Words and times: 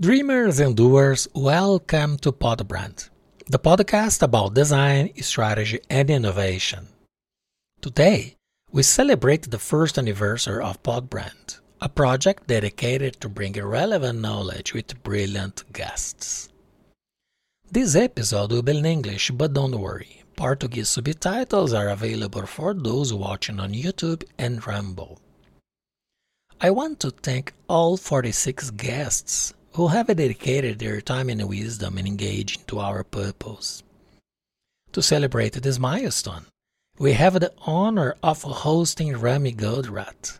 Dreamers 0.00 0.60
and 0.60 0.74
doers, 0.74 1.28
welcome 1.34 2.16
to 2.20 2.32
Podbrand, 2.32 3.10
the 3.50 3.58
podcast 3.58 4.22
about 4.22 4.54
design, 4.54 5.10
strategy, 5.20 5.78
and 5.90 6.08
innovation. 6.08 6.88
Today, 7.82 8.36
we 8.72 8.82
celebrate 8.82 9.50
the 9.50 9.58
first 9.58 9.98
anniversary 9.98 10.64
of 10.64 10.82
Podbrand, 10.82 11.60
a 11.82 11.90
project 11.90 12.46
dedicated 12.46 13.20
to 13.20 13.28
bringing 13.28 13.62
relevant 13.62 14.20
knowledge 14.22 14.72
with 14.72 15.02
brilliant 15.02 15.70
guests. 15.70 16.48
This 17.70 17.94
episode 17.94 18.52
will 18.52 18.62
be 18.62 18.78
in 18.78 18.86
English, 18.86 19.30
but 19.32 19.52
don't 19.52 19.78
worry, 19.78 20.24
Portuguese 20.34 20.88
subtitles 20.88 21.74
are 21.74 21.90
available 21.90 22.46
for 22.46 22.72
those 22.72 23.12
watching 23.12 23.60
on 23.60 23.74
YouTube 23.74 24.24
and 24.38 24.66
Rumble. 24.66 25.20
I 26.58 26.70
want 26.70 27.00
to 27.00 27.10
thank 27.10 27.52
all 27.68 27.98
46 27.98 28.70
guests 28.70 29.52
who 29.72 29.88
have 29.88 30.08
dedicated 30.08 30.78
their 30.78 31.00
time 31.00 31.28
and 31.28 31.48
wisdom 31.48 31.98
and 31.98 32.06
engaged 32.06 32.60
into 32.60 32.78
our 32.78 33.04
purpose. 33.04 33.82
To 34.92 35.02
celebrate 35.02 35.54
this 35.54 35.78
milestone, 35.78 36.46
we 36.98 37.12
have 37.12 37.38
the 37.38 37.52
honor 37.64 38.16
of 38.22 38.42
hosting 38.42 39.16
Rami 39.16 39.52
Goldratt. 39.52 40.38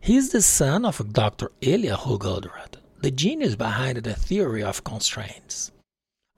He 0.00 0.16
is 0.16 0.30
the 0.30 0.42
son 0.42 0.84
of 0.84 1.12
Dr. 1.12 1.52
Eliyahu 1.60 2.18
Goldratt, 2.18 2.76
the 3.00 3.10
genius 3.10 3.54
behind 3.54 3.98
the 3.98 4.14
theory 4.14 4.62
of 4.62 4.82
constraints, 4.82 5.70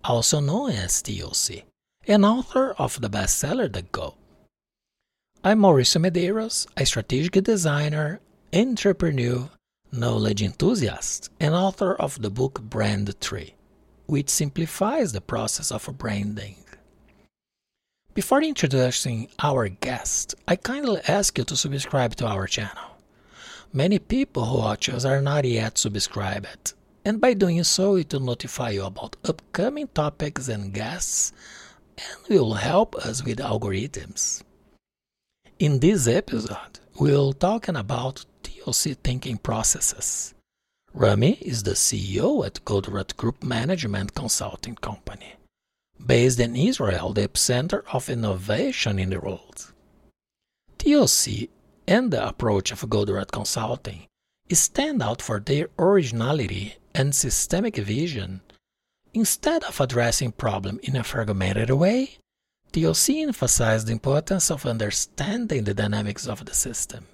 also 0.03 0.41
known 0.41 0.73
as 0.73 1.01
TOC, 1.01 1.65
and 2.07 2.25
author 2.25 2.73
of 2.73 3.01
the 3.01 3.09
bestseller 3.09 3.73
The 3.73 3.83
Goal. 3.83 4.19
I'm 5.43 5.61
Mauricio 5.61 6.01
Medeiros, 6.01 6.67
a 6.77 6.85
strategic 6.85 7.45
designer, 7.45 8.21
entrepreneur, 8.53 9.49
knowledge 9.95 10.43
enthusiast 10.43 11.31
and 11.41 11.55
author 11.55 11.95
of 11.95 12.21
the 12.21 12.31
book 12.31 12.61
Brand 12.61 13.19
Tree, 13.21 13.55
which 14.07 14.29
simplifies 14.29 15.13
the 15.13 15.21
process 15.21 15.71
of 15.71 15.87
branding. 15.97 16.57
Before 18.15 18.43
introducing 18.43 19.29
our 19.41 19.69
guest, 19.69 20.35
I 20.47 20.57
kindly 20.57 21.01
ask 21.09 21.37
you 21.39 21.45
to 21.45 21.57
subscribe 21.57 22.15
to 22.17 22.27
our 22.27 22.47
channel. 22.47 22.99
Many 23.73 23.99
people 23.99 24.45
who 24.45 24.59
watch 24.59 24.89
us 24.89 25.05
are 25.05 25.21
not 25.21 25.45
yet 25.45 25.79
subscribed, 25.79 26.75
and 27.05 27.21
by 27.21 27.35
doing 27.35 27.65
so, 27.65 27.97
it 27.97 28.13
will 28.13 28.21
notify 28.21 28.71
you 28.71 28.85
about 28.85 29.17
upcoming 29.25 29.89
topics 29.89 30.49
and 30.49 30.73
guests 30.73 31.33
and 31.99 32.29
will 32.29 32.55
help 32.55 32.95
us 32.95 33.25
with 33.25 33.39
algorithms. 33.39 34.43
In 35.59 35.81
this 35.81 36.07
episode, 36.07 36.79
we'll 37.01 37.33
talking 37.33 37.77
about 37.77 38.25
TOC 38.65 38.97
thinking 39.03 39.37
processes. 39.37 40.33
Rami 40.95 41.33
is 41.43 41.65
the 41.65 41.73
CEO 41.73 42.47
at 42.47 42.65
Goldratt 42.65 43.15
Group 43.15 43.43
Management 43.45 44.15
Consulting 44.15 44.77
Company, 44.77 45.35
based 46.05 46.41
in 46.41 46.57
Israel, 46.57 47.13
the 47.13 47.29
epicenter 47.29 47.83
of 47.93 48.09
innovation 48.09 48.99
in 48.99 49.11
the 49.11 49.21
world. 49.21 49.73
TOC 50.79 51.51
and 51.87 52.11
the 52.11 52.27
approach 52.27 52.73
of 52.73 52.81
Goldratt 52.89 53.33
Consulting 53.33 54.07
stand 54.51 55.03
out 55.03 55.21
for 55.21 55.41
their 55.41 55.69
originality 55.79 56.77
and 56.95 57.15
systemic 57.15 57.77
vision. 57.77 58.41
Instead 59.13 59.63
of 59.65 59.79
addressing 59.79 60.33
problem 60.33 60.81
in 60.83 60.97
a 60.97 61.05
fragmented 61.05 61.71
way, 61.71 62.17
TOC 62.73 63.11
emphasized 63.11 63.89
the 63.89 63.93
importance 63.93 64.51
of 64.51 64.65
understanding 64.65 65.65
the 65.65 65.75
dynamics 65.75 66.27
of 66.27 66.47
the 66.47 66.55
system. 66.55 67.07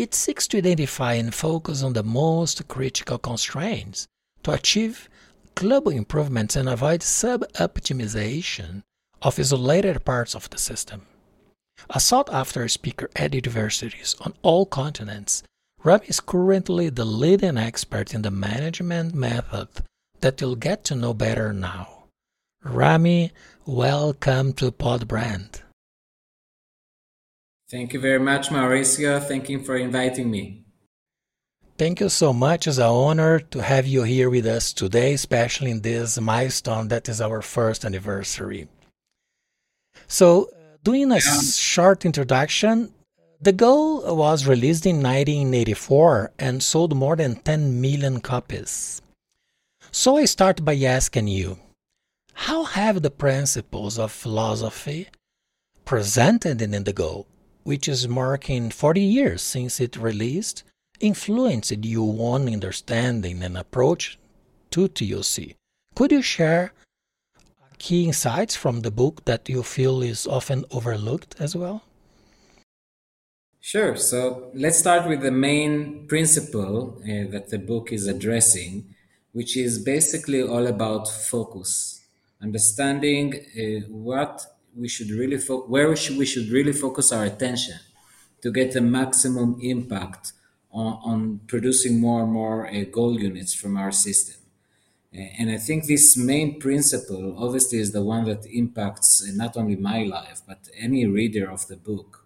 It 0.00 0.14
seeks 0.14 0.48
to 0.48 0.56
identify 0.56 1.12
and 1.12 1.34
focus 1.34 1.82
on 1.82 1.92
the 1.92 2.02
most 2.02 2.66
critical 2.68 3.18
constraints 3.18 4.08
to 4.44 4.52
achieve 4.52 5.10
global 5.54 5.92
improvements 5.92 6.56
and 6.56 6.70
avoid 6.70 7.02
sub-optimization 7.02 8.80
of 9.20 9.38
isolated 9.38 10.02
parts 10.06 10.34
of 10.34 10.48
the 10.48 10.56
system. 10.56 11.02
A 11.90 12.00
sought-after 12.00 12.66
speaker 12.68 13.10
at 13.14 13.34
universities 13.34 14.16
on 14.22 14.32
all 14.40 14.64
continents, 14.64 15.42
Rami 15.84 16.06
is 16.06 16.20
currently 16.20 16.88
the 16.88 17.04
leading 17.04 17.58
expert 17.58 18.14
in 18.14 18.22
the 18.22 18.30
management 18.30 19.14
method 19.14 19.68
that 20.22 20.40
you'll 20.40 20.56
get 20.56 20.82
to 20.84 20.94
know 20.94 21.12
better 21.12 21.52
now. 21.52 22.04
Rami, 22.64 23.32
welcome 23.66 24.54
to 24.54 24.72
Podbrand. 24.72 25.60
Thank 27.70 27.92
you 27.92 28.00
very 28.00 28.18
much, 28.18 28.48
Mauricio. 28.48 29.22
Thank 29.22 29.48
you 29.48 29.60
for 29.60 29.76
inviting 29.76 30.28
me. 30.28 30.64
Thank 31.78 32.00
you 32.00 32.08
so 32.08 32.32
much. 32.32 32.66
It's 32.66 32.78
an 32.78 32.84
honor 32.84 33.38
to 33.38 33.62
have 33.62 33.86
you 33.86 34.02
here 34.02 34.28
with 34.28 34.44
us 34.44 34.72
today, 34.72 35.14
especially 35.14 35.70
in 35.70 35.82
this 35.82 36.20
milestone 36.20 36.88
that 36.88 37.08
is 37.08 37.20
our 37.20 37.40
first 37.40 37.84
anniversary. 37.84 38.66
So, 40.08 40.50
doing 40.82 41.12
a 41.12 41.14
yeah. 41.14 41.40
short 41.42 42.04
introduction, 42.04 42.92
the 43.40 43.52
Goal 43.52 44.16
was 44.16 44.48
released 44.48 44.84
in 44.84 44.96
1984 44.96 46.32
and 46.40 46.60
sold 46.64 46.96
more 46.96 47.14
than 47.14 47.36
10 47.36 47.80
million 47.80 48.18
copies. 48.20 49.00
So 49.92 50.16
I 50.16 50.24
start 50.24 50.64
by 50.64 50.76
asking 50.76 51.28
you, 51.28 51.58
how 52.34 52.64
have 52.64 53.02
the 53.02 53.10
principles 53.10 53.96
of 53.96 54.10
philosophy 54.10 55.06
presented 55.84 56.60
in 56.60 56.72
the 56.82 56.92
Goal 56.92 57.28
which 57.62 57.88
is 57.88 58.08
marking 58.08 58.70
40 58.70 59.00
years 59.00 59.42
since 59.42 59.80
it 59.80 59.96
released, 59.96 60.64
influenced 61.00 61.84
you 61.84 62.02
one 62.02 62.46
understanding 62.48 63.42
and 63.42 63.56
approach 63.56 64.18
to 64.70 64.88
TOC. 64.88 65.56
Could 65.94 66.12
you 66.12 66.22
share 66.22 66.72
key 67.78 68.04
insights 68.04 68.54
from 68.54 68.80
the 68.80 68.90
book 68.90 69.24
that 69.24 69.48
you 69.48 69.62
feel 69.62 70.02
is 70.02 70.26
often 70.26 70.64
overlooked 70.70 71.34
as 71.38 71.56
well? 71.56 71.82
Sure. 73.60 73.96
So 73.96 74.50
let's 74.54 74.78
start 74.78 75.06
with 75.08 75.20
the 75.20 75.30
main 75.30 76.06
principle 76.06 76.98
uh, 77.02 77.30
that 77.30 77.48
the 77.50 77.58
book 77.58 77.92
is 77.92 78.06
addressing, 78.06 78.94
which 79.32 79.56
is 79.56 79.78
basically 79.78 80.42
all 80.42 80.66
about 80.66 81.08
focus, 81.08 82.00
understanding 82.42 83.34
uh, 83.34 83.86
what 83.88 84.46
we 84.76 84.88
should 84.88 85.10
really 85.10 85.38
fo- 85.38 85.66
where 85.66 85.94
should, 85.96 86.18
we 86.18 86.26
should 86.26 86.48
really 86.50 86.72
focus 86.72 87.12
our 87.12 87.24
attention 87.24 87.78
to 88.42 88.50
get 88.50 88.72
the 88.72 88.80
maximum 88.80 89.58
impact 89.60 90.32
on, 90.72 90.98
on 91.04 91.40
producing 91.46 92.00
more 92.00 92.22
and 92.22 92.32
more 92.32 92.66
uh, 92.66 92.84
goal 92.90 93.18
units 93.18 93.52
from 93.54 93.76
our 93.76 93.92
system. 93.92 94.36
And 95.12 95.50
I 95.50 95.56
think 95.56 95.86
this 95.86 96.16
main 96.16 96.60
principle 96.60 97.34
obviously 97.36 97.78
is 97.80 97.90
the 97.90 98.02
one 98.02 98.24
that 98.26 98.46
impacts 98.46 99.22
uh, 99.22 99.32
not 99.34 99.56
only 99.56 99.74
my 99.74 100.04
life, 100.04 100.40
but 100.46 100.68
any 100.78 101.04
reader 101.04 101.50
of 101.50 101.66
the 101.66 101.76
book. 101.76 102.24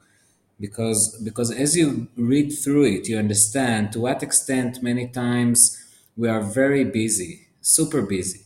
Because, 0.61 1.19
because 1.25 1.51
as 1.51 1.77
you 1.77 2.09
read 2.17 2.51
through 2.51 2.85
it, 2.85 3.09
you 3.09 3.19
understand 3.19 3.93
to 3.93 4.01
what 4.01 4.23
extent 4.23 4.83
many 4.83 5.09
times 5.09 5.81
we 6.17 6.29
are 6.29 6.43
very 6.43 6.85
busy, 6.85 7.49
super 7.61 8.03
busy, 8.03 8.43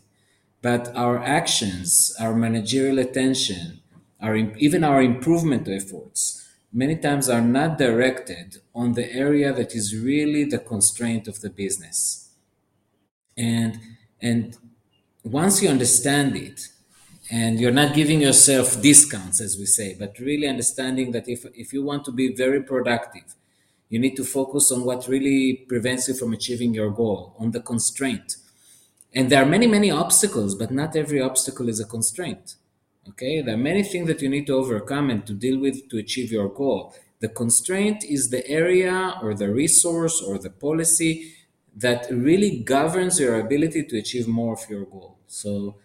but 0.63 0.95
our 0.97 1.19
actions, 1.19 2.15
our 2.19 2.35
managerial 2.35 2.99
attention, 2.99 3.81
our 4.21 4.37
even 4.37 4.85
our 4.85 5.03
improvement 5.03 5.69
efforts 5.69 6.49
many 6.73 6.97
times 6.97 7.29
are 7.29 7.41
not 7.41 7.79
directed 7.79 8.59
on 8.75 8.93
the 8.93 9.11
area 9.13 9.53
that 9.53 9.75
is 9.75 9.97
really 9.97 10.45
the 10.45 10.59
constraint 10.59 11.27
of 11.27 11.41
the 11.41 11.51
business. 11.51 12.31
And 13.37 13.79
and 14.21 14.57
once 15.25 15.63
you 15.63 15.69
understand 15.69 16.37
it 16.37 16.61
and 17.31 17.61
you're 17.61 17.71
not 17.71 17.95
giving 17.95 18.21
yourself 18.21 18.81
discounts 18.81 19.41
as 19.41 19.57
we 19.59 19.67
say 19.67 19.95
but 19.99 20.19
really 20.19 20.49
understanding 20.49 21.13
that 21.13 21.29
if 21.29 21.45
if 21.55 21.73
you 21.73 21.85
want 21.85 22.05
to 22.05 22.13
be 22.13 22.35
very 22.35 22.63
productive 22.63 23.35
you 23.89 23.99
need 23.99 24.17
to 24.17 24.25
focus 24.25 24.73
on 24.73 24.85
what 24.85 25.09
really 25.09 25.65
prevents 25.69 26.09
you 26.09 26.15
from 26.15 26.33
achieving 26.33 26.75
your 26.75 26.91
goal 26.91 27.35
on 27.39 27.53
the 27.53 27.61
constraint. 27.61 28.37
And 29.15 29.31
there 29.31 29.43
are 29.43 29.47
many 29.47 29.67
many 29.67 29.91
obstacles 29.91 30.55
but 30.55 30.71
not 30.71 30.97
every 30.97 31.21
obstacle 31.21 31.69
is 31.69 31.81
a 31.81 31.87
constraint 31.87 32.57
Okay, 33.11 33.41
there 33.41 33.55
are 33.55 33.59
many 33.59 33.83
things 33.83 34.07
that 34.09 34.21
you 34.21 34.29
need 34.29 34.47
to 34.47 34.55
overcome 34.55 35.11
and 35.11 35.27
to 35.27 35.33
deal 35.33 35.59
with 35.59 35.89
to 35.89 35.99
achieve 35.99 36.31
your 36.31 36.49
goal. 36.49 36.95
The 37.21 37.29
constraint 37.29 38.05
is 38.05 38.31
the 38.31 38.47
area 38.49 39.15
or 39.23 39.35
the 39.35 39.51
resource 39.51 40.21
or 40.21 40.39
the 40.39 40.51
policy 40.51 41.33
that 41.77 42.07
really 42.11 42.59
governs 42.61 43.19
your 43.19 43.41
ability 43.41 43.85
to 43.85 43.99
achieve 43.99 44.29
more 44.29 44.55
of 44.55 44.69
your 44.69 44.85
goal. 44.85 45.17
So, 45.27 45.77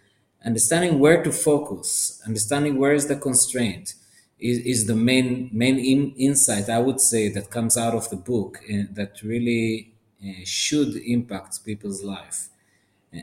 understanding 0.44 0.98
where 0.98 1.22
to 1.22 1.32
focus, 1.32 2.20
understanding 2.26 2.78
where 2.78 2.92
is 2.92 3.06
the 3.06 3.16
constraint, 3.16 3.94
is, 4.38 4.58
is 4.58 4.86
the 4.86 4.94
main 4.96 5.48
main 5.52 5.78
in, 5.78 6.12
insight 6.16 6.68
I 6.68 6.80
would 6.80 7.00
say 7.00 7.28
that 7.30 7.50
comes 7.50 7.76
out 7.76 7.94
of 7.94 8.10
the 8.10 8.16
book 8.16 8.58
uh, 8.68 8.82
that 8.92 9.22
really 9.22 9.92
uh, 10.22 10.44
should 10.44 10.96
impact 10.96 11.64
people's 11.64 12.02
life. 12.02 12.48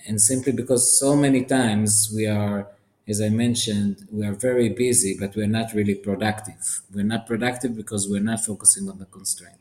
And 0.07 0.21
simply 0.21 0.53
because 0.53 0.97
so 0.97 1.15
many 1.17 1.43
times 1.43 2.11
we 2.15 2.25
are 2.25 2.67
as 3.07 3.21
I 3.21 3.29
mentioned, 3.29 4.07
we 4.11 4.25
are 4.25 4.33
very 4.33 4.69
busy, 4.69 5.17
but 5.19 5.35
we're 5.35 5.47
not 5.47 5.73
really 5.73 5.95
productive. 5.95 6.81
We're 6.93 7.03
not 7.03 7.25
productive 7.27 7.75
because 7.75 8.07
we're 8.07 8.21
not 8.21 8.45
focusing 8.45 8.89
on 8.89 8.99
the 8.99 9.05
constraint. 9.05 9.57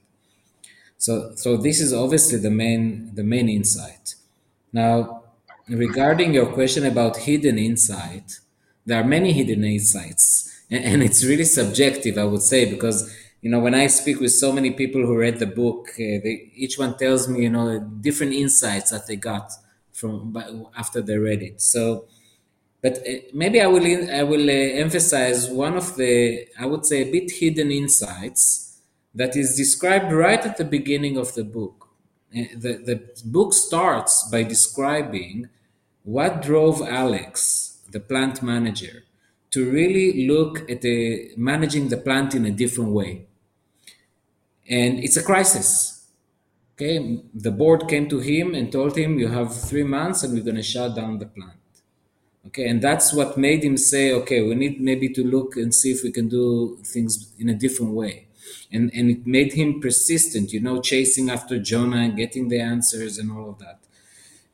So, 0.99 1.33
so 1.35 1.57
this 1.57 1.81
is 1.81 1.93
obviously 1.95 2.39
the 2.39 2.51
main 2.51 3.15
the 3.15 3.25
main 3.25 3.49
insight. 3.49 4.17
Now, 4.73 5.23
regarding 5.69 6.35
your 6.35 6.47
question 6.47 6.85
about 6.85 7.17
hidden 7.19 7.59
insight, 7.59 8.41
there 8.85 9.01
are 9.01 9.05
many 9.05 9.33
hidden 9.33 9.65
insights, 9.65 10.65
and 10.71 11.03
it's 11.03 11.25
really 11.25 11.45
subjective, 11.45 12.19
I 12.19 12.25
would 12.25 12.43
say, 12.43 12.71
because 12.71 13.11
you 13.41 13.51
know 13.51 13.61
when 13.61 13.75
I 13.75 13.87
speak 13.87 14.21
with 14.21 14.33
so 14.33 14.53
many 14.53 14.73
people 14.73 15.01
who 15.07 15.17
read 15.17 15.39
the 15.39 15.47
book, 15.47 15.89
uh, 15.95 16.21
they, 16.25 16.51
each 16.55 16.79
one 16.79 16.97
tells 16.99 17.29
me 17.29 17.43
you 17.45 17.51
know 17.51 17.81
different 17.81 18.35
insights 18.35 18.91
that 18.91 19.07
they 19.07 19.17
got 19.17 19.53
from 19.93 20.37
after 20.77 21.01
they 21.01 21.17
read 21.17 21.43
it. 21.43 21.63
So, 21.63 22.05
but 22.83 22.99
uh, 22.99 23.13
maybe 23.33 23.61
I 23.61 23.67
will 23.67 24.11
I 24.11 24.23
will 24.23 24.49
uh, 24.49 24.53
emphasize 24.53 25.49
one 25.49 25.77
of 25.77 25.97
the 25.97 26.47
I 26.59 26.67
would 26.67 26.87
say 26.87 27.03
a 27.03 27.11
bit 27.11 27.31
hidden 27.31 27.71
insights 27.71 28.79
that 29.15 29.37
is 29.37 29.57
described 29.57 30.13
right 30.13 30.45
at 30.45 30.57
the 30.57 30.65
beginning 30.65 31.17
of 31.17 31.35
the 31.35 31.45
book. 31.45 31.89
Uh, 32.35 32.45
the, 32.55 32.73
the 32.85 33.03
book 33.25 33.53
starts 33.53 34.29
by 34.31 34.45
describing 34.45 35.49
what 36.05 36.43
drove 36.43 36.81
Alex, 36.81 37.79
the 37.91 38.01
plant 38.01 38.43
manager, 38.43 39.05
to 39.51 39.69
really 39.71 40.27
look 40.27 40.71
at 40.71 40.81
the 40.81 41.33
managing 41.37 41.89
the 41.89 41.97
plant 41.97 42.35
in 42.35 42.47
a 42.47 42.51
different 42.51 42.93
way. 42.93 43.27
And 44.69 45.01
it's 45.01 45.17
a 45.17 45.23
crisis. 45.23 46.07
Okay, 46.75 47.21
the 47.35 47.51
board 47.51 47.89
came 47.89 48.09
to 48.09 48.21
him 48.21 48.55
and 48.55 48.73
told 48.73 48.97
him, 48.97 49.19
"You 49.19 49.29
have 49.29 49.55
three 49.55 49.83
months, 49.83 50.23
and 50.23 50.33
we're 50.33 50.45
going 50.45 50.57
to 50.57 50.63
shut 50.63 50.97
down 50.97 51.19
the 51.19 51.27
plant." 51.27 51.60
Okay, 52.51 52.67
and 52.69 52.83
that's 52.83 53.13
what 53.13 53.39
made 53.39 53.63
him 53.63 53.77
say, 53.77 54.13
"Okay, 54.13 54.43
we 54.43 54.57
need 54.57 54.81
maybe 54.81 55.09
to 55.11 55.23
look 55.23 55.57
and 55.57 55.73
see 55.73 55.93
if 55.93 56.03
we 56.03 56.11
can 56.11 56.29
do 56.29 56.79
things 56.85 57.13
in 57.39 57.49
a 57.49 57.55
different 57.55 57.93
way." 57.93 58.27
And 58.73 58.91
and 58.93 59.09
it 59.15 59.25
made 59.25 59.53
him 59.53 59.81
persistent, 59.81 60.53
you 60.53 60.61
know, 60.61 60.81
chasing 60.81 61.31
after 61.31 61.57
Jonah 61.61 62.03
and 62.07 62.17
getting 62.17 62.49
the 62.49 62.59
answers 62.59 63.19
and 63.19 63.31
all 63.31 63.51
of 63.51 63.59
that. 63.61 63.79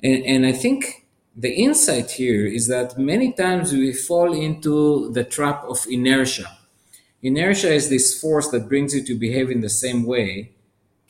And 0.03 0.21
and 0.33 0.47
I 0.47 0.53
think 0.53 1.07
the 1.45 1.55
insight 1.67 2.11
here 2.23 2.45
is 2.59 2.67
that 2.69 2.99
many 2.99 3.33
times 3.33 3.73
we 3.73 3.93
fall 3.93 4.31
into 4.49 5.11
the 5.17 5.25
trap 5.25 5.65
of 5.65 5.87
inertia. 5.89 6.49
Inertia 7.23 7.73
is 7.73 7.89
this 7.89 8.21
force 8.21 8.49
that 8.53 8.69
brings 8.69 8.95
you 8.95 9.03
to 9.05 9.15
behave 9.27 9.51
in 9.51 9.63
the 9.63 9.75
same 9.85 10.05
way, 10.05 10.53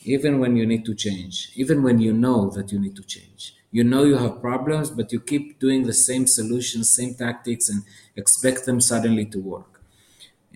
even 0.05 0.39
when 0.39 0.57
you 0.57 0.67
need 0.67 0.85
to 0.85 0.95
change, 0.95 1.51
even 1.57 1.83
when 1.83 1.99
you 2.07 2.13
know 2.13 2.49
that 2.51 2.71
you 2.73 2.79
need 2.79 2.97
to 2.97 3.03
change. 3.03 3.55
You 3.77 3.85
know 3.85 4.05
you 4.11 4.17
have 4.25 4.41
problems, 4.49 4.91
but 4.91 5.13
you 5.13 5.21
keep 5.21 5.45
doing 5.65 5.81
the 5.85 5.93
same 6.09 6.27
solutions, 6.27 6.89
same 7.01 7.13
tactics, 7.15 7.69
and 7.69 7.81
expect 8.23 8.65
them 8.65 8.81
suddenly 8.81 9.27
to 9.27 9.39
work. 9.55 9.73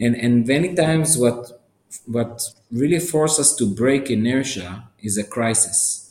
And, 0.05 0.15
and 0.25 0.47
many 0.47 0.75
times, 0.75 1.19
what, 1.25 1.39
what 2.07 2.43
really 2.71 3.01
forces 3.01 3.39
us 3.41 3.55
to 3.57 3.67
break 3.83 4.11
inertia 4.11 4.71
is 5.09 5.19
a 5.19 5.25
crisis 5.25 6.11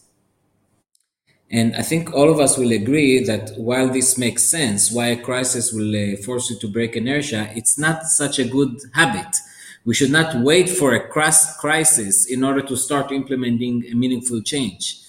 and 1.51 1.75
I 1.75 1.81
think 1.81 2.13
all 2.13 2.29
of 2.29 2.39
us 2.39 2.57
will 2.57 2.71
agree 2.71 3.23
that 3.23 3.53
while 3.57 3.88
this 3.89 4.17
makes 4.17 4.44
sense, 4.44 4.91
why 4.91 5.07
a 5.07 5.21
crisis 5.21 5.73
will 5.73 5.95
uh, 5.95 6.15
force 6.17 6.50
you 6.51 6.59
to 6.59 6.67
break 6.67 6.95
inertia, 6.95 7.51
it's 7.56 7.77
not 7.77 8.03
such 8.03 8.38
a 8.38 8.44
good 8.47 8.77
habit. 8.94 9.35
We 9.83 9.95
should 9.95 10.11
not 10.11 10.44
wait 10.44 10.69
for 10.69 10.94
a 10.94 11.07
crisis 11.09 12.25
in 12.27 12.44
order 12.44 12.61
to 12.61 12.77
start 12.77 13.11
implementing 13.11 13.83
a 13.91 13.95
meaningful 13.95 14.41
change. 14.44 15.00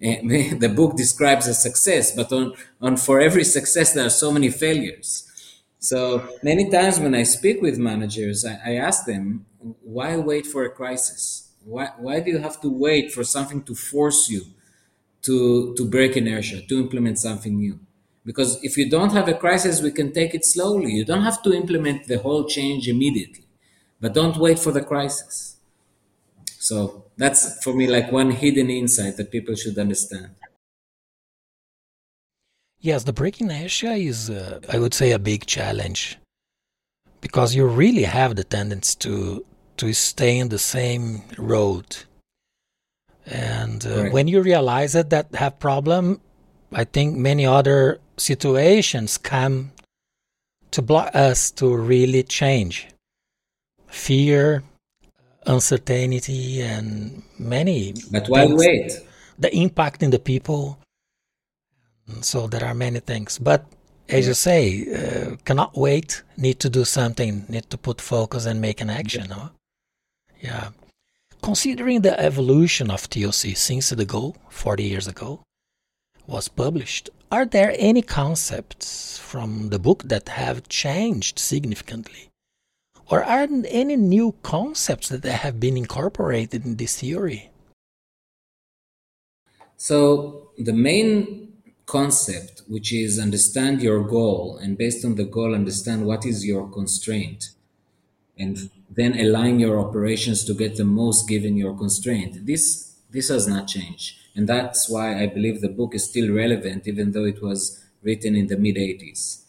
The 0.64 0.72
book 0.74 0.96
describes 0.96 1.46
a 1.46 1.54
success, 1.54 2.12
but 2.14 2.32
on, 2.32 2.54
on 2.80 2.96
for 2.96 3.20
every 3.20 3.44
success, 3.44 3.92
there 3.92 4.06
are 4.06 4.10
so 4.24 4.32
many 4.32 4.50
failures. 4.50 5.26
So 5.78 6.26
many 6.42 6.70
times 6.70 6.98
when 6.98 7.14
I 7.14 7.22
speak 7.22 7.60
with 7.62 7.78
managers, 7.78 8.44
I, 8.44 8.60
I 8.64 8.74
ask 8.76 9.04
them, 9.06 9.46
why 9.82 10.16
wait 10.16 10.46
for 10.46 10.64
a 10.64 10.70
crisis? 10.70 11.50
Why, 11.64 11.90
why 11.98 12.20
do 12.20 12.30
you 12.30 12.38
have 12.38 12.60
to 12.62 12.68
wait 12.70 13.12
for 13.12 13.24
something 13.24 13.62
to 13.64 13.74
force 13.74 14.28
you 14.30 14.42
to, 15.22 15.74
to 15.76 15.84
break 15.84 16.16
inertia, 16.16 16.62
to 16.62 16.78
implement 16.78 17.18
something 17.18 17.56
new. 17.58 17.78
Because 18.24 18.62
if 18.62 18.76
you 18.76 18.88
don't 18.88 19.12
have 19.12 19.28
a 19.28 19.34
crisis, 19.34 19.82
we 19.82 19.90
can 19.92 20.12
take 20.12 20.34
it 20.34 20.44
slowly. 20.44 20.92
You 20.92 21.04
don't 21.04 21.22
have 21.22 21.42
to 21.42 21.52
implement 21.52 22.06
the 22.06 22.18
whole 22.18 22.44
change 22.44 22.88
immediately, 22.88 23.44
but 24.00 24.14
don't 24.14 24.36
wait 24.36 24.58
for 24.58 24.72
the 24.72 24.82
crisis. 24.82 25.56
So 26.58 27.04
that's 27.20 27.62
for 27.62 27.72
me 27.74 27.86
like 27.86 28.10
one 28.10 28.30
hidden 28.30 28.68
insight 28.70 29.16
that 29.18 29.30
people 29.30 29.54
should 29.54 29.78
understand. 29.78 30.30
Yes, 32.80 33.04
the 33.04 33.12
breaking 33.12 33.50
inertia 33.50 33.92
is, 33.92 34.30
uh, 34.30 34.60
I 34.72 34.78
would 34.78 34.94
say, 34.94 35.12
a 35.12 35.18
big 35.18 35.44
challenge 35.44 36.18
because 37.20 37.54
you 37.54 37.66
really 37.66 38.04
have 38.04 38.36
the 38.36 38.44
tendency 38.44 38.96
to 39.00 39.44
to 39.76 39.92
stay 39.92 40.38
in 40.38 40.48
the 40.48 40.58
same 40.58 41.22
road 41.38 41.96
and 43.30 43.86
uh, 43.86 44.06
when 44.06 44.26
you 44.28 44.42
realize 44.42 44.94
it, 44.94 45.10
that 45.10 45.34
have 45.34 45.58
problem, 45.58 46.20
I 46.72 46.84
think 46.84 47.16
many 47.16 47.46
other 47.46 48.00
situations 48.16 49.18
come 49.18 49.72
to 50.72 50.82
block 50.82 51.14
us 51.14 51.50
to 51.52 51.74
really 51.74 52.22
change. 52.22 52.88
Fear, 53.86 54.62
uncertainty, 55.46 56.62
and 56.62 57.22
many. 57.38 57.94
But 58.10 58.28
why 58.28 58.46
things, 58.46 58.60
wait? 58.60 58.92
The 59.38 59.54
impact 59.54 60.02
in 60.02 60.10
the 60.10 60.18
people. 60.18 60.78
So 62.20 62.46
there 62.46 62.64
are 62.64 62.74
many 62.74 63.00
things, 63.00 63.38
but 63.38 63.64
as 64.08 64.26
you 64.26 64.34
say, 64.34 64.86
uh, 64.92 65.36
cannot 65.44 65.76
wait. 65.76 66.22
Need 66.36 66.58
to 66.60 66.68
do 66.68 66.84
something. 66.84 67.44
Need 67.48 67.70
to 67.70 67.78
put 67.78 68.00
focus 68.00 68.46
and 68.46 68.60
make 68.60 68.80
an 68.80 68.90
action. 68.90 69.26
Yeah. 69.28 69.36
No? 69.36 69.50
yeah. 70.40 70.68
Considering 71.42 72.02
the 72.02 72.18
evolution 72.20 72.90
of 72.90 73.08
TOC 73.08 73.56
since 73.56 73.90
the 73.90 74.04
goal, 74.04 74.36
40 74.50 74.82
years 74.82 75.08
ago, 75.08 75.42
was 76.26 76.48
published, 76.48 77.10
are 77.30 77.46
there 77.46 77.74
any 77.78 78.02
concepts 78.02 79.18
from 79.18 79.68
the 79.70 79.78
book 79.78 80.02
that 80.04 80.28
have 80.28 80.68
changed 80.68 81.38
significantly? 81.38 82.29
Or 83.10 83.24
are 83.24 83.46
there 83.46 83.64
any 83.68 83.96
new 83.96 84.36
concepts 84.42 85.08
that 85.08 85.24
have 85.24 85.58
been 85.58 85.76
incorporated 85.76 86.64
in 86.64 86.76
this 86.76 87.00
theory? 87.00 87.50
So, 89.76 90.50
the 90.56 90.72
main 90.72 91.54
concept, 91.86 92.62
which 92.68 92.92
is 92.92 93.18
understand 93.18 93.82
your 93.82 94.04
goal, 94.04 94.58
and 94.62 94.78
based 94.78 95.04
on 95.04 95.16
the 95.16 95.24
goal, 95.24 95.54
understand 95.54 96.06
what 96.06 96.24
is 96.24 96.46
your 96.46 96.68
constraint, 96.68 97.50
and 98.38 98.70
then 98.88 99.18
align 99.18 99.58
your 99.58 99.80
operations 99.80 100.44
to 100.44 100.54
get 100.54 100.76
the 100.76 100.84
most 100.84 101.28
given 101.28 101.56
your 101.56 101.76
constraint. 101.76 102.46
This 102.46 102.94
this 103.10 103.28
has 103.28 103.48
not 103.48 103.66
changed, 103.66 104.18
and 104.36 104.48
that's 104.48 104.88
why 104.88 105.20
I 105.20 105.26
believe 105.26 105.60
the 105.60 105.76
book 105.80 105.96
is 105.96 106.04
still 106.04 106.32
relevant, 106.32 106.86
even 106.86 107.10
though 107.10 107.24
it 107.24 107.42
was 107.42 107.82
written 108.04 108.36
in 108.36 108.46
the 108.46 108.56
mid 108.56 108.76
'80s. 108.76 109.40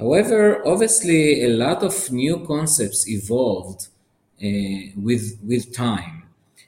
However, 0.00 0.66
obviously, 0.66 1.44
a 1.44 1.48
lot 1.48 1.82
of 1.82 2.10
new 2.10 2.36
concepts 2.46 3.06
evolved 3.08 3.88
uh, 4.42 4.48
with 4.96 5.38
with 5.46 5.74
time, 5.74 6.24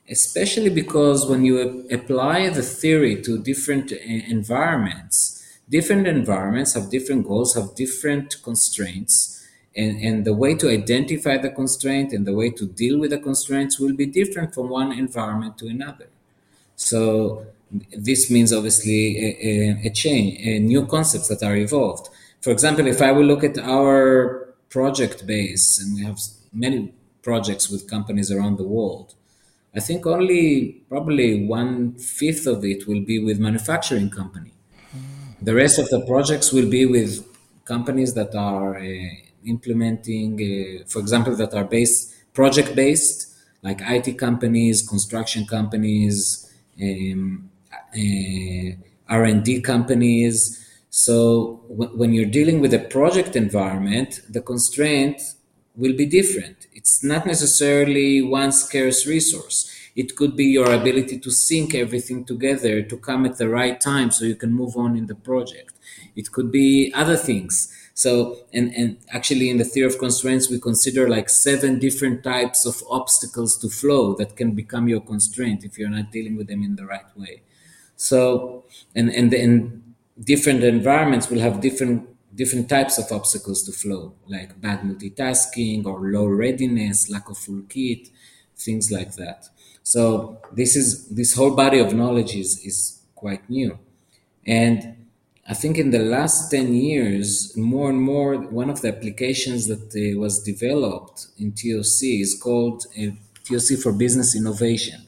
especially 0.09 0.71
because 0.83 1.27
when 1.31 1.43
you 1.45 1.87
apply 1.91 2.51
the 2.51 2.62
theory 2.62 3.15
to 3.23 3.39
different 3.51 3.91
uh, 3.93 3.97
environments, 4.39 5.17
different 5.77 6.07
environments 6.07 6.75
have 6.75 6.91
different 6.91 7.27
goals, 7.27 7.55
have 7.55 7.75
different 7.75 8.29
constraints 8.43 9.43
and, 9.75 10.01
and 10.03 10.25
the 10.25 10.35
way 10.35 10.55
to 10.55 10.69
identify 10.69 11.39
the 11.39 11.51
constraint 11.51 12.12
and 12.12 12.27
the 12.27 12.35
way 12.35 12.51
to 12.51 12.67
deal 12.67 12.99
with 12.99 13.11
the 13.11 13.19
constraints 13.19 13.79
will 13.79 13.95
be 13.95 14.07
different 14.07 14.53
from 14.55 14.69
one 14.69 14.93
environment 14.93 15.57
to 15.59 15.67
another. 15.69 16.09
So 16.77 17.47
this 17.97 18.31
means 18.31 18.53
obviously 18.53 19.17
a, 19.19 19.29
a, 19.49 19.87
a 19.87 19.91
change, 19.91 20.39
a 20.47 20.59
new 20.59 20.87
concepts 20.87 21.29
that 21.29 21.43
are 21.43 21.57
evolved. 21.57 22.11
For 22.42 22.50
example, 22.50 22.88
if 22.88 23.00
I 23.00 23.12
will 23.12 23.25
look 23.25 23.44
at 23.44 23.56
our 23.58 24.54
project 24.68 25.26
base, 25.26 25.80
and 25.80 25.94
we 25.94 26.02
have 26.04 26.18
many 26.52 26.92
projects 27.22 27.70
with 27.70 27.88
companies 27.88 28.32
around 28.32 28.58
the 28.58 28.64
world, 28.64 29.14
I 29.75 29.80
think 29.80 30.06
only 30.06 30.82
probably 30.88 31.46
one 31.46 31.94
fifth 31.94 32.46
of 32.46 32.64
it 32.64 32.88
will 32.88 33.02
be 33.02 33.18
with 33.18 33.38
manufacturing 33.38 34.11
company. 34.11 34.52
The 35.40 35.54
rest 35.54 35.78
of 35.78 35.88
the 35.88 36.04
projects 36.04 36.52
will 36.52 36.68
be 36.68 36.84
with 36.84 37.25
companies 37.64 38.14
that 38.14 38.34
are 38.34 38.76
uh, 38.76 39.08
implementing, 39.46 40.34
uh, 40.34 40.84
for 40.88 40.99
example, 40.99 41.37
that 41.37 41.54
are 41.54 41.64
based 41.64 42.34
project 42.34 42.75
based, 42.75 43.34
like 43.62 43.80
IT 43.82 44.18
companies, 44.18 44.87
construction 44.87 45.46
companies, 45.46 46.52
um, 46.82 47.50
uh, 47.72 48.72
R 49.08 49.25
and 49.25 49.44
D 49.44 49.61
companies. 49.61 50.62
So 50.94 51.64
w- 51.68 51.96
when 51.99 52.12
you're 52.12 52.37
dealing 52.38 52.61
with 52.61 52.72
a 52.75 52.78
project 52.78 53.34
environment, 53.34 54.20
the 54.28 54.42
constraint 54.42 55.20
will 55.75 55.96
be 55.96 56.06
different. 56.06 56.66
It's 56.75 57.02
not 57.02 57.25
necessarily 57.26 58.20
one 58.20 58.52
scarce 58.52 59.06
resource. 59.06 59.70
It 59.96 60.16
could 60.16 60.37
be 60.37 60.44
your 60.44 60.70
ability 60.70 61.18
to 61.18 61.30
sync 61.30 61.75
everything 61.75 62.25
together 62.25 62.82
to 62.82 62.96
come 62.99 63.25
at 63.26 63.38
the 63.38 63.49
right 63.49 63.80
time 63.80 64.11
so 64.11 64.25
you 64.26 64.37
can 64.37 64.52
move 64.52 64.76
on 64.76 64.96
in 64.96 65.06
the 65.06 65.14
project. 65.14 65.72
It 66.14 66.30
could 66.30 66.52
be 66.52 66.92
other 66.94 67.16
things 67.16 67.75
so, 67.94 68.46
and, 68.52 68.75
and 68.75 68.96
actually 69.11 69.50
in 69.50 69.58
the 69.58 69.64
theory 69.64 69.87
of 69.87 69.99
constraints, 69.99 70.49
we 70.49 70.58
consider 70.58 71.08
like 71.08 71.28
seven 71.28 71.78
different 71.78 72.25
types 72.25 72.64
of 72.64 72.82
obstacles 72.90 73.58
to 73.58 73.68
flow 73.68 74.14
that 74.14 74.37
can 74.37 74.52
become 74.52 74.88
your 74.88 75.00
constraint 75.00 75.62
if 75.64 75.78
you're 75.78 75.90
not 75.90 76.11
dealing 76.11 76.37
with 76.37 76.49
them 76.49 76.62
in 76.62 76.76
the 76.76 76.87
right 76.87 77.16
way. 77.16 77.42
So, 77.96 78.64
and, 78.94 79.11
and, 79.11 79.32
and 79.34 79.82
different 80.23 80.62
environments 80.64 81.31
will 81.31 81.40
have 81.40 81.61
different 81.61 82.09
different 82.35 82.66
types 82.69 82.97
of 82.99 83.12
obstacles 83.12 83.62
to 83.62 83.73
flow, 83.73 84.14
like 84.26 84.59
bad 84.59 84.81
multitasking 84.81 85.85
or 85.85 86.00
low 86.00 86.26
readiness, 86.26 87.11
lack 87.11 87.28
of 87.28 87.37
full 87.37 87.62
kit, 87.69 88.09
things 88.57 88.90
like 88.90 89.14
that. 89.16 89.49
So 89.83 90.38
this 90.52 90.75
is 90.76 91.09
this 91.09 91.35
whole 91.35 91.54
body 91.54 91.78
of 91.78 91.92
knowledge 91.95 92.35
is 92.35 92.59
is 92.64 93.02
quite 93.14 93.49
new, 93.50 93.78
and 94.47 94.97
I 95.49 95.54
think 95.54 95.76
in 95.76 95.90
the 95.90 95.99
last 95.99 96.50
ten 96.50 96.73
years, 96.73 97.57
more 97.57 97.90
and 97.90 98.00
more, 98.00 98.37
one 98.37 98.71
of 98.71 98.81
the 98.81 98.88
applications 98.88 99.66
that 99.66 99.92
uh, 99.95 100.19
was 100.19 100.42
developed 100.42 101.26
in 101.37 101.52
TOC 101.52 102.02
is 102.02 102.38
called 102.40 102.87
uh, 102.97 103.11
TOC 103.45 103.78
for 103.83 103.92
Business 103.92 104.37
Innovation, 104.37 105.00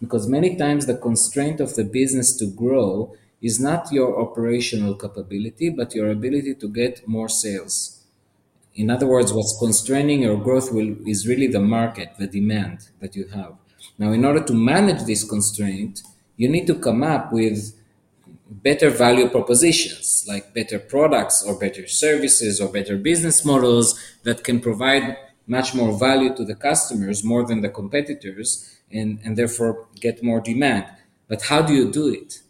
because 0.00 0.26
many 0.26 0.56
times 0.56 0.86
the 0.86 0.96
constraint 0.96 1.60
of 1.60 1.74
the 1.74 1.84
business 1.84 2.34
to 2.38 2.46
grow 2.46 3.14
is 3.46 3.60
not 3.60 3.92
your 3.92 4.10
operational 4.24 4.94
capability, 4.94 5.68
but 5.70 5.94
your 5.94 6.08
ability 6.10 6.54
to 6.62 6.68
get 6.68 7.06
more 7.06 7.28
sales. 7.28 8.04
In 8.74 8.90
other 8.90 9.06
words, 9.06 9.32
what's 9.32 9.58
constraining 9.58 10.22
your 10.22 10.38
growth 10.46 10.68
will, 10.72 10.96
is 11.06 11.26
really 11.26 11.46
the 11.46 11.66
market, 11.78 12.08
the 12.18 12.26
demand 12.26 12.78
that 13.00 13.16
you 13.16 13.26
have. 13.28 13.52
Now, 13.98 14.12
in 14.12 14.24
order 14.24 14.42
to 14.44 14.52
manage 14.52 15.02
this 15.04 15.22
constraint, 15.24 16.02
you 16.36 16.48
need 16.48 16.66
to 16.66 16.74
come 16.74 17.02
up 17.02 17.32
with 17.32 17.58
better 18.48 18.90
value 18.90 19.28
propositions 19.28 20.24
like 20.28 20.54
better 20.54 20.78
products 20.78 21.42
or 21.42 21.58
better 21.58 21.86
services 21.88 22.60
or 22.60 22.68
better 22.68 22.96
business 22.96 23.44
models 23.44 23.98
that 24.22 24.44
can 24.44 24.60
provide 24.60 25.16
much 25.46 25.74
more 25.74 25.98
value 25.98 26.34
to 26.36 26.44
the 26.44 26.54
customers 26.54 27.24
more 27.24 27.44
than 27.44 27.60
the 27.60 27.68
competitors 27.68 28.48
and, 28.92 29.18
and 29.24 29.36
therefore 29.36 29.86
get 30.00 30.22
more 30.22 30.40
demand. 30.40 30.86
But 31.28 31.42
how 31.42 31.62
do 31.62 31.72
you 31.74 31.90
do 31.90 32.08
it? 32.08 32.40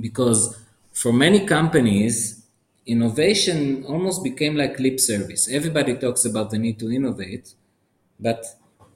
Because 0.00 0.58
for 0.92 1.12
many 1.12 1.46
companies, 1.46 2.44
innovation 2.86 3.84
almost 3.84 4.24
became 4.24 4.56
like 4.56 4.78
lip 4.78 4.98
service. 5.00 5.48
Everybody 5.48 5.96
talks 5.96 6.24
about 6.24 6.50
the 6.50 6.58
need 6.58 6.78
to 6.80 6.90
innovate, 6.90 7.54
but 8.18 8.44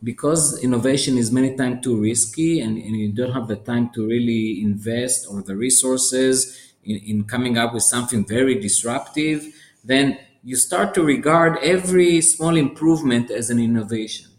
because 0.02 0.62
innovation 0.62 1.16
is 1.16 1.32
many 1.32 1.56
times 1.56 1.82
too 1.82 1.96
risky 1.96 2.60
and, 2.60 2.76
and 2.76 2.96
you 2.96 3.10
don't 3.12 3.32
have 3.32 3.48
the 3.48 3.56
time 3.56 3.90
to 3.94 4.06
really 4.06 4.60
invest 4.60 5.26
or 5.30 5.42
the 5.42 5.56
resources 5.56 6.74
in, 6.84 6.96
in 6.96 7.24
coming 7.24 7.56
up 7.56 7.72
with 7.72 7.82
something 7.82 8.26
very 8.26 8.54
disruptive, 8.60 9.46
then 9.82 10.18
you 10.42 10.56
start 10.56 10.92
to 10.94 11.02
regard 11.02 11.56
every 11.62 12.20
small 12.20 12.56
improvement 12.56 13.30
as 13.30 13.48
an 13.48 13.58
innovation. 13.58 14.30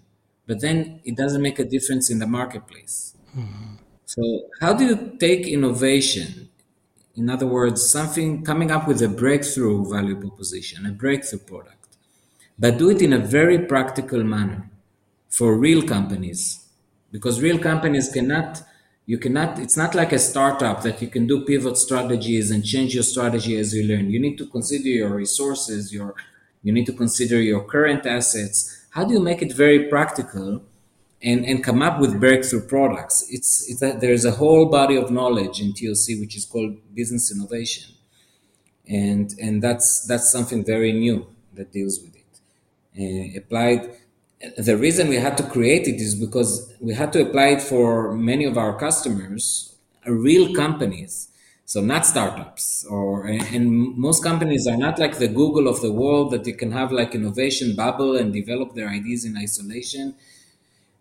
But 0.45 0.61
then 0.61 1.01
it 1.03 1.17
doesn't 1.17 1.41
make 1.41 1.57
a 1.57 1.65
difference 1.65 2.11
in 2.11 2.19
the 2.19 2.27
marketplace. 2.27 3.15
Mm-hmm. 3.35 3.75
So, 4.05 4.49
how 4.61 4.73
do 4.73 4.85
you 4.85 5.17
take 5.19 5.47
innovation 5.47 6.44
in 7.15 7.29
other 7.29 7.47
words, 7.47 7.89
something 7.89 8.43
coming 8.43 8.71
up 8.71 8.87
with 8.87 9.01
a 9.01 9.07
breakthrough 9.07 9.89
value 9.89 10.19
proposition, 10.19 10.85
a 10.85 10.91
breakthrough 10.91 11.39
product, 11.39 11.97
but 12.59 12.77
do 12.77 12.89
it 12.89 13.01
in 13.01 13.13
a 13.13 13.19
very 13.19 13.59
practical 13.59 14.23
manner 14.23 14.69
for 15.29 15.57
real 15.57 15.81
companies. 15.81 16.67
Because 17.11 17.41
real 17.41 17.57
companies 17.57 18.09
cannot, 18.11 18.61
you 19.05 19.17
cannot, 19.17 19.59
it's 19.59 19.77
not 19.77 19.95
like 19.95 20.11
a 20.11 20.19
startup 20.19 20.83
that 20.83 21.01
you 21.01 21.07
can 21.07 21.25
do 21.27 21.45
pivot 21.45 21.77
strategies 21.77 22.51
and 22.51 22.65
change 22.65 22.93
your 22.93 23.03
strategy 23.03 23.57
as 23.57 23.73
you 23.73 23.83
learn. 23.87 24.09
You 24.09 24.19
need 24.19 24.37
to 24.39 24.47
consider 24.47 24.89
your 24.89 25.15
resources, 25.15 25.93
your, 25.93 26.15
you 26.63 26.73
need 26.73 26.85
to 26.87 26.93
consider 26.93 27.41
your 27.41 27.63
current 27.63 28.05
assets. 28.05 28.85
How 28.89 29.05
do 29.05 29.13
you 29.13 29.21
make 29.21 29.41
it 29.41 29.53
very 29.53 29.87
practical 29.87 30.63
and, 31.25 31.43
and 31.43 31.63
come 31.63 31.81
up 31.81 31.99
with 31.99 32.19
breakthrough 32.19 32.61
products. 32.67 33.25
It's, 33.31 33.67
it's 33.67 33.81
a, 33.81 33.97
there's 33.99 34.25
a 34.25 34.31
whole 34.31 34.67
body 34.67 34.95
of 34.95 35.09
knowledge 35.09 35.59
in 35.59 35.73
TOC 35.73 36.19
which 36.19 36.35
is 36.37 36.45
called 36.45 36.77
business 36.93 37.31
innovation, 37.35 37.95
and 38.87 39.33
and 39.41 39.61
that's 39.61 40.05
that's 40.07 40.31
something 40.31 40.63
very 40.63 40.91
new 40.91 41.27
that 41.55 41.71
deals 41.73 41.99
with 42.01 42.15
it. 42.15 42.21
Uh, 42.97 43.39
applied. 43.39 43.97
The 44.57 44.77
reason 44.77 45.07
we 45.07 45.15
had 45.15 45.37
to 45.37 45.43
create 45.43 45.87
it 45.87 45.99
is 45.99 46.13
because 46.13 46.71
we 46.79 46.93
had 46.93 47.11
to 47.13 47.21
apply 47.21 47.47
it 47.57 47.61
for 47.61 48.13
many 48.13 48.45
of 48.45 48.57
our 48.57 48.77
customers, 48.77 49.75
uh, 50.07 50.11
real 50.11 50.53
companies. 50.53 51.29
So 51.67 51.81
not 51.81 52.05
startups, 52.05 52.85
or 52.87 53.25
and 53.25 53.97
most 53.97 54.23
companies 54.23 54.67
are 54.67 54.77
not 54.77 54.99
like 54.99 55.17
the 55.17 55.27
Google 55.27 55.67
of 55.67 55.81
the 55.81 55.91
world 55.91 56.29
that 56.29 56.45
you 56.45 56.53
can 56.53 56.71
have 56.73 56.91
like 56.91 57.15
innovation 57.15 57.75
bubble 57.75 58.15
and 58.15 58.31
develop 58.31 58.75
their 58.75 58.87
ideas 58.87 59.25
in 59.25 59.35
isolation 59.35 60.13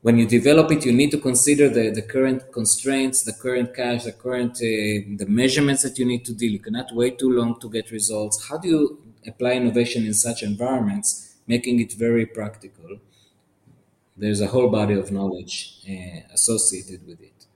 when 0.04 0.18
you 0.18 0.26
develop 0.38 0.68
it, 0.73 0.84
you 0.87 0.92
need 0.92 1.11
to 1.11 1.18
consider 1.18 1.66
the, 1.68 1.90
the 1.90 2.02
current 2.02 2.40
constraints, 2.52 3.18
the 3.25 3.32
current 3.44 3.75
cash, 3.75 4.04
the 4.04 4.12
current 4.12 4.52
uh, 4.56 5.16
the 5.23 5.26
measurements 5.28 5.82
that 5.82 5.99
you 5.99 6.06
need 6.12 6.25
to 6.26 6.34
deal. 6.34 6.52
You 6.52 6.58
cannot 6.68 6.88
wait 6.94 7.18
too 7.18 7.32
long 7.40 7.58
to 7.61 7.70
get 7.76 7.90
results. 7.90 8.37
How 8.49 8.58
do 8.58 8.68
you 8.68 8.82
apply 9.26 9.52
innovation 9.62 10.04
in 10.06 10.14
such 10.14 10.42
environments, 10.42 11.11
making 11.46 11.80
it 11.80 11.92
very 11.94 12.26
practical? 12.26 12.99
There's 14.16 14.40
a 14.40 14.46
whole 14.49 14.68
body 14.70 14.94
of 14.94 15.11
knowledge 15.11 15.80
uh, 15.88 16.20
associated 16.32 17.06
with 17.06 17.20
it. 17.20 17.46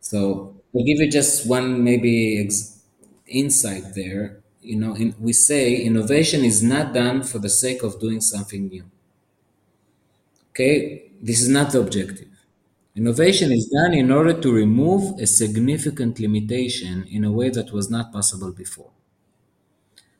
So 0.00 0.56
I'll 0.74 0.84
give 0.84 0.98
you 1.00 1.10
just 1.10 1.48
one 1.48 1.84
maybe 1.84 2.40
ex- 2.44 2.82
insight 3.26 3.94
there. 3.94 4.40
You 4.62 4.76
know, 4.76 4.94
in, 4.96 5.14
we 5.20 5.32
say 5.32 5.76
innovation 5.76 6.44
is 6.44 6.62
not 6.62 6.94
done 6.94 7.22
for 7.24 7.38
the 7.38 7.50
sake 7.50 7.82
of 7.84 8.00
doing 8.00 8.20
something 8.20 8.68
new. 8.68 8.84
Okay, 10.56 11.10
this 11.20 11.42
is 11.42 11.50
not 11.50 11.72
the 11.72 11.80
objective. 11.80 12.28
Innovation 12.94 13.52
is 13.52 13.66
done 13.66 13.92
in 13.92 14.10
order 14.10 14.32
to 14.40 14.50
remove 14.50 15.20
a 15.20 15.26
significant 15.26 16.18
limitation 16.18 17.04
in 17.10 17.24
a 17.24 17.30
way 17.30 17.50
that 17.50 17.72
was 17.72 17.90
not 17.90 18.10
possible 18.10 18.52
before. 18.52 18.90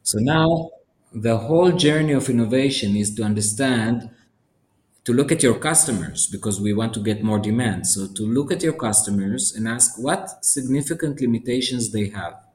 So 0.02 0.18
now 0.20 0.70
the 1.12 1.36
whole 1.36 1.72
journey 1.72 2.12
of 2.14 2.30
innovation 2.30 2.96
is 2.96 3.14
to 3.16 3.22
understand, 3.22 4.08
to 5.04 5.12
look 5.12 5.32
at 5.32 5.42
your 5.42 5.58
customers 5.58 6.26
because 6.26 6.60
we 6.60 6.72
want 6.74 6.94
to 6.94 7.00
get 7.00 7.22
more 7.22 7.38
demand. 7.38 7.86
So 7.86 8.06
to 8.08 8.22
look 8.22 8.52
at 8.52 8.62
your 8.62 8.74
customers 8.74 9.54
and 9.54 9.68
ask 9.68 9.98
what 9.98 10.44
significant 10.44 11.20
limitations 11.20 11.92
they 11.92 12.08
have. 12.10 12.45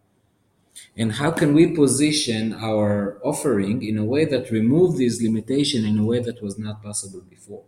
And 0.97 1.13
how 1.13 1.31
can 1.31 1.53
we 1.53 1.67
position 1.67 2.53
our 2.53 3.17
offering 3.23 3.81
in 3.81 3.97
a 3.97 4.05
way 4.05 4.25
that 4.25 4.51
remove 4.51 4.97
these 4.97 5.21
limitations 5.21 5.85
in 5.85 5.97
a 5.97 6.03
way 6.03 6.19
that 6.19 6.41
was 6.41 6.59
not 6.59 6.83
possible 6.83 7.21
before? 7.29 7.63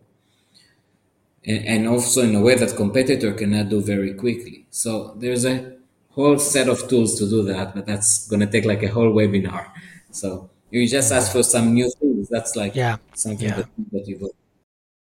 and 1.46 1.88
also 1.88 2.22
in 2.22 2.34
a 2.34 2.40
way 2.40 2.54
that 2.54 2.74
competitor 2.74 3.32
cannot 3.32 3.68
do 3.68 3.80
very 3.80 4.14
quickly. 4.14 4.66
So 4.70 5.14
there's 5.18 5.44
a 5.44 5.76
whole 6.10 6.38
set 6.38 6.68
of 6.68 6.88
tools 6.88 7.18
to 7.18 7.28
do 7.28 7.42
that, 7.44 7.74
but 7.74 7.86
that's 7.86 8.28
going 8.28 8.40
to 8.40 8.46
take 8.46 8.64
like 8.64 8.82
a 8.82 8.88
whole 8.88 9.12
webinar. 9.12 9.68
So 10.10 10.50
you 10.70 10.88
just 10.88 11.12
ask 11.12 11.32
for 11.32 11.42
some 11.42 11.74
new 11.74 11.90
things. 12.00 12.28
That's 12.28 12.56
like 12.56 12.74
yeah. 12.74 12.96
something 13.14 13.48
yeah. 13.48 13.56
That, 13.56 13.68
that 13.92 14.08
you 14.08 14.30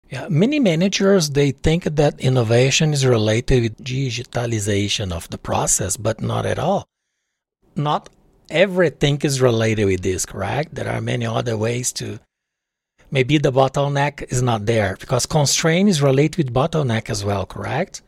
Yeah, 0.09 0.29
many 0.31 0.61
managers 0.61 1.31
they 1.31 1.51
think 1.51 1.85
that 1.85 2.21
innovation 2.21 2.95
is 2.95 3.05
related 3.05 3.63
with 3.63 3.85
digitalization 3.85 5.13
of 5.13 5.29
the 5.29 5.39
process, 5.39 5.97
but 5.99 6.23
not 6.23 6.47
at 6.47 6.59
all. 6.59 6.87
Not 7.77 8.09
everything 8.51 9.21
is 9.23 9.41
related 9.41 9.87
with 9.87 10.03
this, 10.03 10.27
correct? 10.27 10.75
There 10.75 10.89
are 10.89 11.01
many 11.01 11.27
other 11.27 11.57
ways 11.57 11.93
to 11.95 12.21
maybe 13.11 13.39
the 13.39 13.53
bottleneck 13.53 14.31
is 14.31 14.43
not 14.43 14.67
there 14.67 14.97
because 14.99 15.27
constraint 15.27 15.89
is 15.89 16.03
related 16.03 16.37
with 16.37 16.55
bottleneck 16.55 17.11
as 17.11 17.25
well, 17.25 17.47
correct? 17.47 18.03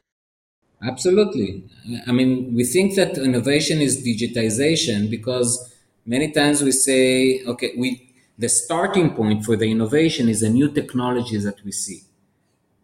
Absolutely. 0.83 1.65
I 2.07 2.13
mean, 2.13 2.55
we 2.55 2.65
think 2.65 2.97
that 2.97 3.17
innovation 3.17 3.81
is 3.81 4.05
digitization 4.05 5.11
because 5.11 5.75
many 6.05 6.31
times 6.31 6.63
we 6.63 6.73
say, 6.73 7.43
okay, 7.47 7.73
we 7.77 8.03
the 8.39 8.49
starting 8.49 9.15
point 9.15 9.45
for 9.47 9.57
the 9.57 9.71
innovation 9.71 10.29
is 10.29 10.43
a 10.43 10.51
new 10.51 10.71
technology 10.71 11.39
that 11.39 11.65
we 11.65 11.73
see. 11.73 12.03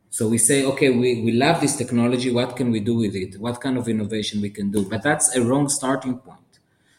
So 0.08 0.28
we 0.28 0.38
say, 0.38 0.64
okay, 0.64 0.90
we, 0.90 1.22
we 1.22 1.32
love 1.32 1.60
this 1.60 1.76
technology. 1.76 2.30
What 2.30 2.56
can 2.56 2.70
we 2.70 2.80
do 2.80 2.94
with 2.96 3.14
it? 3.14 3.38
What 3.38 3.60
kind 3.60 3.76
of 3.76 3.88
innovation 3.88 4.40
we 4.40 4.50
can 4.50 4.70
do? 4.70 4.84
But 4.88 5.02
that's 5.02 5.36
a 5.36 5.42
wrong 5.42 5.68
starting 5.68 6.18
point. 6.18 6.41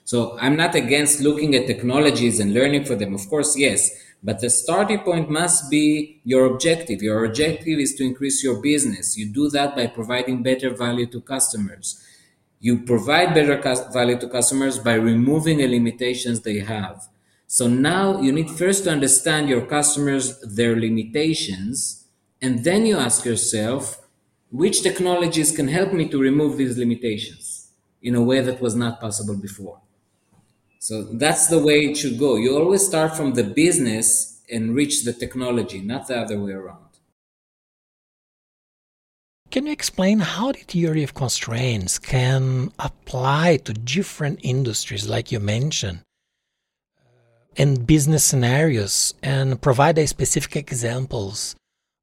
So 0.06 0.38
I'm 0.40 0.56
not 0.56 0.76
against 0.76 1.22
looking 1.22 1.56
at 1.56 1.68
technologies 1.68 2.40
and 2.40 2.54
learning 2.54 2.86
for 2.86 2.96
them. 2.96 3.14
Of 3.14 3.30
course, 3.30 3.58
yes. 3.58 3.92
But 4.22 4.40
the 4.40 4.50
starting 4.50 5.00
point 5.00 5.30
must 5.30 5.70
be 5.70 6.22
your 6.24 6.46
objective. 6.46 7.02
Your 7.02 7.26
objective 7.26 7.80
is 7.80 7.94
to 7.96 8.04
increase 8.04 8.44
your 8.44 8.62
business. 8.62 9.18
You 9.18 9.26
do 9.26 9.50
that 9.50 9.76
by 9.76 9.88
providing 9.88 10.44
better 10.44 10.70
value 10.74 11.06
to 11.08 11.22
customers. 11.22 12.02
You 12.60 12.80
provide 12.80 13.34
better 13.34 13.62
value 13.92 14.18
to 14.20 14.30
customers 14.30 14.80
by 14.80 14.94
removing 14.94 15.58
the 15.58 15.68
limitations 15.68 16.42
they 16.42 16.60
have. 16.60 17.10
So 17.48 17.68
now 17.68 18.22
you 18.22 18.32
need 18.32 18.50
first 18.50 18.86
to 18.86 18.92
understand 18.92 19.50
your 19.50 19.66
customers, 19.66 20.40
their 20.40 20.76
limitations, 20.80 22.06
and 22.42 22.64
then 22.64 22.86
you 22.86 22.98
ask 22.98 23.26
yourself, 23.26 24.02
which 24.52 24.82
technologies 24.82 25.56
can 25.56 25.68
help 25.68 25.94
me 25.94 26.08
to 26.10 26.20
remove 26.20 26.58
these 26.58 26.78
limitations 26.78 27.70
in 28.02 28.16
a 28.16 28.24
way 28.24 28.40
that 28.42 28.62
was 28.62 28.76
not 28.76 29.00
possible 29.00 29.36
before? 29.36 29.83
So 30.84 31.04
that's 31.04 31.48
the 31.48 31.60
way 31.60 31.86
it 31.86 31.96
should 31.96 32.20
go. 32.20 32.36
You 32.36 32.58
always 32.58 32.86
start 32.86 33.16
from 33.16 33.36
the 33.36 33.46
business 33.46 34.42
and 34.52 34.76
reach 34.76 35.06
the 35.06 35.14
technology, 35.14 35.80
not 35.80 36.08
the 36.10 36.18
other 36.18 36.38
way 36.38 36.52
around. 36.52 36.84
can 39.50 39.68
you 39.68 39.72
explain 39.72 40.20
how 40.20 40.52
the 40.52 40.66
theory 40.74 41.04
of 41.04 41.14
constraints 41.14 42.00
can 42.00 42.70
apply 42.80 43.56
to 43.64 43.72
different 43.72 44.40
industries, 44.42 45.08
like 45.08 45.32
you 45.32 45.40
mentioned, 45.40 46.00
and 47.56 47.88
business 47.88 48.26
scenarios, 48.26 49.14
and 49.24 49.62
provide 49.62 49.98
a 50.00 50.06
specific 50.08 50.54
examples 50.58 51.56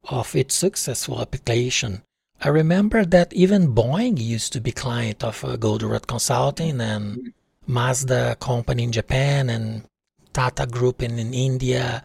of 0.08 0.34
its 0.34 0.54
successful 0.54 1.20
application? 1.20 2.00
I 2.40 2.48
remember 2.48 3.04
that 3.04 3.34
even 3.34 3.74
Boeing 3.74 4.16
used 4.18 4.54
to 4.54 4.60
be 4.60 4.72
client 4.72 5.22
of 5.22 5.44
uh, 5.44 5.58
Goldratt 5.58 6.06
Consulting 6.06 6.80
and 6.80 7.34
Mazda 7.66 8.36
company 8.40 8.84
in 8.84 8.92
Japan 8.92 9.50
and 9.50 9.84
Tata 10.32 10.66
Group 10.66 11.02
in, 11.02 11.18
in 11.18 11.34
India. 11.34 12.04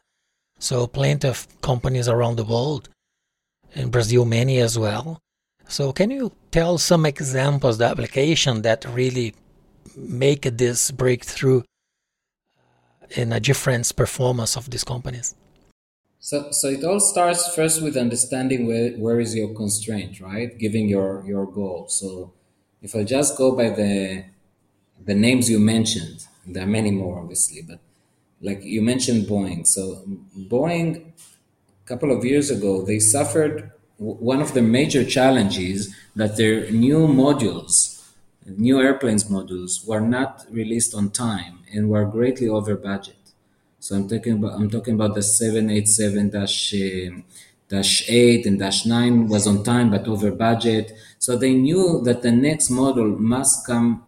So 0.60 0.88
plenty 0.88 1.28
of 1.28 1.48
companies 1.62 2.08
around 2.08 2.38
the 2.38 2.44
world. 2.44 2.90
In 3.74 3.90
Brazil, 3.90 4.26
many 4.26 4.60
as 4.60 4.80
well. 4.80 5.20
So 5.68 5.92
can 5.92 6.12
you 6.12 6.32
tell 6.52 6.78
some 6.78 7.06
examples, 7.06 7.78
the 7.78 7.86
application 7.86 8.62
that 8.62 8.86
really 8.86 9.34
make 9.98 10.44
this 10.44 10.92
breakthrough 10.92 11.62
uh, 11.62 13.08
in 13.12 13.34
a 13.34 13.40
different 13.40 13.94
performance 13.96 14.56
of 14.56 14.70
these 14.70 14.84
companies? 14.84 15.36
So, 16.20 16.52
so 16.52 16.70
it 16.70 16.84
all 16.84 17.00
starts 17.00 17.54
first 17.54 17.82
with 17.82 17.98
understanding 17.98 18.66
where, 18.66 18.92
where 18.92 19.20
is 19.20 19.36
your 19.36 19.54
constraint, 19.54 20.20
right? 20.22 20.58
Giving 20.58 20.88
your, 20.88 21.24
your 21.28 21.46
goal. 21.46 21.88
So 21.90 22.34
if 22.82 22.96
I 22.96 23.04
just 23.04 23.38
go 23.38 23.56
by 23.56 23.70
the, 23.70 24.26
the 25.04 25.16
names 25.16 25.50
you 25.50 25.60
mentioned, 25.60 26.26
there 26.46 26.64
are 26.64 26.68
many 26.68 26.92
more 26.92 27.20
obviously, 27.20 27.62
but 27.62 27.80
like 28.42 28.64
you 28.64 28.82
mentioned 28.82 29.26
Boeing. 29.28 29.66
So 29.66 30.04
Boeing, 30.38 31.08
a 31.84 31.88
couple 31.88 32.12
of 32.12 32.24
years 32.26 32.50
ago, 32.52 32.84
they 32.84 33.00
suffered 33.00 33.72
one 33.98 34.42
of 34.42 34.54
the 34.54 34.62
major 34.62 35.06
challenges 35.06 35.96
that 36.16 36.36
their 36.38 36.70
new 36.72 37.08
modules, 37.08 38.04
new 38.46 38.80
airplanes 38.82 39.26
modules, 39.26 39.88
were 39.88 40.02
not 40.02 40.46
released 40.52 40.94
on 40.94 41.12
time 41.12 41.60
and 41.74 41.90
were 41.90 42.06
greatly 42.06 42.48
over 42.48 42.76
budget. 42.76 43.16
So 43.80 43.96
I'm 43.96 44.08
talking 44.08 44.34
about 44.34 44.54
I'm 44.54 44.70
talking 44.70 44.96
about 44.96 45.16
the 45.16 45.22
787 45.22 46.30
dash 46.30 46.74
uh, 46.74 47.22
dash 47.70 48.10
8 48.10 48.46
and 48.46 48.60
dash 48.60 48.86
9 48.86 49.28
was 49.28 49.48
on 49.48 49.64
time 49.64 49.92
but 49.92 50.08
over 50.08 50.32
budget. 50.32 50.92
So 51.20 51.38
they 51.38 51.54
knew 51.54 52.02
that 52.04 52.22
the 52.22 52.32
next 52.32 52.70
model 52.70 53.08
must 53.08 53.66
come 53.66 54.05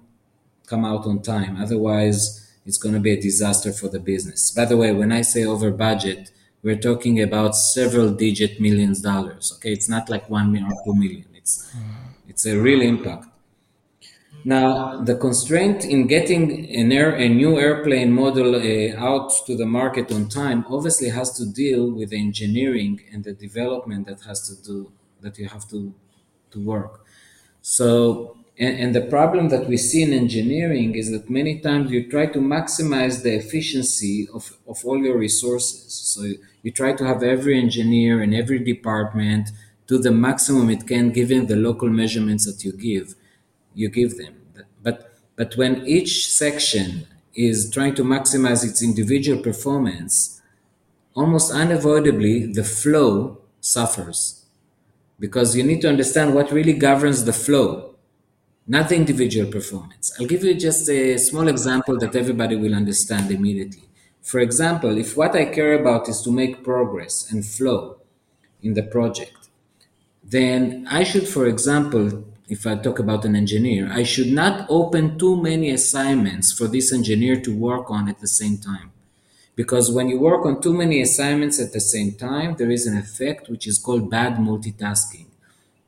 come 0.67 0.85
out 0.85 1.05
on 1.05 1.21
time. 1.21 1.59
Otherwise, 1.59 2.47
it's 2.65 2.77
going 2.77 2.93
to 2.93 2.99
be 2.99 3.11
a 3.11 3.21
disaster 3.21 3.71
for 3.71 3.87
the 3.87 3.99
business. 3.99 4.51
By 4.51 4.65
the 4.65 4.77
way, 4.77 4.91
when 4.93 5.11
I 5.11 5.21
say 5.21 5.45
over 5.45 5.71
budget, 5.71 6.31
we're 6.61 6.75
talking 6.89 7.21
about 7.21 7.55
several 7.55 8.11
digit 8.11 8.59
millions 8.59 9.01
dollars. 9.01 9.53
Okay, 9.55 9.71
it's 9.71 9.89
not 9.89 10.09
like 10.09 10.29
one 10.29 10.51
million 10.51 10.71
or 10.71 10.83
two 10.83 10.93
million. 10.93 11.25
It's 11.33 11.73
it's 12.27 12.45
a 12.45 12.59
real 12.59 12.81
impact. 12.81 13.25
Now, 14.43 15.01
the 15.01 15.15
constraint 15.15 15.83
in 15.83 16.07
getting 16.07 16.73
an 16.73 16.91
air, 16.91 17.11
a 17.15 17.27
new 17.27 17.59
airplane 17.59 18.13
model 18.13 18.55
uh, 18.55 18.95
out 18.97 19.29
to 19.45 19.57
the 19.57 19.65
market 19.65 20.11
on 20.11 20.29
time 20.29 20.65
obviously 20.69 21.09
has 21.09 21.31
to 21.37 21.45
deal 21.45 21.91
with 21.91 22.11
the 22.11 22.19
engineering 22.19 23.01
and 23.11 23.23
the 23.23 23.33
development 23.33 24.07
that 24.07 24.21
has 24.21 24.47
to 24.47 24.63
do 24.63 24.91
that 25.21 25.37
you 25.37 25.49
have 25.49 25.67
to 25.69 25.93
to 26.51 26.59
work. 26.63 27.03
So, 27.61 28.36
and, 28.59 28.79
and 28.79 28.95
the 28.95 29.01
problem 29.01 29.49
that 29.49 29.67
we 29.67 29.77
see 29.77 30.01
in 30.01 30.13
engineering 30.13 30.95
is 30.95 31.11
that 31.11 31.29
many 31.29 31.59
times 31.59 31.91
you 31.91 32.09
try 32.09 32.25
to 32.25 32.39
maximize 32.39 33.21
the 33.21 33.35
efficiency 33.35 34.27
of, 34.33 34.57
of 34.67 34.83
all 34.83 34.97
your 34.97 35.17
resources. 35.17 35.93
So 35.93 36.23
you, 36.23 36.39
you 36.63 36.71
try 36.71 36.93
to 36.93 37.05
have 37.05 37.21
every 37.23 37.59
engineer 37.59 38.23
in 38.23 38.33
every 38.33 38.59
department 38.59 39.49
do 39.85 39.97
the 39.97 40.11
maximum 40.11 40.69
it 40.69 40.85
can 40.85 41.11
given 41.11 41.47
the 41.47 41.55
local 41.55 41.89
measurements 41.89 42.45
that 42.45 42.65
you 42.65 42.73
give 42.73 43.15
you 43.77 43.89
give 43.89 44.17
them. 44.17 44.35
But 44.81 45.13
but 45.35 45.55
when 45.55 45.85
each 45.85 46.27
section 46.27 47.07
is 47.35 47.69
trying 47.69 47.93
to 47.95 48.03
maximize 48.03 48.67
its 48.67 48.81
individual 48.81 49.41
performance, 49.41 50.41
almost 51.13 51.51
unavoidably 51.53 52.51
the 52.51 52.63
flow 52.63 53.37
suffers. 53.61 54.45
Because 55.19 55.55
you 55.55 55.63
need 55.63 55.81
to 55.81 55.89
understand 55.89 56.33
what 56.33 56.51
really 56.51 56.73
governs 56.73 57.25
the 57.25 57.33
flow, 57.33 57.95
not 58.67 58.89
the 58.89 58.95
individual 58.95 59.49
performance. 59.49 60.13
I'll 60.19 60.27
give 60.27 60.43
you 60.43 60.53
just 60.53 60.89
a 60.89 61.17
small 61.17 61.47
example 61.47 61.97
that 61.99 62.15
everybody 62.15 62.55
will 62.55 62.75
understand 62.75 63.31
immediately. 63.31 63.83
For 64.21 64.39
example, 64.41 64.97
if 64.97 65.15
what 65.15 65.35
I 65.35 65.45
care 65.45 65.73
about 65.79 66.09
is 66.09 66.21
to 66.23 66.31
make 66.31 66.63
progress 66.63 67.31
and 67.31 67.45
flow 67.45 67.97
in 68.61 68.73
the 68.73 68.83
project, 68.83 69.47
then 70.21 70.85
I 70.89 71.03
should, 71.03 71.29
for 71.29 71.47
example, 71.47 72.25
if 72.49 72.67
I 72.67 72.75
talk 72.75 72.99
about 72.99 73.23
an 73.23 73.35
engineer, 73.35 73.89
I 73.89 74.03
should 74.03 74.31
not 74.31 74.65
open 74.69 75.17
too 75.17 75.41
many 75.41 75.69
assignments 75.69 76.51
for 76.51 76.67
this 76.67 76.91
engineer 76.91 77.39
to 77.41 77.55
work 77.55 77.89
on 77.89 78.09
at 78.09 78.19
the 78.19 78.27
same 78.27 78.57
time. 78.57 78.91
Because 79.55 79.91
when 79.91 80.09
you 80.09 80.19
work 80.19 80.45
on 80.45 80.61
too 80.61 80.73
many 80.73 81.01
assignments 81.01 81.59
at 81.59 81.71
the 81.71 81.79
same 81.79 82.11
time, 82.13 82.55
there 82.57 82.69
is 82.69 82.85
an 82.85 82.97
effect 82.97 83.49
which 83.49 83.65
is 83.65 83.79
called 83.79 84.09
bad 84.09 84.35
multitasking. 84.35 85.27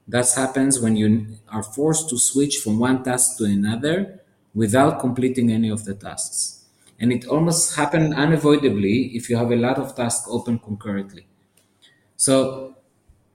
That 0.10 0.28
happens 0.36 0.80
when 0.80 0.96
you 0.96 1.28
are 1.50 1.62
forced 1.62 2.10
to 2.10 2.18
switch 2.18 2.58
from 2.58 2.80
one 2.80 3.04
task 3.04 3.38
to 3.38 3.44
another 3.44 4.22
without 4.56 5.00
completing 5.00 5.52
any 5.52 5.70
of 5.70 5.86
the 5.86 5.94
tasks. 5.94 6.66
And 7.00 7.14
it 7.14 7.28
almost 7.28 7.76
happens 7.76 8.16
unavoidably 8.16 9.12
if 9.16 9.30
you 9.30 9.38
have 9.38 9.52
a 9.52 9.56
lot 9.56 9.78
of 9.78 9.96
tasks 9.96 10.28
open 10.28 10.58
concurrently. 10.58 11.28
So 12.18 12.76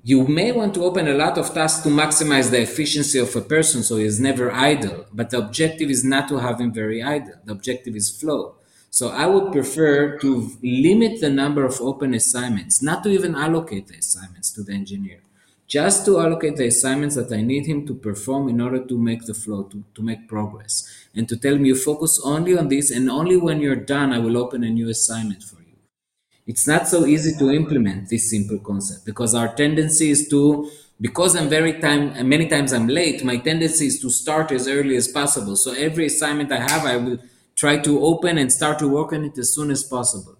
you 0.02 0.26
may 0.26 0.50
want 0.50 0.74
to 0.74 0.82
open 0.82 1.06
a 1.06 1.14
lot 1.14 1.38
of 1.38 1.54
tasks 1.54 1.84
to 1.84 1.90
maximize 1.90 2.50
the 2.50 2.60
efficiency 2.60 3.20
of 3.20 3.34
a 3.36 3.40
person 3.40 3.84
so 3.84 3.96
he's 3.96 4.18
never 4.18 4.50
idle, 4.52 5.06
but 5.12 5.30
the 5.30 5.38
objective 5.38 5.90
is 5.90 6.02
not 6.02 6.28
to 6.28 6.38
have 6.38 6.60
him 6.60 6.72
very 6.72 7.04
idle. 7.04 7.36
The 7.44 7.52
objective 7.52 7.94
is 7.94 8.10
flow. 8.10 8.56
So 8.90 9.10
I 9.10 9.26
would 9.26 9.52
prefer 9.52 10.18
to 10.18 10.50
limit 10.60 11.20
the 11.20 11.30
number 11.30 11.64
of 11.64 11.80
open 11.80 12.14
assignments, 12.14 12.82
not 12.82 13.04
to 13.04 13.10
even 13.10 13.36
allocate 13.36 13.86
the 13.86 13.98
assignments 13.98 14.50
to 14.54 14.62
the 14.64 14.72
engineer, 14.72 15.20
just 15.74 16.04
to 16.06 16.20
allocate 16.20 16.56
the 16.56 16.66
assignments 16.68 17.16
that 17.16 17.32
I 17.32 17.40
need 17.42 17.66
him 17.66 17.84
to 17.88 17.94
perform 17.94 18.48
in 18.48 18.60
order 18.60 18.80
to 18.90 18.96
make 18.96 19.22
the 19.26 19.34
flow, 19.34 19.64
to, 19.64 19.82
to 19.96 20.02
make 20.02 20.28
progress, 20.28 20.74
and 21.16 21.28
to 21.28 21.36
tell 21.36 21.54
him 21.54 21.64
you 21.64 21.74
focus 21.74 22.20
only 22.24 22.56
on 22.56 22.68
this, 22.68 22.92
and 22.92 23.10
only 23.10 23.36
when 23.36 23.60
you're 23.60 23.84
done, 23.94 24.12
I 24.12 24.20
will 24.20 24.36
open 24.36 24.62
a 24.62 24.70
new 24.70 24.88
assignment 24.88 25.42
for 25.42 25.56
you. 25.56 25.76
It's 26.46 26.68
not 26.68 26.86
so 26.86 27.06
easy 27.06 27.32
to 27.40 27.50
implement 27.50 28.08
this 28.08 28.30
simple 28.30 28.60
concept 28.60 29.04
because 29.04 29.34
our 29.34 29.52
tendency 29.62 30.10
is 30.10 30.28
to 30.28 30.70
because 31.00 31.34
i'm 31.34 31.48
very 31.48 31.72
time 31.80 32.02
and 32.18 32.28
many 32.28 32.46
times 32.46 32.72
i'm 32.72 32.86
late 32.86 33.24
my 33.24 33.36
tendency 33.48 33.86
is 33.92 33.98
to 34.02 34.08
start 34.08 34.52
as 34.52 34.68
early 34.68 34.94
as 34.94 35.08
possible. 35.08 35.56
So 35.56 35.72
every 35.72 36.06
assignment 36.06 36.52
i 36.52 36.60
have 36.70 36.84
i 36.92 36.96
will 37.04 37.18
try 37.62 37.78
to 37.78 37.92
open 38.10 38.38
and 38.38 38.52
start 38.58 38.78
to 38.78 38.88
work 38.98 39.12
on 39.12 39.24
it 39.24 39.36
as 39.38 39.52
soon 39.56 39.72
as 39.72 39.82
possible. 39.82 40.36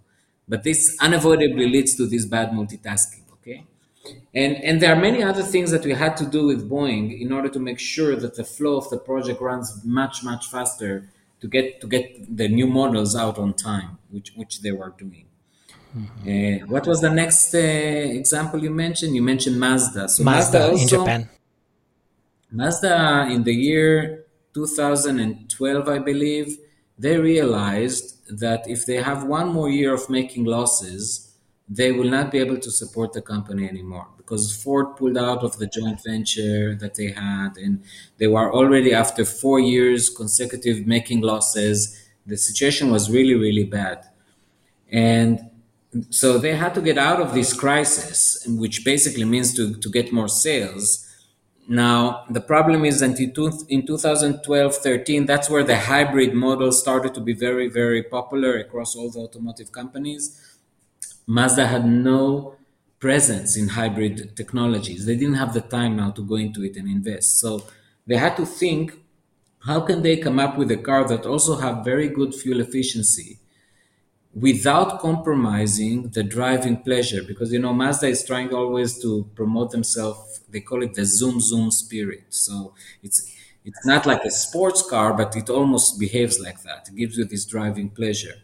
But 0.47 0.63
this 0.63 0.97
unavoidably 1.01 1.67
leads 1.75 1.97
to 1.97 2.07
this 2.07 2.25
bad 2.25 2.51
multitasking 2.51 3.24
and 4.35 4.57
and 4.57 4.81
there 4.81 4.93
are 4.95 5.01
many 5.01 5.23
other 5.23 5.43
things 5.43 5.71
that 5.71 5.85
we 5.85 5.93
had 5.93 6.17
to 6.17 6.27
do 6.27 6.47
with 6.47 6.69
boeing 6.69 7.21
in 7.21 7.33
order 7.33 7.49
to 7.49 7.59
make 7.59 7.79
sure 7.79 8.15
that 8.17 8.35
the 8.37 8.45
flow 8.45 8.77
of 8.77 8.89
the 8.91 8.99
project 8.99 9.41
runs 9.41 9.83
much 9.85 10.23
much 10.23 10.47
faster 10.49 11.09
to 11.41 11.47
get 11.49 11.81
to 11.81 11.87
get 11.87 12.05
the 12.37 12.49
new 12.49 12.67
models 12.67 13.17
out 13.17 13.39
on 13.39 13.53
time 13.55 13.99
which 14.11 14.33
which 14.37 14.63
they 14.63 14.73
were 14.73 14.93
doing 14.99 15.27
Mm-hmm. 15.97 16.65
Uh, 16.65 16.67
what 16.67 16.87
was 16.87 17.01
the 17.01 17.11
next 17.11 17.55
uh, 17.55 17.59
example 17.59 18.61
you 18.63 18.71
mentioned? 18.71 19.15
You 19.15 19.23
mentioned 19.23 19.59
Mazda. 19.61 20.09
So 20.09 20.25
Mazda, 20.25 20.59
Mazda 20.59 20.71
also, 20.71 20.83
in 20.83 20.89
Japan. 20.89 21.29
Mazda 22.51 23.29
in 23.31 23.45
the 23.45 23.55
year 23.55 24.25
2012, 24.55 25.89
I 25.89 25.99
believe, 25.99 26.59
they 26.99 27.17
realized 27.17 28.39
that 28.41 28.69
if 28.69 28.87
they 28.87 28.97
have 28.97 29.25
one 29.25 29.49
more 29.53 29.71
year 29.71 29.95
of 29.95 30.09
making 30.11 30.45
losses, 30.45 31.34
they 31.69 31.93
will 31.93 32.11
not 32.11 32.31
be 32.31 32.39
able 32.39 32.59
to 32.59 32.71
support 32.71 33.13
the 33.13 33.23
company 33.23 33.67
anymore 33.67 34.07
because 34.17 34.55
Ford 34.55 34.97
pulled 34.97 35.19
out 35.19 35.43
of 35.43 35.59
the 35.59 35.67
joint 35.67 36.01
venture 36.05 36.75
that 36.77 36.95
they 36.95 37.11
had, 37.11 37.57
and 37.57 37.83
they 38.19 38.27
were 38.27 38.53
already 38.53 38.93
after 38.93 39.25
four 39.25 39.61
years 39.61 40.09
consecutive 40.09 40.87
making 40.87 41.21
losses. 41.21 42.01
The 42.27 42.37
situation 42.37 42.91
was 42.91 43.11
really, 43.11 43.35
really 43.35 43.65
bad. 43.65 44.05
And 44.91 45.51
so 46.11 46.39
they 46.39 46.57
had 46.57 46.75
to 46.75 46.81
get 46.81 46.99
out 46.99 47.21
of 47.21 47.35
this 47.35 47.53
crisis, 47.53 48.45
which 48.49 48.85
basically 48.85 49.25
means 49.25 49.55
to, 49.55 49.75
to 49.75 49.91
get 49.91 50.13
more 50.13 50.29
sales. 50.29 51.07
Now, 51.69 52.25
the 52.29 52.41
problem 52.41 52.85
is 52.85 53.01
that 53.01 53.19
in 53.19 53.87
2012 53.87 54.75
13, 54.75 55.27
that's 55.27 55.49
where 55.49 55.65
the 55.65 55.79
hybrid 55.79 56.35
model 56.35 56.73
started 56.73 57.15
to 57.15 57.21
be 57.21 57.33
very, 57.33 57.69
very 57.69 58.03
popular 58.03 58.59
across 58.59 58.95
all 58.95 59.11
the 59.11 59.21
automotive 59.21 59.73
companies. 59.73 60.41
Mazda 61.27 61.67
had 61.67 61.87
no 61.87 62.57
presence 63.01 63.57
in 63.57 63.69
hybrid 63.69 64.37
technologies. 64.37 65.07
They 65.07 65.17
didn't 65.17 65.35
have 65.35 65.53
the 65.55 65.61
time 65.61 65.97
now 65.97 66.11
to 66.13 66.23
go 66.23 66.37
into 66.37 66.65
it 66.65 66.77
and 66.77 66.89
invest. 66.89 67.39
So 67.39 67.65
they 68.07 68.17
had 68.17 68.37
to 68.37 68.47
think 68.47 68.95
how 69.61 69.81
can 69.81 70.03
they 70.03 70.17
come 70.19 70.39
up 70.39 70.59
with 70.59 70.71
a 70.71 70.77
car 70.77 71.07
that 71.09 71.25
also 71.27 71.57
have 71.57 71.85
very 71.85 72.09
good 72.09 72.35
fuel 72.35 72.61
efficiency 72.61 73.39
without 74.35 75.01
compromising 75.01 76.09
the 76.11 76.23
driving 76.23 76.77
pleasure 76.79 77.23
because 77.23 77.53
you 77.53 77.59
know 77.59 77.73
mazda 77.73 78.09
is 78.09 78.25
trying 78.25 78.53
always 78.53 78.99
to 79.01 79.25
promote 79.37 79.71
themselves 79.71 80.41
they 80.51 80.61
call 80.61 80.83
it 80.83 80.93
the 80.95 81.05
zoom 81.05 81.39
zoom 81.41 81.71
spirit 81.71 82.25
so 82.31 82.75
it's 83.03 83.33
it's 83.65 83.87
not 83.87 84.05
like 84.07 84.25
a 84.25 84.31
sports 84.31 84.83
car 84.91 85.15
but 85.15 85.37
it 85.37 85.49
almost 85.49 86.01
behaves 86.01 86.41
like 86.41 86.61
that 86.65 86.89
it 86.89 86.97
gives 86.97 87.17
you 87.17 87.25
this 87.25 87.45
driving 87.45 87.89
pleasure 87.89 88.35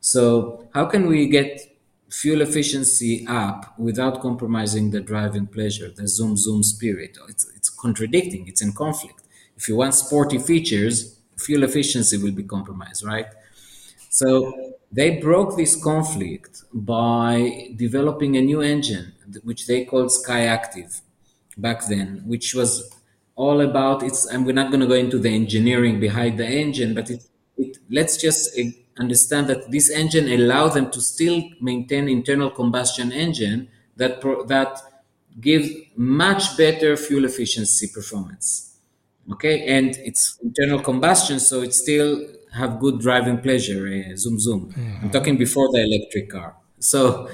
so 0.00 0.68
how 0.74 0.84
can 0.86 1.08
we 1.08 1.26
get 1.26 1.60
fuel 2.12 2.40
efficiency 2.42 3.26
up 3.28 3.78
without 3.78 4.20
compromising 4.20 4.90
the 4.90 5.00
driving 5.00 5.46
pleasure 5.46 5.88
the 5.96 6.06
zoom 6.06 6.36
zoom 6.36 6.62
spirit 6.62 7.16
it's, 7.28 7.46
it's 7.56 7.70
contradicting 7.70 8.46
it's 8.46 8.62
in 8.62 8.72
conflict 8.72 9.22
if 9.56 9.68
you 9.68 9.76
want 9.76 9.94
sporty 9.94 10.38
features 10.38 11.18
fuel 11.38 11.62
efficiency 11.62 12.16
will 12.16 12.32
be 12.32 12.42
compromised 12.42 13.04
right 13.04 13.26
so 14.08 14.74
they 14.92 15.18
broke 15.18 15.56
this 15.56 15.74
conflict 15.82 16.64
by 16.72 17.70
developing 17.76 18.36
a 18.36 18.42
new 18.42 18.60
engine, 18.60 19.12
which 19.42 19.66
they 19.66 19.86
called 19.86 20.10
SkyActiv 20.10 21.00
back 21.56 21.86
then, 21.86 22.22
which 22.26 22.54
was 22.54 22.94
all 23.34 23.62
about 23.62 24.02
it's. 24.02 24.26
And 24.26 24.44
we're 24.44 24.52
not 24.52 24.70
going 24.70 24.80
to 24.80 24.86
go 24.86 24.94
into 24.94 25.18
the 25.18 25.30
engineering 25.30 25.98
behind 25.98 26.38
the 26.38 26.46
engine, 26.46 26.94
but 26.94 27.08
it, 27.10 27.24
it 27.56 27.78
let's 27.90 28.18
just 28.18 28.58
understand 28.98 29.46
that 29.48 29.70
this 29.70 29.90
engine 29.90 30.28
allowed 30.30 30.70
them 30.70 30.90
to 30.90 31.00
still 31.00 31.42
maintain 31.60 32.08
internal 32.08 32.50
combustion 32.50 33.12
engine 33.12 33.68
that 33.96 34.20
pro, 34.20 34.44
that 34.44 34.78
gives 35.40 35.70
much 35.96 36.56
better 36.56 36.96
fuel 36.96 37.24
efficiency 37.24 37.88
performance. 37.92 38.76
Okay, 39.30 39.66
and 39.66 39.96
it's 40.04 40.38
internal 40.42 40.80
combustion, 40.80 41.38
so 41.38 41.62
it 41.62 41.72
still 41.72 42.26
have 42.52 42.80
good 42.80 43.00
driving 43.00 43.38
pleasure. 43.38 43.86
Uh, 43.86 44.16
zoom 44.16 44.38
zoom. 44.38 44.72
Mm-hmm. 44.72 45.04
I'm 45.04 45.10
talking 45.10 45.36
before 45.38 45.68
the 45.72 45.82
electric 45.82 46.30
car. 46.30 46.56
So. 46.78 47.28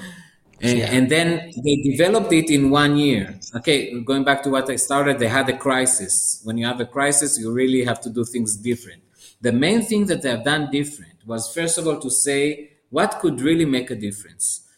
And, 0.61 0.77
yeah. 0.77 0.91
and 0.91 1.09
then 1.09 1.51
they 1.63 1.77
developed 1.89 2.33
it 2.33 2.49
in 2.49 2.69
one 2.69 2.97
year. 2.97 3.39
Okay, 3.55 3.97
going 4.01 4.25
back 4.25 4.43
to 4.43 4.49
what 4.49 4.69
I 4.69 4.75
started, 4.75 5.17
they 5.17 5.29
had 5.29 5.47
a 5.47 5.57
crisis. 5.57 6.41
When 6.43 6.57
you 6.57 6.65
have 6.65 6.81
a 6.81 6.85
crisis, 6.85 7.39
you 7.39 7.49
really 7.53 7.85
have 7.85 8.01
to 8.01 8.09
do 8.09 8.25
things 8.25 8.57
different. 8.57 9.01
The 9.41 9.51
main 9.51 9.81
thing 9.83 10.05
that 10.07 10.21
they 10.21 10.29
have 10.29 10.43
done 10.43 10.69
different 10.71 11.25
was, 11.25 11.53
first 11.53 11.77
of 11.77 11.87
all, 11.87 11.99
to 11.99 12.09
say 12.09 12.71
what 12.89 13.19
could 13.19 13.41
really 13.41 13.65
make 13.65 13.91
a 13.91 13.95
difference 13.95 14.69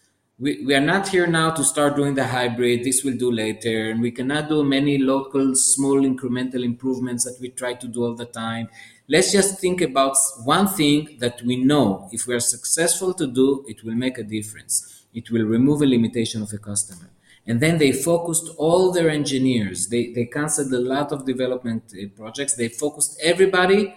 we, 0.41 0.65
we 0.65 0.73
are 0.73 0.81
not 0.81 1.07
here 1.07 1.27
now 1.27 1.51
to 1.51 1.63
start 1.63 1.95
doing 1.95 2.15
the 2.15 2.25
hybrid. 2.25 2.83
This 2.83 3.03
we'll 3.03 3.15
do 3.15 3.31
later. 3.31 3.91
And 3.91 4.01
we 4.01 4.09
cannot 4.09 4.49
do 4.49 4.63
many 4.63 4.97
local, 4.97 5.53
small, 5.53 6.01
incremental 6.01 6.63
improvements 6.65 7.25
that 7.25 7.39
we 7.39 7.49
try 7.49 7.75
to 7.75 7.87
do 7.87 8.03
all 8.03 8.15
the 8.15 8.25
time. 8.25 8.67
Let's 9.07 9.31
just 9.31 9.59
think 9.59 9.81
about 9.81 10.17
one 10.43 10.67
thing 10.67 11.17
that 11.19 11.43
we 11.43 11.57
know 11.57 12.09
if 12.11 12.25
we 12.25 12.33
are 12.33 12.39
successful 12.39 13.13
to 13.13 13.27
do, 13.27 13.63
it 13.67 13.83
will 13.83 13.93
make 13.93 14.17
a 14.17 14.23
difference. 14.23 15.05
It 15.13 15.29
will 15.29 15.45
remove 15.45 15.83
a 15.83 15.85
limitation 15.85 16.41
of 16.41 16.51
a 16.53 16.57
customer. 16.57 17.11
And 17.45 17.59
then 17.59 17.77
they 17.77 17.91
focused 17.91 18.49
all 18.57 18.91
their 18.91 19.11
engineers. 19.11 19.89
They, 19.89 20.11
they 20.11 20.25
canceled 20.25 20.73
a 20.73 20.79
lot 20.79 21.11
of 21.11 21.23
development 21.23 21.93
uh, 21.93 22.07
projects. 22.17 22.55
They 22.55 22.69
focused 22.69 23.19
everybody 23.21 23.93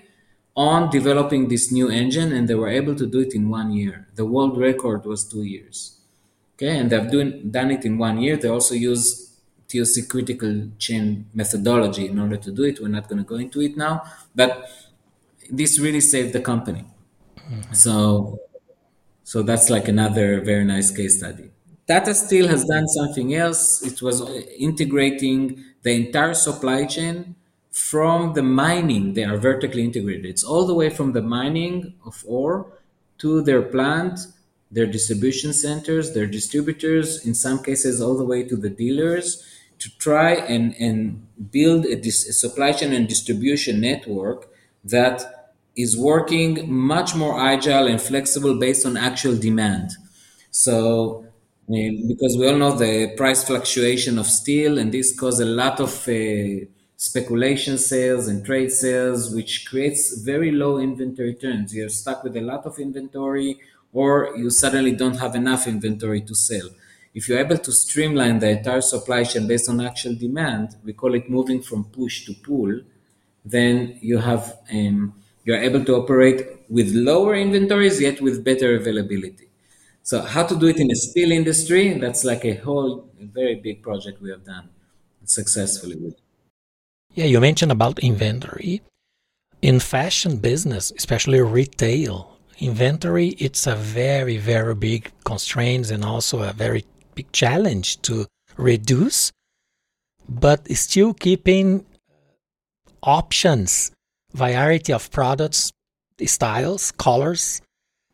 on 0.56 0.90
developing 0.90 1.48
this 1.48 1.72
new 1.72 1.88
engine 1.90 2.32
and 2.32 2.48
they 2.48 2.54
were 2.54 2.68
able 2.68 2.94
to 2.94 3.06
do 3.06 3.20
it 3.20 3.34
in 3.34 3.48
one 3.48 3.72
year. 3.72 4.06
The 4.14 4.24
world 4.24 4.56
record 4.58 5.04
was 5.04 5.24
two 5.24 5.42
years. 5.42 5.98
Okay, 6.56 6.78
and 6.78 6.88
they've 6.88 7.10
doing, 7.10 7.50
done 7.50 7.72
it 7.72 7.84
in 7.84 7.98
one 7.98 8.18
year. 8.18 8.36
They 8.36 8.48
also 8.48 8.74
use 8.76 9.36
TOC 9.68 10.08
critical 10.08 10.68
chain 10.78 11.26
methodology 11.34 12.06
in 12.06 12.18
order 12.18 12.36
to 12.36 12.52
do 12.52 12.62
it. 12.62 12.80
We're 12.80 12.88
not 12.88 13.08
going 13.08 13.18
to 13.18 13.24
go 13.24 13.34
into 13.34 13.60
it 13.60 13.76
now, 13.76 14.04
but 14.34 14.64
this 15.50 15.80
really 15.80 16.00
saved 16.00 16.32
the 16.32 16.40
company. 16.40 16.84
Mm-hmm. 17.36 17.74
So, 17.74 18.38
so 19.24 19.42
that's 19.42 19.68
like 19.68 19.88
another 19.88 20.40
very 20.42 20.64
nice 20.64 20.92
case 20.92 21.18
study. 21.18 21.50
Tata 21.88 22.14
Steel 22.14 22.48
has 22.48 22.64
done 22.64 22.86
something 22.88 23.34
else. 23.34 23.82
It 23.82 24.00
was 24.00 24.22
integrating 24.56 25.62
the 25.82 25.90
entire 25.90 26.34
supply 26.34 26.86
chain 26.86 27.34
from 27.74 28.34
the 28.34 28.42
mining. 28.42 29.14
They 29.14 29.24
are 29.24 29.36
vertically 29.36 29.84
integrated. 29.84 30.26
It's 30.26 30.44
all 30.44 30.66
the 30.66 30.74
way 30.74 30.90
from 30.90 31.12
the 31.12 31.22
mining 31.22 31.94
of 32.06 32.24
ore 32.26 32.66
to 33.18 33.42
their 33.42 33.62
plant 33.62 34.20
their 34.74 34.86
distribution 34.86 35.52
centers, 35.52 36.14
their 36.14 36.26
distributors, 36.26 37.24
in 37.24 37.32
some 37.32 37.62
cases 37.62 38.00
all 38.00 38.16
the 38.16 38.24
way 38.24 38.42
to 38.42 38.56
the 38.56 38.68
dealers, 38.68 39.46
to 39.78 39.88
try 39.98 40.32
and, 40.32 40.74
and 40.80 41.24
build 41.52 41.84
a, 41.86 41.94
dis- 41.94 42.28
a 42.28 42.32
supply 42.32 42.72
chain 42.72 42.92
and 42.92 43.08
distribution 43.08 43.80
network 43.80 44.48
that 44.82 45.54
is 45.76 45.96
working 45.96 46.72
much 46.72 47.14
more 47.14 47.40
agile 47.40 47.86
and 47.86 48.00
flexible 48.00 48.58
based 48.58 48.84
on 48.84 48.96
actual 48.96 49.36
demand. 49.36 49.90
So, 50.50 51.26
um, 51.68 52.08
because 52.08 52.36
we 52.36 52.48
all 52.48 52.56
know 52.56 52.76
the 52.76 53.14
price 53.16 53.44
fluctuation 53.44 54.18
of 54.18 54.26
steel, 54.26 54.78
and 54.78 54.92
this 54.92 55.16
causes 55.18 55.40
a 55.40 55.44
lot 55.44 55.78
of 55.80 56.08
uh, 56.08 56.66
speculation 57.08 57.76
sales 57.76 58.28
and 58.28 58.38
trade 58.46 58.72
sales, 58.72 59.20
which 59.36 59.66
creates 59.68 60.02
very 60.30 60.50
low 60.50 60.78
inventory 60.78 61.34
turns. 61.34 61.74
You're 61.74 61.90
stuck 61.90 62.24
with 62.24 62.34
a 62.34 62.40
lot 62.40 62.64
of 62.64 62.78
inventory 62.78 63.60
or 63.92 64.34
you 64.36 64.48
suddenly 64.48 64.92
don't 64.92 65.18
have 65.24 65.34
enough 65.34 65.66
inventory 65.66 66.22
to 66.22 66.34
sell. 66.34 66.68
If 67.14 67.28
you're 67.28 67.44
able 67.46 67.58
to 67.58 67.72
streamline 67.72 68.38
the 68.38 68.48
entire 68.58 68.80
supply 68.80 69.22
chain 69.24 69.46
based 69.46 69.68
on 69.68 69.82
actual 69.82 70.14
demand, 70.14 70.76
we 70.82 70.94
call 70.94 71.14
it 71.14 71.28
moving 71.28 71.60
from 71.60 71.84
push 71.84 72.24
to 72.24 72.32
pull, 72.46 72.80
then 73.44 73.98
you 74.00 74.18
have 74.18 74.44
um, 74.72 75.12
you're 75.44 75.62
able 75.68 75.84
to 75.84 75.96
operate 75.96 76.40
with 76.70 76.88
lower 76.94 77.34
inventories 77.34 78.00
yet 78.00 78.22
with 78.22 78.42
better 78.42 78.76
availability. 78.76 79.48
So 80.02 80.22
how 80.22 80.44
to 80.46 80.56
do 80.56 80.66
it 80.68 80.78
in 80.78 80.88
the 80.88 80.96
steel 80.96 81.30
industry? 81.32 81.98
That's 81.98 82.24
like 82.24 82.44
a 82.46 82.54
whole 82.54 83.10
a 83.20 83.26
very 83.26 83.56
big 83.56 83.82
project 83.82 84.22
we 84.22 84.30
have 84.30 84.44
done 84.44 84.70
successfully 85.24 85.96
with. 85.96 86.23
Yeah, 87.14 87.26
you 87.26 87.40
mentioned 87.40 87.72
about 87.72 87.98
inventory. 88.00 88.82
In 89.62 89.80
fashion 89.80 90.38
business, 90.38 90.92
especially 90.96 91.40
retail, 91.40 92.34
inventory 92.58 93.28
it's 93.38 93.66
a 93.66 93.74
very 93.74 94.36
very 94.36 94.74
big 94.74 95.10
constraint 95.24 95.90
and 95.90 96.04
also 96.04 96.42
a 96.42 96.52
very 96.52 96.84
big 97.14 97.30
challenge 97.32 98.00
to 98.02 98.26
reduce 98.56 99.32
but 100.28 100.66
still 100.72 101.12
keeping 101.14 101.84
options 103.02 103.90
variety 104.32 104.92
of 104.92 105.10
products 105.10 105.72
styles 106.24 106.92
colors 106.92 107.60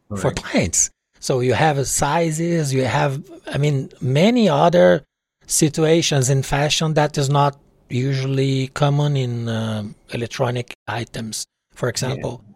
right. 0.09 0.21
for 0.21 0.31
clients 0.33 0.91
so 1.19 1.41
you 1.41 1.53
have 1.53 1.87
sizes 1.87 2.73
you 2.73 2.85
have 2.85 3.23
i 3.53 3.59
mean 3.59 3.91
many 4.01 4.49
other 4.49 5.05
situations 5.47 6.31
in 6.31 6.43
fashion 6.43 6.95
that 6.95 7.19
is 7.19 7.29
not 7.29 7.59
usually 7.91 8.69
common 8.69 9.17
in 9.17 9.49
uh, 9.49 9.85
electronic 10.11 10.75
items 10.89 11.47
for 11.75 11.89
example 11.89 12.43
yeah. 12.47 12.55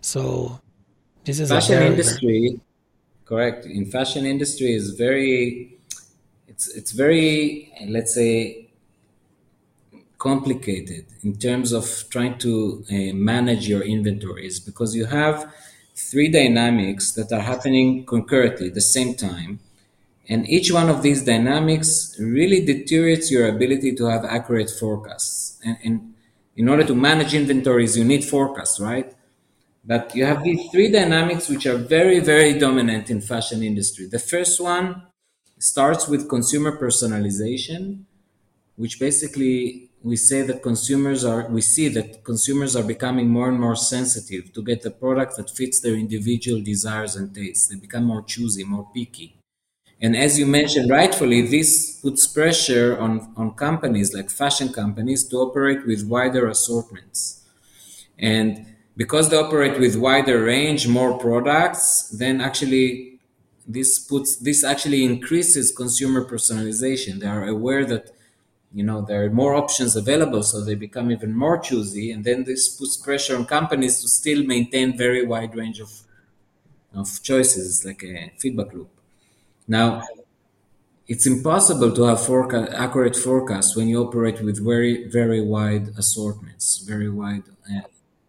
so 0.00 0.60
this 1.24 1.40
is 1.40 1.48
fashion 1.48 1.78
very, 1.78 1.86
industry. 1.86 2.60
Correct. 3.24 3.64
In 3.64 3.86
fashion 3.86 4.26
industry 4.26 4.74
is 4.74 4.90
very, 4.90 5.78
it's 6.46 6.68
it's 6.68 6.92
very 6.92 7.72
let's 7.88 8.14
say 8.14 8.68
complicated 10.18 11.06
in 11.22 11.36
terms 11.36 11.72
of 11.72 12.04
trying 12.10 12.38
to 12.38 12.84
uh, 12.90 13.14
manage 13.14 13.68
your 13.68 13.82
inventories 13.82 14.60
because 14.60 14.94
you 14.94 15.06
have 15.06 15.52
three 15.94 16.28
dynamics 16.28 17.12
that 17.12 17.32
are 17.32 17.40
happening 17.40 18.04
concurrently 18.06 18.68
at 18.68 18.74
the 18.74 18.80
same 18.80 19.14
time 19.14 19.60
and 20.28 20.48
each 20.48 20.72
one 20.72 20.88
of 20.88 21.02
these 21.02 21.24
dynamics 21.24 22.16
really 22.18 22.64
deteriorates 22.64 23.30
your 23.30 23.48
ability 23.48 23.94
to 23.94 24.06
have 24.06 24.24
accurate 24.24 24.70
forecasts 24.70 25.60
and, 25.64 25.76
and 25.84 26.14
in 26.56 26.68
order 26.68 26.84
to 26.84 26.94
manage 26.94 27.34
inventories 27.34 27.96
you 27.96 28.04
need 28.04 28.24
forecasts 28.24 28.80
right 28.80 29.14
but 29.86 30.14
you 30.14 30.24
have 30.24 30.42
these 30.42 30.70
three 30.70 30.90
dynamics 30.90 31.48
which 31.48 31.66
are 31.66 31.76
very, 31.76 32.18
very 32.18 32.58
dominant 32.58 33.10
in 33.10 33.20
fashion 33.20 33.62
industry. 33.62 34.06
The 34.06 34.18
first 34.18 34.58
one 34.60 35.02
starts 35.58 36.08
with 36.08 36.28
consumer 36.28 36.78
personalization, 36.78 38.04
which 38.76 38.98
basically 38.98 39.90
we 40.02 40.16
say 40.16 40.42
that 40.42 40.62
consumers 40.62 41.24
are 41.24 41.48
we 41.48 41.60
see 41.60 41.88
that 41.88 42.24
consumers 42.24 42.76
are 42.76 42.82
becoming 42.82 43.28
more 43.28 43.48
and 43.48 43.60
more 43.60 43.76
sensitive 43.76 44.52
to 44.54 44.62
get 44.62 44.84
a 44.86 44.90
product 44.90 45.36
that 45.36 45.50
fits 45.50 45.80
their 45.80 45.94
individual 45.94 46.62
desires 46.62 47.16
and 47.16 47.34
tastes. 47.34 47.68
They 47.68 47.76
become 47.76 48.04
more 48.04 48.22
choosy, 48.22 48.64
more 48.64 48.88
picky. 48.94 49.36
And 50.04 50.12
as 50.26 50.38
you 50.38 50.46
mentioned 50.46 50.88
rightfully, 50.90 51.40
this 51.56 51.98
puts 52.02 52.22
pressure 52.38 52.98
on, 53.04 53.12
on 53.36 53.48
companies 53.68 54.08
like 54.18 54.28
fashion 54.30 54.68
companies 54.82 55.20
to 55.28 55.36
operate 55.46 55.82
with 55.86 56.00
wider 56.16 56.44
assortments. 56.48 57.42
And 58.18 58.66
because 58.96 59.30
they 59.30 59.36
operate 59.36 59.78
with 59.80 59.96
wider 59.96 60.38
range, 60.44 60.88
more 60.88 61.18
products, 61.18 61.84
then 62.22 62.40
actually 62.40 63.18
this 63.66 63.98
puts 63.98 64.36
this 64.48 64.62
actually 64.64 65.04
increases 65.04 65.72
consumer 65.82 66.22
personalization. 66.34 67.20
They 67.20 67.26
are 67.36 67.46
aware 67.56 67.84
that 67.86 68.10
you 68.72 68.84
know 68.84 69.00
there 69.02 69.24
are 69.24 69.30
more 69.30 69.54
options 69.54 69.96
available, 69.96 70.42
so 70.42 70.56
they 70.64 70.74
become 70.76 71.10
even 71.10 71.34
more 71.36 71.58
choosy, 71.58 72.10
and 72.12 72.24
then 72.24 72.44
this 72.44 72.68
puts 72.78 72.96
pressure 72.96 73.36
on 73.36 73.46
companies 73.46 74.00
to 74.02 74.08
still 74.08 74.42
maintain 74.44 74.96
very 74.98 75.24
wide 75.26 75.54
range 75.56 75.80
of 75.80 75.90
of 76.94 77.22
choices, 77.22 77.84
like 77.84 78.02
a 78.04 78.32
feedback 78.38 78.72
loop. 78.74 78.93
Now, 79.66 80.02
it's 81.06 81.26
impossible 81.26 81.92
to 81.94 82.04
have 82.04 82.20
accurate 82.74 83.16
forecasts 83.16 83.76
when 83.76 83.88
you 83.88 84.02
operate 84.02 84.40
with 84.42 84.64
very, 84.64 85.06
very 85.08 85.40
wide 85.40 85.88
assortments, 85.98 86.78
very 86.78 87.10
wide 87.10 87.42
uh, 87.70 87.80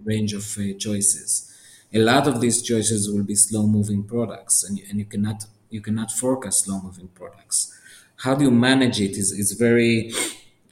range 0.04 0.34
of 0.34 0.44
uh, 0.58 0.74
choices. 0.78 1.52
A 1.94 2.00
lot 2.00 2.28
of 2.28 2.42
these 2.42 2.62
choices 2.62 3.10
will 3.10 3.24
be 3.24 3.36
slow-moving 3.36 4.04
products, 4.04 4.64
and, 4.64 4.80
and 4.90 5.00
you 5.00 5.06
cannot 5.06 5.46
you 5.70 5.82
cannot 5.82 6.12
forecast 6.12 6.66
slow-moving 6.66 7.08
products. 7.10 7.74
How 8.18 8.36
do 8.36 8.44
you 8.44 8.52
manage 8.52 9.00
it? 9.00 9.12
Is 9.12 9.32
is 9.32 9.54
very 9.54 10.12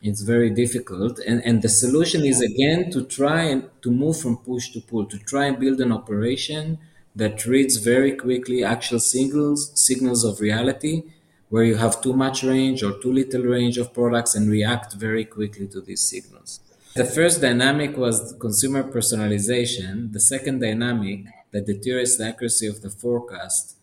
it's 0.02 0.21
very 0.21 0.49
difficult, 0.49 1.19
and 1.19 1.41
and 1.45 1.62
the 1.62 1.69
solution 1.69 2.26
is 2.26 2.41
again 2.41 2.91
to 2.91 3.04
try 3.06 3.43
and 3.43 3.69
to 3.82 3.89
move 3.91 4.19
from 4.19 4.38
push 4.38 4.71
to 4.73 4.82
pull, 4.82 5.06
to 5.06 5.17
try 5.19 5.45
and 5.45 5.58
build 5.60 5.80
an 5.80 5.91
operation 5.93 6.80
that 7.15 7.45
reads 7.45 7.78
very 7.78 8.13
quickly 8.13 8.63
actual 8.63 8.99
signals 8.99 9.71
signals 9.80 10.23
of 10.23 10.39
reality 10.39 11.04
where 11.49 11.63
you 11.63 11.76
have 11.76 12.02
too 12.02 12.13
much 12.13 12.43
range 12.43 12.82
or 12.82 12.99
too 12.99 13.13
little 13.13 13.43
range 13.43 13.78
of 13.78 13.93
products 13.93 14.34
and 14.34 14.49
react 14.49 14.93
very 14.93 15.23
quickly 15.23 15.67
to 15.67 15.80
these 15.82 16.02
signals. 16.02 16.60
The 16.95 17.06
first 17.06 17.41
dynamic 17.41 17.95
was 17.95 18.36
consumer 18.39 18.84
personalization. 18.84 20.13
The 20.13 20.19
second 20.19 20.62
dynamic 20.62 21.26
that 21.52 21.67
deteriorates 21.67 22.17
the 22.17 22.28
accuracy 22.28 22.65
of 22.65 22.82
the 22.82 22.89
forecast, 22.89 23.78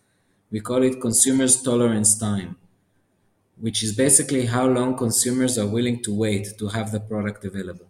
we 0.50 0.60
call 0.60 0.82
it 0.82 1.00
consumers' 1.00 1.62
tolerance 1.62 2.18
time, 2.18 2.56
which 3.60 3.84
is 3.84 3.94
basically 3.94 4.46
how 4.46 4.66
long 4.66 4.96
consumers 4.96 5.56
are 5.56 5.66
willing 5.66 6.02
to 6.02 6.12
wait 6.12 6.58
to 6.58 6.68
have 6.68 6.90
the 6.90 7.00
product 7.00 7.44
available. 7.44 7.86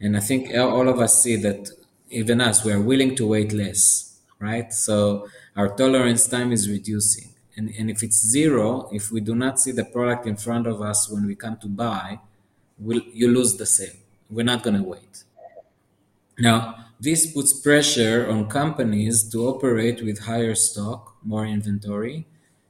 And 0.00 0.16
I 0.16 0.20
think 0.20 0.54
all 0.54 0.88
of 0.88 0.98
us 1.00 1.22
see 1.22 1.36
that 1.36 1.70
even 2.10 2.40
us, 2.40 2.64
we 2.64 2.72
are 2.72 2.80
willing 2.80 3.14
to 3.16 3.26
wait 3.26 3.52
less, 3.52 4.11
right? 4.42 4.72
So 4.72 5.28
our 5.56 5.74
tolerance 5.74 6.26
time 6.26 6.52
is 6.52 6.68
reducing 6.68 7.32
and, 7.56 7.72
and 7.78 7.90
if 7.90 8.02
it's 8.02 8.26
zero, 8.26 8.88
if 8.92 9.10
we 9.10 9.20
do 9.20 9.34
not 9.34 9.60
see 9.60 9.72
the 9.72 9.84
product 9.84 10.26
in 10.26 10.36
front 10.36 10.66
of 10.66 10.80
us 10.80 11.08
when 11.10 11.26
we 11.26 11.34
come 11.34 11.58
to 11.58 11.68
buy, 11.68 12.18
we'll, 12.78 13.02
you 13.12 13.28
lose 13.28 13.56
the 13.56 13.66
sale. 13.66 13.94
We're 14.30 14.44
not 14.44 14.62
going 14.62 14.76
to 14.76 14.82
wait. 14.82 15.24
Now, 16.38 16.86
this 16.98 17.30
puts 17.30 17.52
pressure 17.52 18.30
on 18.30 18.48
companies 18.48 19.28
to 19.30 19.48
operate 19.48 20.02
with 20.02 20.20
higher 20.20 20.54
stock, 20.54 21.16
more 21.22 21.44
inventory, 21.44 22.26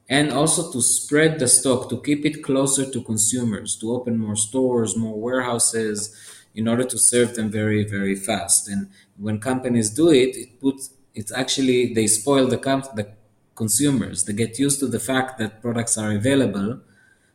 and 0.09 0.33
also 0.33 0.73
to 0.73 0.83
spread 0.83 1.39
the 1.39 1.47
stock, 1.47 1.89
to 1.91 2.01
keep 2.01 2.27
it 2.27 2.43
closer 2.43 2.91
to 2.91 3.03
consumers, 3.03 3.77
to 3.77 3.93
open 3.93 4.19
more 4.19 4.37
stores, 4.37 4.97
more 4.97 5.19
warehouses, 5.19 6.15
in 6.55 6.67
order 6.67 6.85
to 6.85 6.99
serve 6.99 7.35
them 7.35 7.51
very, 7.51 7.85
very 7.85 8.15
fast. 8.15 8.69
And 8.69 8.91
when 9.17 9.39
companies 9.39 9.91
do 9.91 10.11
it, 10.11 10.37
it 10.37 10.61
puts 10.61 10.91
it's 11.15 11.33
actually 11.33 11.93
they 11.95 12.07
spoil 12.07 12.47
the, 12.47 12.59
comp- 12.59 12.95
the 12.95 13.09
consumers. 13.55 14.25
They 14.25 14.33
get 14.33 14.59
used 14.59 14.81
to 14.81 14.87
the 14.87 15.01
fact 15.01 15.39
that 15.39 15.61
products 15.63 15.99
are 15.99 16.13
available. 16.13 16.81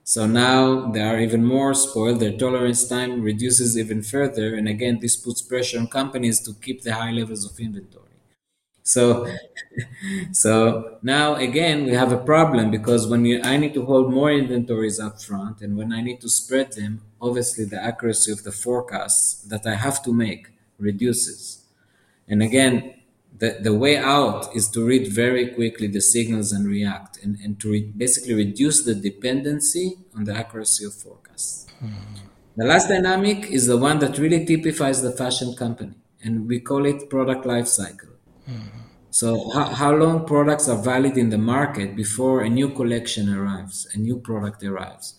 So 0.03 0.25
now 0.25 0.89
they 0.91 1.01
are 1.01 1.19
even 1.19 1.43
more 1.45 1.73
spoiled. 1.73 2.19
Their 2.19 2.37
tolerance 2.37 2.87
time 2.87 3.21
reduces 3.21 3.77
even 3.77 4.01
further. 4.03 4.55
And 4.55 4.67
again, 4.67 4.99
this 5.01 5.15
puts 5.17 5.41
pressure 5.41 5.79
on 5.79 5.87
companies 5.87 6.39
to 6.41 6.53
keep 6.53 6.83
the 6.83 6.93
high 6.95 7.11
levels 7.11 7.45
of 7.45 7.59
inventory. 7.59 8.03
So, 8.83 9.27
so 10.31 10.97
now 11.03 11.35
again, 11.35 11.85
we 11.85 11.91
have 11.93 12.11
a 12.11 12.17
problem 12.17 12.71
because 12.71 13.07
when 13.07 13.25
you, 13.25 13.41
I 13.43 13.57
need 13.57 13.73
to 13.75 13.85
hold 13.85 14.13
more 14.13 14.31
inventories 14.31 14.99
up 14.99 15.21
front 15.21 15.61
and 15.61 15.77
when 15.77 15.91
I 15.91 16.01
need 16.01 16.21
to 16.21 16.29
spread 16.29 16.73
them, 16.73 17.01
obviously 17.21 17.65
the 17.65 17.83
accuracy 17.83 18.31
of 18.31 18.43
the 18.43 18.51
forecasts 18.51 19.41
that 19.43 19.65
I 19.67 19.75
have 19.75 20.03
to 20.03 20.13
make 20.13 20.47
reduces. 20.79 21.63
And 22.27 22.43
again, 22.43 22.95
the, 23.35 23.57
the 23.61 23.73
way 23.73 23.97
out 23.97 24.55
is 24.55 24.67
to 24.69 24.85
read 24.85 25.07
very 25.11 25.47
quickly 25.49 25.87
the 25.87 26.01
signals 26.01 26.51
and 26.51 26.67
react 26.67 27.23
and, 27.23 27.37
and 27.39 27.59
to 27.59 27.71
re- 27.71 27.93
basically 27.95 28.33
reduce 28.33 28.83
the 28.83 28.95
dependency 28.95 29.97
on 30.15 30.23
the 30.23 30.33
accuracy 30.33 30.85
of 30.85 30.93
forecasts. 30.93 31.67
Mm-hmm. 31.83 32.25
The 32.55 32.65
last 32.65 32.87
dynamic 32.87 33.51
is 33.51 33.67
the 33.67 33.77
one 33.77 33.99
that 33.99 34.17
really 34.17 34.43
typifies 34.43 35.03
the 35.03 35.11
fashion 35.11 35.53
company, 35.55 35.93
and 36.23 36.47
we 36.47 36.59
call 36.59 36.87
it 36.87 37.07
product 37.07 37.45
life 37.45 37.67
cycle. 37.67 38.09
Mm-hmm. 38.49 38.79
So, 39.11 39.49
how, 39.51 39.65
how 39.65 39.91
long 39.93 40.25
products 40.25 40.67
are 40.67 40.81
valid 40.81 41.17
in 41.17 41.29
the 41.29 41.37
market 41.37 41.95
before 41.95 42.41
a 42.41 42.49
new 42.49 42.69
collection 42.69 43.33
arrives, 43.33 43.87
a 43.93 43.99
new 43.99 44.19
product 44.19 44.63
arrives? 44.63 45.13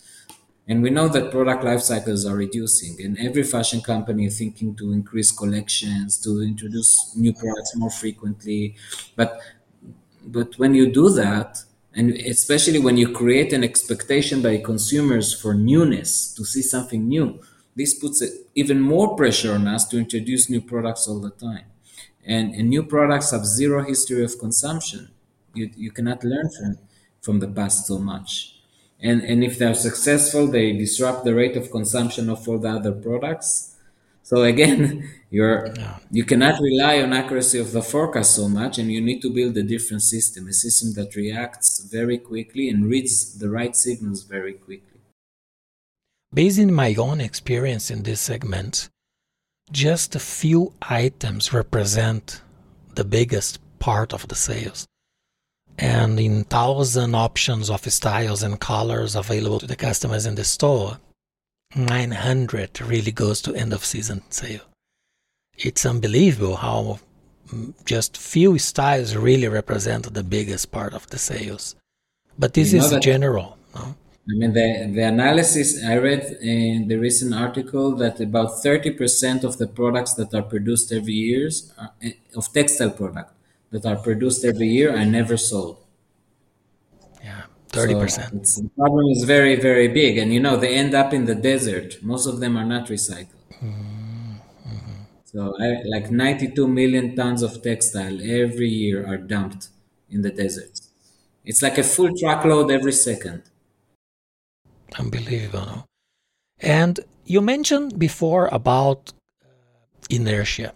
And 0.69 0.83
we 0.83 0.91
know 0.91 1.07
that 1.09 1.31
product 1.31 1.63
life 1.63 1.81
cycles 1.81 2.27
are 2.27 2.35
reducing, 2.35 3.03
and 3.03 3.17
every 3.17 3.41
fashion 3.41 3.81
company 3.81 4.27
is 4.27 4.37
thinking 4.37 4.75
to 4.75 4.91
increase 4.91 5.31
collections, 5.31 6.21
to 6.21 6.43
introduce 6.43 7.11
new 7.15 7.33
products 7.33 7.75
more 7.75 7.89
frequently. 7.89 8.75
But 9.15 9.41
but 10.23 10.59
when 10.59 10.75
you 10.75 10.91
do 10.91 11.09
that, 11.09 11.63
and 11.95 12.11
especially 12.11 12.77
when 12.77 12.97
you 12.97 13.11
create 13.11 13.51
an 13.51 13.63
expectation 13.63 14.43
by 14.43 14.57
consumers 14.57 15.33
for 15.33 15.55
newness, 15.55 16.31
to 16.35 16.45
see 16.45 16.61
something 16.61 17.07
new, 17.07 17.41
this 17.75 17.95
puts 17.95 18.21
even 18.53 18.79
more 18.79 19.15
pressure 19.15 19.53
on 19.55 19.67
us 19.67 19.87
to 19.87 19.97
introduce 19.97 20.51
new 20.51 20.61
products 20.61 21.07
all 21.07 21.19
the 21.19 21.31
time. 21.31 21.65
And, 22.23 22.53
and 22.53 22.69
new 22.69 22.83
products 22.83 23.31
have 23.31 23.43
zero 23.45 23.83
history 23.83 24.23
of 24.23 24.37
consumption. 24.37 25.09
You, 25.55 25.71
you 25.75 25.89
cannot 25.89 26.23
learn 26.23 26.51
from, 26.51 26.77
from 27.21 27.39
the 27.39 27.47
past 27.47 27.87
so 27.87 27.97
much 27.97 28.58
and 29.01 29.21
and 29.21 29.43
if 29.43 29.57
they're 29.57 29.73
successful 29.73 30.47
they 30.47 30.73
disrupt 30.73 31.23
the 31.23 31.33
rate 31.33 31.55
of 31.55 31.71
consumption 31.71 32.29
of 32.29 32.47
all 32.47 32.59
the 32.59 32.69
other 32.69 32.91
products. 32.91 33.75
So 34.23 34.43
again 34.43 35.09
you're 35.29 35.73
you 36.11 36.25
cannot 36.25 36.59
rely 36.59 37.01
on 37.01 37.13
accuracy 37.13 37.59
of 37.59 37.71
the 37.71 37.81
forecast 37.81 38.35
so 38.35 38.47
much 38.49 38.77
and 38.77 38.91
you 38.91 39.01
need 39.01 39.21
to 39.21 39.33
build 39.33 39.57
a 39.57 39.63
different 39.63 40.03
system 40.03 40.47
a 40.47 40.53
system 40.53 40.93
that 40.93 41.15
reacts 41.15 41.79
very 41.91 42.17
quickly 42.17 42.69
and 42.69 42.85
reads 42.85 43.37
the 43.39 43.49
right 43.49 43.75
signals 43.75 44.23
very 44.23 44.53
quickly. 44.53 44.99
Based 46.31 46.59
in 46.59 46.71
my 46.73 46.93
own 46.95 47.21
experience 47.21 47.89
in 47.89 48.03
this 48.03 48.21
segment 48.21 48.89
just 49.71 50.15
a 50.15 50.19
few 50.19 50.73
items 50.81 51.53
represent 51.53 52.41
the 52.95 53.03
biggest 53.03 53.59
part 53.77 54.13
of 54.13 54.27
the 54.27 54.35
sales 54.35 54.87
and 55.79 56.19
in 56.19 56.43
thousand 56.43 57.15
options 57.15 57.69
of 57.69 57.81
styles 57.91 58.43
and 58.43 58.59
colors 58.59 59.15
available 59.15 59.59
to 59.59 59.67
the 59.67 59.75
customers 59.75 60.25
in 60.25 60.35
the 60.35 60.43
store, 60.43 60.99
900 61.75 62.81
really 62.81 63.11
goes 63.11 63.41
to 63.41 63.55
end 63.55 63.73
of 63.73 63.85
season 63.85 64.21
sale. 64.29 64.61
It's 65.57 65.85
unbelievable 65.85 66.57
how 66.57 66.99
just 67.85 68.17
few 68.17 68.57
styles 68.57 69.15
really 69.15 69.47
represent 69.47 70.13
the 70.13 70.23
biggest 70.23 70.71
part 70.71 70.93
of 70.93 71.07
the 71.07 71.17
sales. 71.17 71.75
But 72.37 72.53
this 72.53 72.73
you 72.73 72.79
is 72.79 72.97
general. 72.99 73.57
No? 73.73 73.95
I 74.29 74.33
mean, 74.37 74.53
the, 74.53 74.91
the 74.93 75.03
analysis 75.03 75.83
I 75.83 75.97
read 75.97 76.37
in 76.41 76.87
the 76.87 76.97
recent 76.97 77.33
article 77.33 77.95
that 77.95 78.19
about 78.19 78.51
30% 78.63 79.43
of 79.43 79.57
the 79.57 79.67
products 79.67 80.13
that 80.15 80.33
are 80.33 80.43
produced 80.43 80.91
every 80.91 81.13
year, 81.13 81.49
are, 81.79 81.91
eh, 82.01 82.11
of 82.35 82.51
textile 82.53 82.91
product, 82.91 83.33
that 83.71 83.85
are 83.85 83.97
produced 83.97 84.43
every 84.45 84.67
year 84.67 84.95
are 84.95 85.05
never 85.05 85.37
sold. 85.37 85.77
Yeah, 87.23 87.43
30%. 87.69 88.47
So 88.47 88.61
the 88.61 88.69
problem 88.69 89.05
is 89.11 89.23
very, 89.23 89.55
very 89.55 89.87
big. 89.87 90.17
And 90.17 90.33
you 90.33 90.39
know, 90.39 90.57
they 90.57 90.75
end 90.75 90.93
up 90.93 91.13
in 91.13 91.25
the 91.25 91.35
desert. 91.35 92.01
Most 92.01 92.25
of 92.25 92.39
them 92.39 92.57
are 92.57 92.65
not 92.65 92.87
recycled. 92.87 93.43
Mm-hmm. 93.61 93.89
So 95.31 95.53
I, 95.59 95.83
like 95.85 96.09
92 96.09 96.67
million 96.67 97.15
tons 97.15 97.43
of 97.43 97.61
textile 97.61 98.19
every 98.19 98.67
year 98.67 99.05
are 99.05 99.17
dumped 99.17 99.67
in 100.09 100.23
the 100.23 100.31
desert. 100.31 100.79
It's 101.45 101.61
like 101.61 101.77
a 101.77 101.83
full 101.83 102.09
truckload 102.17 102.71
every 102.71 102.91
second. 102.91 103.43
Unbelievable. 104.97 105.85
And 106.59 106.99
you 107.25 107.41
mentioned 107.41 107.99
before 107.99 108.49
about 108.51 109.13
uh, 109.43 109.47
inertia. 110.09 110.73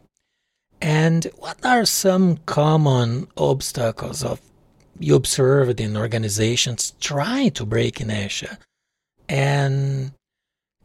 And 0.84 1.24
what 1.38 1.66
are 1.66 1.86
some 1.86 2.40
common 2.46 3.28
obstacles 3.38 4.22
of 4.22 4.42
you 5.00 5.16
observed 5.16 5.80
in 5.80 5.96
organizations 5.96 6.94
trying 7.00 7.52
to 7.52 7.66
break 7.66 8.02
inertia? 8.02 8.60
And 9.30 10.12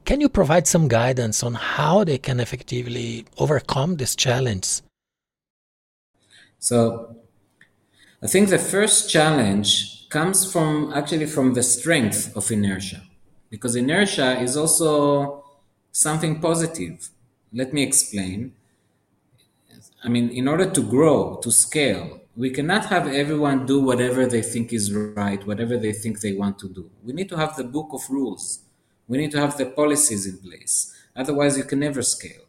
can 0.05 0.21
you 0.21 0.29
provide 0.29 0.69
some 0.69 0.87
guidance 0.87 1.43
on 1.43 1.55
how 1.55 2.05
they 2.05 2.17
can 2.17 2.39
effectively 2.39 3.27
overcome 3.39 3.97
this 3.97 4.15
challenge? 4.15 4.83
So, 6.61 7.17
I 8.23 8.29
think 8.29 8.51
the 8.51 8.59
first 8.59 9.11
challenge 9.11 10.09
comes 10.11 10.51
from 10.51 10.93
actually 10.95 11.27
from 11.27 11.55
the 11.55 11.63
strength 11.65 12.37
of 12.37 12.49
inertia, 12.53 13.03
because 13.51 13.75
inertia 13.75 14.41
is 14.41 14.57
also 14.57 15.45
something 15.91 16.41
positive. 16.41 17.09
Let 17.53 17.73
me 17.73 17.83
explain. 17.83 18.55
I 20.05 20.09
mean, 20.09 20.31
in 20.31 20.47
order 20.47 20.71
to 20.71 20.83
grow, 20.83 21.37
to 21.43 21.51
scale, 21.51 22.21
we 22.37 22.51
cannot 22.51 22.87
have 22.87 23.09
everyone 23.09 23.67
do 23.67 23.81
whatever 23.81 24.25
they 24.27 24.43
think 24.43 24.73
is 24.73 24.93
right, 24.93 25.45
whatever 25.45 25.77
they 25.77 25.93
think 25.93 26.21
they 26.21 26.33
want 26.33 26.59
to 26.61 26.69
do. 26.69 26.89
We 27.05 27.13
need 27.13 27.29
to 27.31 27.37
have 27.37 27.57
the 27.57 27.65
book 27.65 27.89
of 27.93 28.09
rules. 28.09 28.61
We 29.09 29.19
need 29.19 29.33
to 29.33 29.41
have 29.41 29.57
the 29.59 29.67
policies 29.67 30.25
in 30.27 30.39
place. 30.39 30.95
Otherwise, 31.17 31.57
you 31.57 31.65
can 31.65 31.81
never 31.81 32.03
scale. 32.03 32.43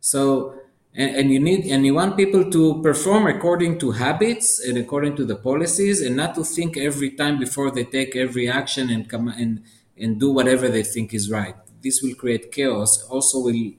So, 0.00 0.54
and, 0.94 1.16
and 1.16 1.32
you 1.32 1.40
need 1.40 1.66
and 1.66 1.84
you 1.84 1.94
want 1.94 2.16
people 2.16 2.50
to 2.50 2.80
perform 2.82 3.26
according 3.26 3.78
to 3.80 3.90
habits 3.92 4.60
and 4.60 4.78
according 4.78 5.16
to 5.16 5.24
the 5.24 5.36
policies 5.36 6.00
and 6.00 6.16
not 6.16 6.34
to 6.36 6.44
think 6.44 6.76
every 6.76 7.10
time 7.10 7.38
before 7.38 7.70
they 7.70 7.84
take 7.84 8.14
every 8.14 8.48
action 8.48 8.90
and 8.90 9.08
come 9.08 9.28
and 9.28 9.62
and 9.96 10.20
do 10.20 10.30
whatever 10.30 10.68
they 10.68 10.82
think 10.82 11.12
is 11.12 11.30
right 11.30 11.56
this 11.82 12.02
will 12.02 12.14
create 12.14 12.52
chaos 12.52 13.02
also 13.08 13.38
will 13.40 13.72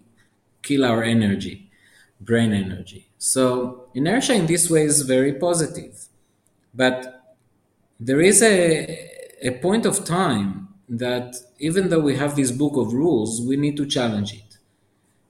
kill 0.61 0.83
our 0.83 1.03
energy 1.03 1.69
brain 2.19 2.53
energy 2.53 3.04
so 3.33 3.43
inertia 3.99 4.33
in 4.41 4.45
this 4.45 4.65
way 4.73 4.83
is 4.91 5.01
very 5.15 5.33
positive 5.47 5.93
but 6.73 6.97
there 8.07 8.21
is 8.31 8.37
a 8.41 8.55
a 9.49 9.51
point 9.65 9.85
of 9.85 9.95
time 10.05 10.49
that 10.87 11.27
even 11.59 11.83
though 11.89 12.03
we 12.09 12.15
have 12.15 12.35
this 12.35 12.51
book 12.61 12.75
of 12.83 12.87
rules 12.93 13.31
we 13.49 13.55
need 13.63 13.75
to 13.81 13.85
challenge 13.97 14.31
it 14.41 14.51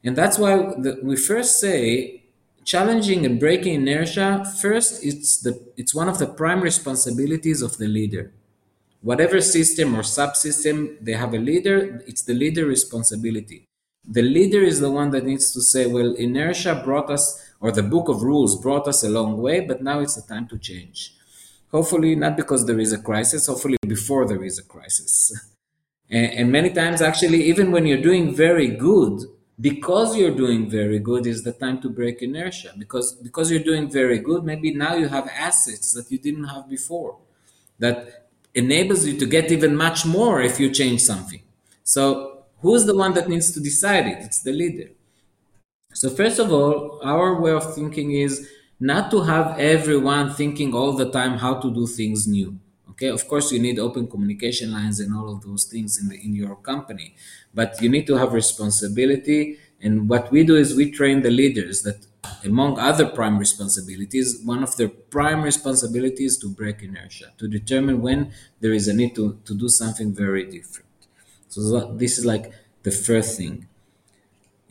and 0.06 0.16
that's 0.16 0.38
why 0.38 0.54
the, 0.84 0.92
we 1.10 1.16
first 1.16 1.52
say 1.60 2.22
challenging 2.66 3.26
and 3.26 3.40
breaking 3.40 3.76
inertia, 3.76 4.44
first, 4.60 5.06
it's, 5.06 5.38
the, 5.38 5.54
it's 5.78 5.94
one 5.96 6.10
of 6.10 6.18
the 6.18 6.26
prime 6.26 6.62
responsibilities 6.62 7.62
of 7.62 7.78
the 7.78 7.88
leader. 7.88 8.34
Whatever 9.02 9.40
system 9.40 9.96
or 9.96 10.02
subsystem, 10.02 10.98
they 11.00 11.14
have 11.14 11.34
a 11.34 11.38
leader, 11.38 12.04
it's 12.08 12.24
the 12.24 12.34
leader 12.34 12.66
responsibility. 12.66 13.66
The 14.04 14.24
leader 14.24 14.62
is 14.62 14.80
the 14.80 14.90
one 14.90 15.12
that 15.12 15.26
needs 15.26 15.54
to 15.54 15.62
say, 15.62 15.86
well, 15.86 16.14
inertia 16.16 16.82
brought 16.84 17.12
us, 17.12 17.45
or 17.60 17.72
the 17.72 17.84
book 17.84 18.10
of 18.10 18.22
rules 18.22 18.62
brought 18.62 18.88
us 18.88 19.04
a 19.04 19.10
long 19.10 19.38
way, 19.38 19.60
but 19.60 19.82
now 19.82 20.00
it's 20.00 20.16
the 20.16 20.34
time 20.34 20.48
to 20.48 20.58
change. 20.58 21.16
Hopefully, 21.72 22.16
not 22.16 22.38
because 22.38 22.66
there 22.66 22.80
is 22.80 22.94
a 22.94 22.98
crisis, 22.98 23.48
hopefully, 23.48 23.78
before 23.88 24.28
there 24.28 24.44
is 24.44 24.60
a 24.60 24.64
crisis. 24.64 25.34
and, 26.10 26.32
and 26.32 26.52
many 26.52 26.70
times, 26.70 27.02
actually, 27.02 27.44
even 27.46 27.72
when 27.72 27.86
you're 27.86 28.02
doing 28.02 28.36
very 28.36 28.68
good, 28.68 29.26
because 29.60 30.18
you're 30.18 30.36
doing 30.36 30.70
very 30.70 31.00
good 31.00 31.26
is 31.26 31.44
the 31.44 31.54
time 31.54 31.80
to 31.82 31.90
break 31.90 32.22
inertia 32.22 32.74
because 32.78 33.14
because 33.14 33.50
you're 33.50 33.64
doing 33.64 33.90
very 33.90 34.20
good 34.20 34.44
maybe 34.44 34.74
now 34.74 34.96
you 34.96 35.08
have 35.08 35.30
assets 35.30 35.94
that 35.94 36.12
you 36.12 36.18
didn't 36.18 36.44
have 36.44 36.70
before 36.70 37.18
that 37.80 38.28
enables 38.54 39.06
you 39.06 39.18
to 39.18 39.26
get 39.26 39.52
even 39.52 39.76
much 39.76 40.06
more 40.06 40.42
if 40.42 40.60
you 40.60 40.70
change 40.70 41.02
something 41.02 41.42
so 41.84 42.44
who's 42.62 42.86
the 42.86 42.96
one 42.96 43.14
that 43.14 43.30
needs 43.30 43.50
to 43.52 43.62
decide 43.62 44.06
it 44.08 44.18
it's 44.20 44.42
the 44.42 44.52
leader 44.52 44.90
so 45.96 46.10
first 46.10 46.38
of 46.40 46.52
all 46.52 47.00
our 47.04 47.28
way 47.42 47.52
of 47.52 47.66
thinking 47.74 48.12
is 48.12 48.34
not 48.80 49.10
to 49.10 49.22
have 49.22 49.48
everyone 49.60 50.28
thinking 50.34 50.74
all 50.74 50.94
the 50.94 51.10
time 51.18 51.38
how 51.38 51.54
to 51.64 51.74
do 51.74 51.88
things 51.88 52.28
new 52.28 52.50
okay 52.90 53.08
of 53.08 53.28
course 53.28 53.52
you 53.52 53.60
need 53.60 53.80
open 53.80 54.08
communication 54.08 54.72
lines 54.72 55.00
and 55.00 55.16
all 55.16 55.28
of 55.34 55.42
those 55.48 55.64
things 55.66 55.92
in 56.02 56.10
the 56.10 56.18
in 56.26 56.36
your 56.36 56.56
company 56.58 57.16
but 57.56 57.82
you 57.82 57.90
need 57.90 58.06
to 58.08 58.18
have 58.18 58.34
responsibility. 58.34 59.58
And 59.82 60.10
what 60.10 60.32
we 60.32 60.44
do 60.44 60.56
is 60.56 60.76
we 60.76 60.92
train 60.92 61.22
the 61.22 61.32
leaders 61.32 61.82
that, 61.84 62.06
among 62.44 62.78
other 62.80 63.06
prime 63.06 63.38
responsibilities, 63.40 64.42
one 64.44 64.62
of 64.62 64.76
their 64.78 64.90
prime 64.90 65.42
responsibilities 65.42 66.38
to 66.40 66.50
break 66.50 66.84
inertia, 66.84 67.32
to 67.38 67.48
determine 67.48 68.02
when 68.02 68.34
there 68.60 68.74
is 68.74 68.88
a 68.88 68.94
need 68.94 69.16
to, 69.16 69.40
to 69.46 69.56
do 69.56 69.70
something 69.70 70.14
very 70.14 70.44
different. 70.46 70.90
So 71.48 71.94
this 71.94 72.18
is 72.20 72.26
like 72.26 72.52
the 72.84 72.92
first 72.92 73.38
thing. 73.38 73.68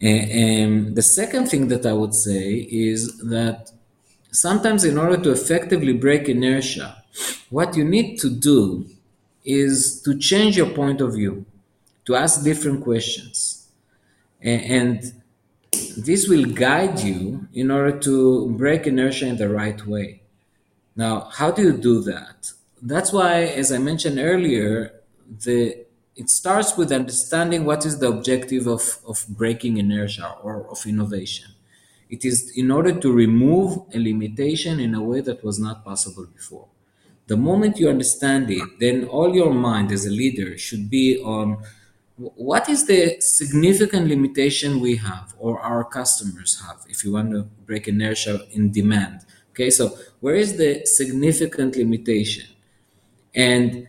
And 0.04 0.94
the 0.94 1.02
second 1.02 1.46
thing 1.46 1.68
that 1.68 1.86
I 1.86 1.94
would 1.94 2.14
say 2.14 2.68
is 2.70 3.16
that 3.20 3.70
sometimes, 4.30 4.84
in 4.84 4.98
order 4.98 5.16
to 5.22 5.30
effectively 5.30 5.94
break 5.94 6.28
inertia, 6.28 7.02
what 7.48 7.74
you 7.74 7.84
need 7.84 8.18
to 8.18 8.28
do 8.28 8.86
is 9.46 10.02
to 10.02 10.18
change 10.18 10.58
your 10.58 10.68
point 10.70 11.00
of 11.00 11.14
view 11.14 11.46
to 12.04 12.16
ask 12.16 12.44
different 12.44 12.84
questions. 12.84 13.68
And 14.42 15.00
this 15.96 16.28
will 16.28 16.44
guide 16.44 17.00
you 17.00 17.48
in 17.54 17.70
order 17.70 17.98
to 18.00 18.50
break 18.50 18.86
inertia 18.86 19.26
in 19.26 19.38
the 19.38 19.48
right 19.48 19.86
way. 19.86 20.20
Now, 20.96 21.30
how 21.32 21.50
do 21.50 21.62
you 21.62 21.72
do 21.72 22.02
that? 22.02 22.52
That's 22.82 23.10
why, 23.10 23.44
as 23.44 23.72
I 23.72 23.78
mentioned 23.78 24.18
earlier, 24.18 24.92
the 25.44 25.86
it 26.16 26.30
starts 26.30 26.76
with 26.76 26.92
understanding 26.92 27.64
what 27.64 27.84
is 27.84 27.98
the 27.98 28.08
objective 28.08 28.66
of, 28.66 28.98
of 29.06 29.26
breaking 29.28 29.78
inertia 29.78 30.36
or 30.42 30.68
of 30.70 30.84
innovation. 30.86 31.50
It 32.08 32.24
is 32.24 32.52
in 32.56 32.70
order 32.70 32.98
to 33.00 33.12
remove 33.12 33.82
a 33.92 33.98
limitation 33.98 34.78
in 34.78 34.94
a 34.94 35.02
way 35.02 35.20
that 35.22 35.42
was 35.42 35.58
not 35.58 35.84
possible 35.84 36.26
before. 36.26 36.68
The 37.26 37.36
moment 37.36 37.78
you 37.78 37.88
understand 37.88 38.50
it, 38.50 38.62
then 38.78 39.04
all 39.06 39.34
your 39.34 39.52
mind 39.52 39.90
as 39.90 40.06
a 40.06 40.10
leader 40.10 40.56
should 40.58 40.90
be 40.90 41.18
on 41.18 41.58
what 42.16 42.68
is 42.68 42.86
the 42.86 43.20
significant 43.20 44.08
limitation 44.08 44.80
we 44.80 44.96
have 44.96 45.34
or 45.38 45.58
our 45.60 45.82
customers 45.82 46.60
have 46.64 46.76
if 46.88 47.04
you 47.04 47.12
want 47.12 47.32
to 47.32 47.42
break 47.66 47.88
inertia 47.88 48.46
in 48.52 48.70
demand 48.70 49.20
okay 49.50 49.68
so 49.68 49.98
where 50.20 50.36
is 50.36 50.56
the 50.56 50.86
significant 50.86 51.74
limitation 51.74 52.46
and 53.34 53.88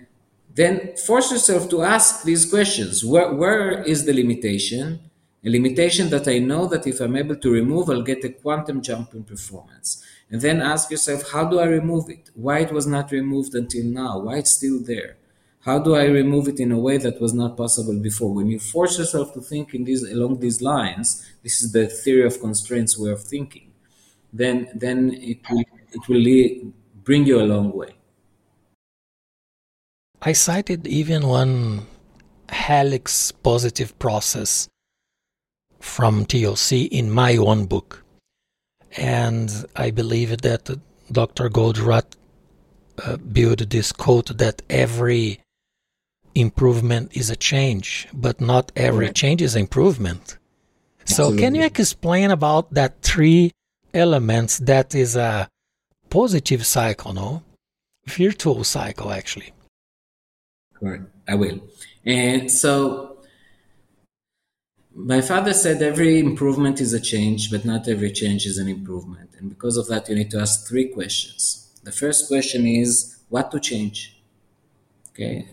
then 0.55 0.95
force 0.97 1.31
yourself 1.31 1.69
to 1.69 1.83
ask 1.83 2.23
these 2.23 2.45
questions 2.49 3.03
where, 3.05 3.31
where 3.33 3.83
is 3.83 4.05
the 4.05 4.13
limitation 4.13 4.99
a 5.45 5.49
limitation 5.49 6.09
that 6.09 6.27
i 6.27 6.37
know 6.39 6.65
that 6.67 6.87
if 6.87 6.99
i'm 6.99 7.15
able 7.15 7.35
to 7.35 7.51
remove 7.51 7.89
i'll 7.89 8.09
get 8.11 8.23
a 8.23 8.29
quantum 8.29 8.81
jump 8.81 9.13
in 9.13 9.23
performance 9.23 10.03
and 10.31 10.41
then 10.41 10.61
ask 10.61 10.89
yourself 10.89 11.31
how 11.31 11.43
do 11.45 11.59
i 11.59 11.65
remove 11.65 12.09
it 12.09 12.29
why 12.33 12.59
it 12.59 12.71
was 12.71 12.87
not 12.87 13.11
removed 13.11 13.53
until 13.53 13.85
now 13.85 14.17
why 14.19 14.37
it's 14.37 14.51
still 14.51 14.79
there 14.81 15.17
how 15.65 15.79
do 15.79 15.95
I 15.95 16.05
remove 16.05 16.47
it 16.47 16.59
in 16.59 16.71
a 16.71 16.77
way 16.77 16.97
that 16.99 17.19
was 17.19 17.33
not 17.33 17.57
possible 17.57 17.97
before? 17.99 18.31
When 18.31 18.47
you 18.47 18.59
force 18.59 18.99
yourself 18.99 19.33
to 19.33 19.41
think 19.41 19.73
in 19.73 19.83
these 19.83 20.03
along 20.03 20.39
these 20.39 20.61
lines, 20.61 21.25
this 21.41 21.63
is 21.63 21.71
the 21.71 21.87
theory 21.87 22.23
of 22.23 22.39
constraints 22.39 22.99
way 22.99 23.09
of 23.09 23.23
thinking. 23.23 23.71
Then 24.31 24.69
then 24.75 25.11
it 25.15 25.39
will 25.49 25.65
it 25.91 26.07
will 26.07 26.71
bring 27.03 27.25
you 27.25 27.41
a 27.41 27.49
long 27.53 27.71
way. 27.71 27.95
I 30.27 30.33
cited 30.33 30.87
even 30.87 31.27
one 31.27 31.85
helix 32.51 33.31
positive 33.31 33.97
process 33.99 34.67
from 35.79 36.25
TOC 36.25 36.71
in 36.71 37.11
my 37.11 37.37
own 37.37 37.67
book. 37.67 38.03
And 38.97 39.51
I 39.75 39.91
believe 39.91 40.41
that 40.41 40.79
Dr. 41.11 41.49
Goldratt 41.49 42.15
uh, 43.03 43.17
built 43.17 43.69
this 43.69 43.91
quote 43.91 44.35
that 44.39 44.63
every 44.67 45.41
improvement 46.33 47.15
is 47.15 47.29
a 47.29 47.35
change, 47.35 48.07
but 48.11 48.41
not 48.41 48.71
every 48.75 49.11
change 49.13 49.43
is 49.43 49.55
improvement. 49.55 50.39
So 51.05 51.37
can 51.37 51.53
you 51.53 51.65
explain 51.65 52.31
about 52.31 52.73
that 52.73 53.03
three 53.03 53.51
elements 53.93 54.57
that 54.57 54.95
is 54.95 55.15
a 55.15 55.47
positive 56.09 56.65
cycle, 56.65 57.13
no? 57.13 57.43
Virtual 58.07 58.63
cycle 58.63 59.11
actually. 59.11 59.54
I 61.27 61.35
will. 61.35 61.61
And 62.05 62.51
so 62.51 63.17
my 64.93 65.21
father 65.21 65.53
said 65.53 65.81
every 65.81 66.19
improvement 66.19 66.79
is 66.79 66.93
a 66.93 66.99
change, 66.99 67.51
but 67.51 67.65
not 67.65 67.87
every 67.87 68.11
change 68.11 68.45
is 68.45 68.57
an 68.57 68.67
improvement. 68.67 69.31
And 69.37 69.49
because 69.49 69.77
of 69.77 69.87
that, 69.87 70.07
you 70.09 70.15
need 70.15 70.31
to 70.31 70.39
ask 70.39 70.67
three 70.67 70.89
questions. 70.89 71.71
The 71.83 71.91
first 71.91 72.27
question 72.27 72.65
is 72.65 73.17
what 73.29 73.51
to 73.51 73.59
change? 73.59 74.21
Okay 75.09 75.47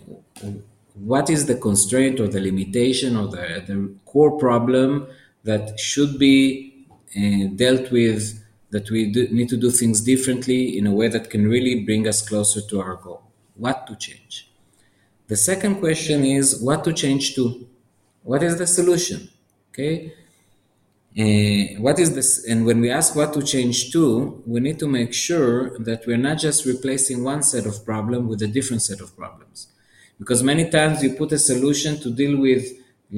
what 0.95 1.31
is 1.31 1.47
the 1.47 1.55
constraint 1.55 2.21
or 2.21 2.29
the 2.29 2.41
limitation 2.41 3.17
or 3.17 3.29
the, 3.29 3.63
the 3.67 3.95
core 4.05 4.39
problem 4.39 5.07
that 5.45 5.79
should 5.79 6.19
be 6.19 6.87
uh, 7.17 7.47
dealt 7.57 7.91
with 7.91 8.41
that 8.71 8.91
we 8.91 9.11
do, 9.11 9.29
need 9.29 9.49
to 9.49 9.57
do 9.57 9.71
things 9.71 10.01
differently 10.01 10.79
in 10.79 10.87
a 10.87 10.93
way 10.93 11.09
that 11.09 11.31
can 11.31 11.47
really 11.49 11.85
bring 11.85 12.07
us 12.07 12.27
closer 12.27 12.61
to 12.61 12.81
our 12.81 12.97
goal 12.97 13.23
what 13.55 13.87
to 13.87 13.97
change 13.97 14.51
the 15.33 15.37
second 15.53 15.77
question 15.85 16.19
is 16.27 16.61
what 16.61 16.85
to 16.85 16.93
change 16.93 17.35
to. 17.37 17.45
What 18.23 18.43
is 18.43 18.55
the 18.59 18.67
solution? 18.67 19.19
Okay? 19.69 20.13
Uh, 21.23 21.81
what 21.87 21.99
is 21.99 22.15
this 22.15 22.31
and 22.51 22.59
when 22.69 22.79
we 22.85 22.89
ask 22.99 23.09
what 23.21 23.31
to 23.37 23.43
change 23.43 23.79
to 23.93 24.05
we 24.53 24.59
need 24.67 24.79
to 24.79 24.89
make 24.99 25.13
sure 25.29 25.55
that 25.89 26.01
we're 26.07 26.25
not 26.29 26.39
just 26.47 26.59
replacing 26.73 27.19
one 27.33 27.43
set 27.43 27.65
of 27.71 27.75
problem 27.93 28.21
with 28.31 28.41
a 28.43 28.51
different 28.57 28.83
set 28.83 29.01
of 29.01 29.09
problems. 29.23 29.59
Because 30.21 30.43
many 30.43 30.65
times 30.77 31.03
you 31.03 31.11
put 31.23 31.33
a 31.33 31.39
solution 31.53 31.93
to 32.05 32.09
deal 32.23 32.35
with 32.47 32.65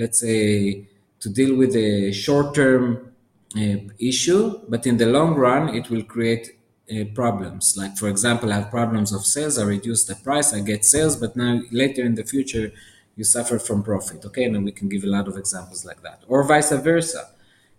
let's 0.00 0.20
say 0.26 0.86
to 1.22 1.28
deal 1.38 1.52
with 1.62 1.72
a 1.74 2.12
short-term 2.24 3.12
uh, 3.56 3.78
issue 4.10 4.42
but 4.72 4.86
in 4.90 4.96
the 5.02 5.08
long 5.16 5.30
run 5.34 5.62
it 5.78 5.90
will 5.90 6.04
create 6.14 6.44
uh, 6.90 7.04
problems. 7.14 7.76
Like 7.76 7.96
for 7.96 8.08
example 8.08 8.52
i 8.52 8.56
have 8.56 8.70
problems 8.70 9.12
of 9.12 9.24
sales. 9.24 9.58
I 9.58 9.64
reduce 9.64 10.04
the 10.04 10.16
price. 10.16 10.52
I 10.52 10.60
get 10.60 10.84
sales 10.84 11.16
but 11.16 11.36
now 11.36 11.60
later 11.70 12.02
in 12.02 12.14
the 12.14 12.24
future 12.24 12.72
you 13.16 13.24
suffer 13.24 13.58
from 13.58 13.82
profit. 13.82 14.24
Okay 14.24 14.44
and 14.44 14.64
we 14.64 14.72
can 14.72 14.88
give 14.88 15.04
a 15.04 15.08
lot 15.08 15.28
of 15.28 15.36
examples 15.36 15.84
like 15.84 16.02
that. 16.02 16.22
Or 16.28 16.42
vice 16.44 16.72
versa. 16.72 17.30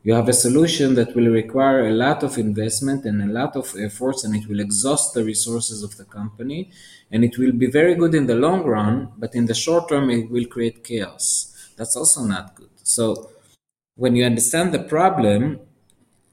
You 0.04 0.14
have 0.14 0.30
a 0.30 0.34
solution 0.34 0.94
that 0.96 1.16
will 1.16 1.32
require 1.32 1.88
a 1.88 1.92
lot 1.92 2.22
of 2.22 2.38
investment 2.38 3.06
and 3.06 3.24
a 3.24 3.34
lot 3.34 3.56
of 3.56 3.76
efforts 3.80 4.24
and 4.24 4.36
it 4.36 4.48
will 4.48 4.60
exhaust 4.60 5.16
the 5.16 5.24
resources 5.24 5.82
of 5.82 5.98
the 5.98 6.06
company 6.06 6.70
and 7.12 7.24
it 7.24 7.40
will 7.40 7.52
be 7.52 7.66
very 7.66 7.96
good 7.96 8.14
in 8.14 8.28
the 8.28 8.36
long 8.36 8.64
run 8.64 9.12
but 9.18 9.34
in 9.34 9.48
the 9.48 9.56
short 9.56 9.90
term 9.90 10.12
it 10.12 10.30
will 10.30 10.46
create 10.46 10.84
chaos. 10.84 11.72
That's 11.76 11.96
also 11.96 12.24
not 12.24 12.56
good. 12.56 12.70
So 12.84 13.32
when 13.96 14.16
you 14.16 14.26
understand 14.26 14.74
the 14.74 14.84
problem 14.84 15.60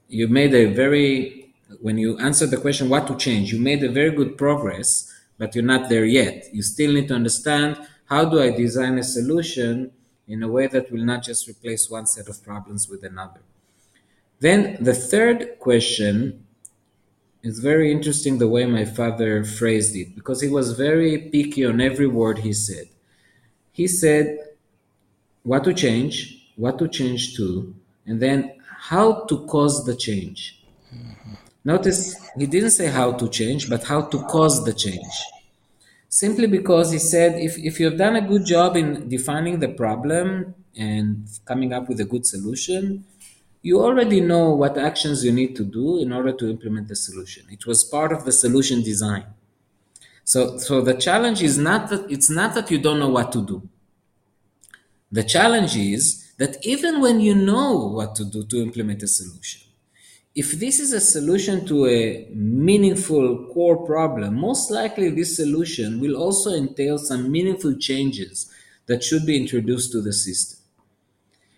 you 0.07 0.27
made 0.27 0.53
a 0.53 0.65
very 0.65 1.42
when 1.83 1.97
you 1.97 2.17
answer 2.17 2.47
the 2.47 2.55
question 2.55 2.87
what 2.87 3.05
to 3.07 3.15
change, 3.17 3.51
you 3.51 3.59
made 3.59 3.83
a 3.83 3.91
very 3.91 4.11
good 4.11 4.37
progress, 4.37 5.13
but 5.37 5.53
you're 5.53 5.65
not 5.65 5.89
there 5.89 6.05
yet. 6.05 6.47
You 6.53 6.61
still 6.61 6.93
need 6.93 7.09
to 7.09 7.13
understand 7.13 7.77
how 8.05 8.23
do 8.23 8.41
I 8.41 8.51
design 8.51 8.97
a 8.97 9.03
solution 9.03 9.91
in 10.25 10.43
a 10.43 10.47
way 10.47 10.67
that 10.67 10.89
will 10.93 11.03
not 11.03 11.23
just 11.23 11.45
replace 11.45 11.89
one 11.89 12.05
set 12.05 12.29
of 12.29 12.41
problems 12.41 12.87
with 12.87 13.03
another. 13.03 13.41
Then 14.39 14.77
the 14.79 14.93
third 14.93 15.59
question 15.59 16.45
is 17.41 17.59
very 17.59 17.91
interesting 17.91 18.37
the 18.37 18.47
way 18.47 18.65
my 18.65 18.85
father 18.85 19.43
phrased 19.43 19.93
it 19.97 20.15
because 20.15 20.39
he 20.39 20.47
was 20.47 20.77
very 20.77 21.17
picky 21.33 21.65
on 21.65 21.81
every 21.81 22.07
word 22.07 22.37
he 22.37 22.53
said. 22.53 22.87
He 23.73 23.89
said 23.89 24.37
what 25.43 25.65
to 25.65 25.73
change, 25.73 26.47
what 26.55 26.79
to 26.79 26.87
change 26.87 27.35
to, 27.35 27.75
and 28.05 28.21
then 28.21 28.53
how 28.89 29.25
to 29.25 29.45
cause 29.47 29.85
the 29.85 29.97
change. 29.97 30.63
Mm-hmm. 30.95 31.33
Notice 31.65 32.17
he 32.37 32.45
didn't 32.45 32.71
say 32.71 32.87
how 32.87 33.13
to 33.13 33.29
change, 33.29 33.69
but 33.69 33.83
how 33.83 34.01
to 34.01 34.19
cause 34.23 34.65
the 34.65 34.73
change. 34.73 35.15
Simply 36.09 36.45
because 36.45 36.91
he 36.91 36.99
said 36.99 37.39
if, 37.39 37.57
if 37.57 37.79
you've 37.79 37.97
done 37.97 38.15
a 38.15 38.21
good 38.21 38.45
job 38.45 38.75
in 38.75 39.07
defining 39.09 39.59
the 39.59 39.69
problem 39.69 40.53
and 40.77 41.27
coming 41.45 41.73
up 41.73 41.87
with 41.87 41.99
a 41.99 42.05
good 42.05 42.25
solution, 42.25 43.05
you 43.61 43.81
already 43.81 44.19
know 44.19 44.53
what 44.53 44.77
actions 44.77 45.23
you 45.23 45.31
need 45.31 45.55
to 45.55 45.63
do 45.63 45.99
in 45.99 46.11
order 46.11 46.33
to 46.33 46.49
implement 46.49 46.89
the 46.89 46.95
solution. 46.95 47.45
It 47.49 47.65
was 47.65 47.83
part 47.83 48.11
of 48.11 48.25
the 48.25 48.31
solution 48.31 48.83
design. 48.83 49.25
So, 50.25 50.57
so 50.57 50.81
the 50.81 50.93
challenge 50.93 51.41
is 51.41 51.57
not 51.57 51.89
that 51.89 52.11
it's 52.11 52.29
not 52.29 52.53
that 52.55 52.69
you 52.71 52.77
don't 52.77 52.99
know 52.99 53.09
what 53.09 53.31
to 53.31 53.41
do. 53.45 53.67
The 55.11 55.23
challenge 55.23 55.75
is 55.77 56.33
that 56.37 56.57
even 56.65 57.01
when 57.01 57.21
you 57.21 57.35
know 57.35 57.75
what 57.87 58.15
to 58.15 58.25
do 58.25 58.43
to 58.43 58.61
implement 58.61 59.03
a 59.03 59.07
solution, 59.07 59.62
if 60.35 60.53
this 60.53 60.79
is 60.79 60.93
a 60.93 60.99
solution 60.99 61.65
to 61.67 61.85
a 61.85 62.27
meaningful 62.33 63.45
core 63.53 63.85
problem, 63.85 64.35
most 64.35 64.71
likely 64.71 65.09
this 65.09 65.35
solution 65.35 65.99
will 65.99 66.15
also 66.15 66.51
entail 66.51 66.97
some 66.97 67.31
meaningful 67.31 67.75
changes 67.75 68.51
that 68.87 69.03
should 69.03 69.25
be 69.25 69.37
introduced 69.37 69.91
to 69.91 70.01
the 70.01 70.11
system. 70.11 70.59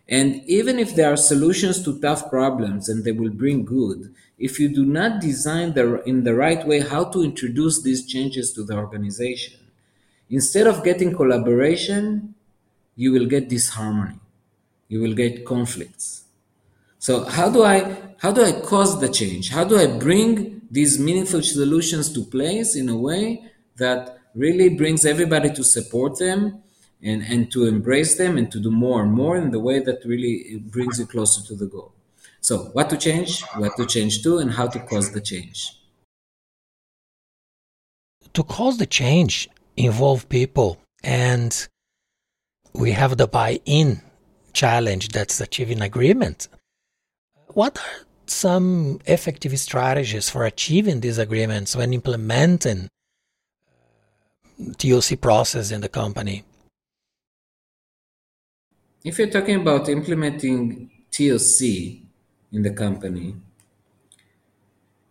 And 0.08 0.44
even 0.46 0.78
if 0.78 0.94
there 0.94 1.12
are 1.12 1.18
solutions 1.18 1.84
to 1.84 2.00
tough 2.00 2.30
problems 2.30 2.90
and 2.90 3.04
they 3.04 3.14
will 3.14 3.32
bring 3.32 3.64
good, 3.64 4.14
if 4.38 4.60
you 4.60 4.68
do 4.68 4.86
not 4.86 5.22
design 5.22 5.74
the, 5.74 6.04
in 6.04 6.26
the 6.26 6.36
right 6.36 6.68
way 6.68 6.82
how 6.82 7.06
to 7.06 7.24
introduce 7.24 7.82
these 7.82 8.06
changes 8.06 8.52
to 8.54 8.64
the 8.64 8.76
organization, 8.76 9.58
instead 10.30 10.68
of 10.68 10.84
getting 10.84 11.16
collaboration, 11.16 12.36
you 12.98 13.14
will 13.14 13.26
get 13.26 13.48
disharmony. 13.48 14.20
You 14.90 15.00
will 15.00 15.14
get 15.14 15.46
conflicts. 15.46 16.25
So 17.06 17.24
how 17.24 17.52
do 17.52 17.64
I 17.64 17.78
how 18.18 18.32
do 18.32 18.42
I 18.44 18.52
cause 18.72 19.00
the 19.00 19.10
change? 19.20 19.52
How 19.52 19.64
do 19.64 19.78
I 19.78 19.86
bring 19.86 20.62
these 20.72 20.98
meaningful 20.98 21.44
solutions 21.44 22.12
to 22.14 22.24
place 22.24 22.76
in 22.76 22.90
a 22.90 22.98
way 22.98 23.44
that 23.78 24.18
really 24.34 24.70
brings 24.70 25.06
everybody 25.06 25.52
to 25.54 25.64
support 25.64 26.18
them 26.18 26.64
and, 27.04 27.22
and 27.22 27.52
to 27.52 27.68
embrace 27.68 28.18
them 28.18 28.40
and 28.40 28.52
to 28.52 28.60
do 28.60 28.72
more 28.72 29.04
and 29.04 29.12
more 29.14 29.38
in 29.38 29.52
the 29.52 29.60
way 29.60 29.78
that 29.82 30.04
really 30.04 30.64
brings 30.76 30.98
you 30.98 31.06
closer 31.06 31.46
to 31.50 31.54
the 31.56 31.68
goal. 31.68 31.94
So, 32.42 32.54
what 32.76 32.90
to 32.90 32.98
change, 32.98 33.44
what 33.56 33.78
to 33.78 33.86
change 33.86 34.24
to, 34.24 34.40
and 34.40 34.50
how 34.50 34.66
to 34.66 34.80
cause 34.80 35.12
the 35.12 35.22
change. 35.22 35.60
To 38.34 38.42
cause 38.42 38.80
the 38.80 38.88
change, 38.88 39.48
involve 39.78 40.28
people, 40.28 40.82
and 41.04 41.52
we 42.74 42.94
have 42.94 43.18
the 43.18 43.28
buy 43.28 43.60
in 43.66 44.02
challenge 44.54 45.10
that's 45.10 45.40
achieving 45.40 45.82
agreement. 45.84 46.48
What 47.56 47.78
are 47.78 48.06
some 48.28 49.00
effective 49.06 49.58
strategies 49.58 50.30
for 50.30 50.44
achieving 50.44 51.00
these 51.00 51.18
agreements 51.18 51.74
when 51.74 51.94
implementing 51.94 52.90
uh, 54.60 54.74
TOC 54.78 55.22
process 55.22 55.72
in 55.72 55.80
the 55.80 55.88
company? 55.88 56.44
If 59.06 59.18
you're 59.18 59.30
talking 59.30 59.62
about 59.62 59.88
implementing 59.88 60.92
TOC 61.10 61.62
in 62.52 62.62
the 62.62 62.72
company, 62.72 63.36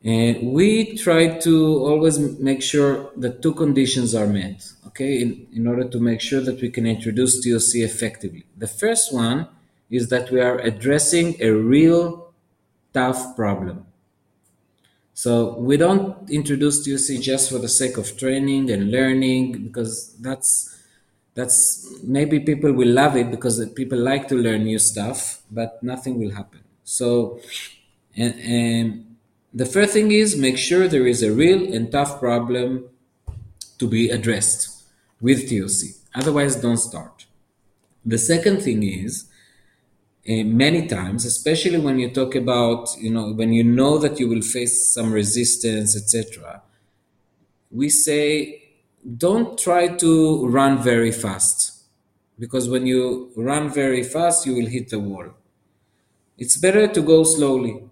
and 0.04 0.52
we 0.52 0.98
try 0.98 1.38
to 1.38 1.78
always 1.78 2.18
make 2.18 2.60
sure 2.60 3.10
that 3.16 3.40
two 3.40 3.54
conditions 3.54 4.14
are 4.14 4.26
met, 4.26 4.70
okay, 4.88 5.22
in, 5.22 5.46
in 5.54 5.66
order 5.66 5.88
to 5.88 5.98
make 5.98 6.20
sure 6.20 6.42
that 6.42 6.60
we 6.60 6.68
can 6.68 6.84
introduce 6.84 7.42
TOC 7.42 7.76
effectively. 7.76 8.44
The 8.54 8.68
first 8.68 9.14
one 9.14 9.48
is 9.88 10.10
that 10.10 10.30
we 10.30 10.42
are 10.42 10.58
addressing 10.58 11.36
a 11.40 11.48
real 11.48 12.23
tough 12.94 13.36
problem. 13.36 13.86
So 15.12 15.54
we 15.58 15.76
don't 15.76 16.28
introduce 16.30 16.84
TOC 16.84 17.20
just 17.20 17.50
for 17.50 17.58
the 17.58 17.68
sake 17.68 17.96
of 17.96 18.16
training 18.16 18.70
and 18.70 18.90
learning 18.90 19.62
because 19.64 20.16
that's 20.16 20.70
that's 21.34 21.88
maybe 22.02 22.40
people 22.40 22.72
will 22.72 22.88
love 22.88 23.16
it 23.16 23.30
because 23.30 23.64
people 23.70 23.98
like 23.98 24.28
to 24.28 24.36
learn 24.36 24.64
new 24.64 24.78
stuff, 24.78 25.42
but 25.50 25.82
nothing 25.82 26.18
will 26.18 26.30
happen. 26.30 26.60
So, 26.84 27.40
and, 28.16 28.34
and 28.40 29.16
the 29.52 29.66
first 29.66 29.92
thing 29.92 30.12
is 30.12 30.36
make 30.36 30.56
sure 30.58 30.86
there 30.86 31.06
is 31.06 31.22
a 31.22 31.32
real 31.32 31.74
and 31.74 31.90
tough 31.90 32.20
problem 32.20 32.84
to 33.78 33.88
be 33.88 34.10
addressed 34.10 34.84
with 35.20 35.48
TOC. 35.48 35.96
Otherwise, 36.14 36.56
don't 36.56 36.76
start. 36.76 37.26
The 38.04 38.18
second 38.18 38.62
thing 38.62 38.82
is 38.84 39.26
Eh, 40.26 40.42
many 40.42 40.86
times, 40.86 41.26
especially 41.26 41.78
when 41.78 41.98
you 41.98 42.10
talk 42.10 42.34
about, 42.34 42.88
you 42.98 43.10
know, 43.10 43.32
when 43.32 43.52
you 43.52 43.62
know 43.62 43.98
that 43.98 44.18
you 44.18 44.26
will 44.28 44.40
face 44.40 44.88
some 44.88 45.12
resistance, 45.12 45.94
etc. 45.94 46.62
We 47.70 47.90
say 47.90 48.62
don't 49.18 49.58
try 49.58 49.88
to 49.88 50.46
run 50.48 50.82
very 50.82 51.12
fast 51.12 51.82
because 52.38 52.68
when 52.70 52.86
you 52.86 53.32
run 53.36 53.70
very 53.70 54.02
fast, 54.02 54.46
you 54.46 54.54
will 54.54 54.66
hit 54.66 54.88
the 54.90 54.98
wall. 54.98 55.26
It's 56.38 56.56
better 56.56 56.86
to 56.88 57.02
go 57.02 57.24
slowly. 57.24 57.82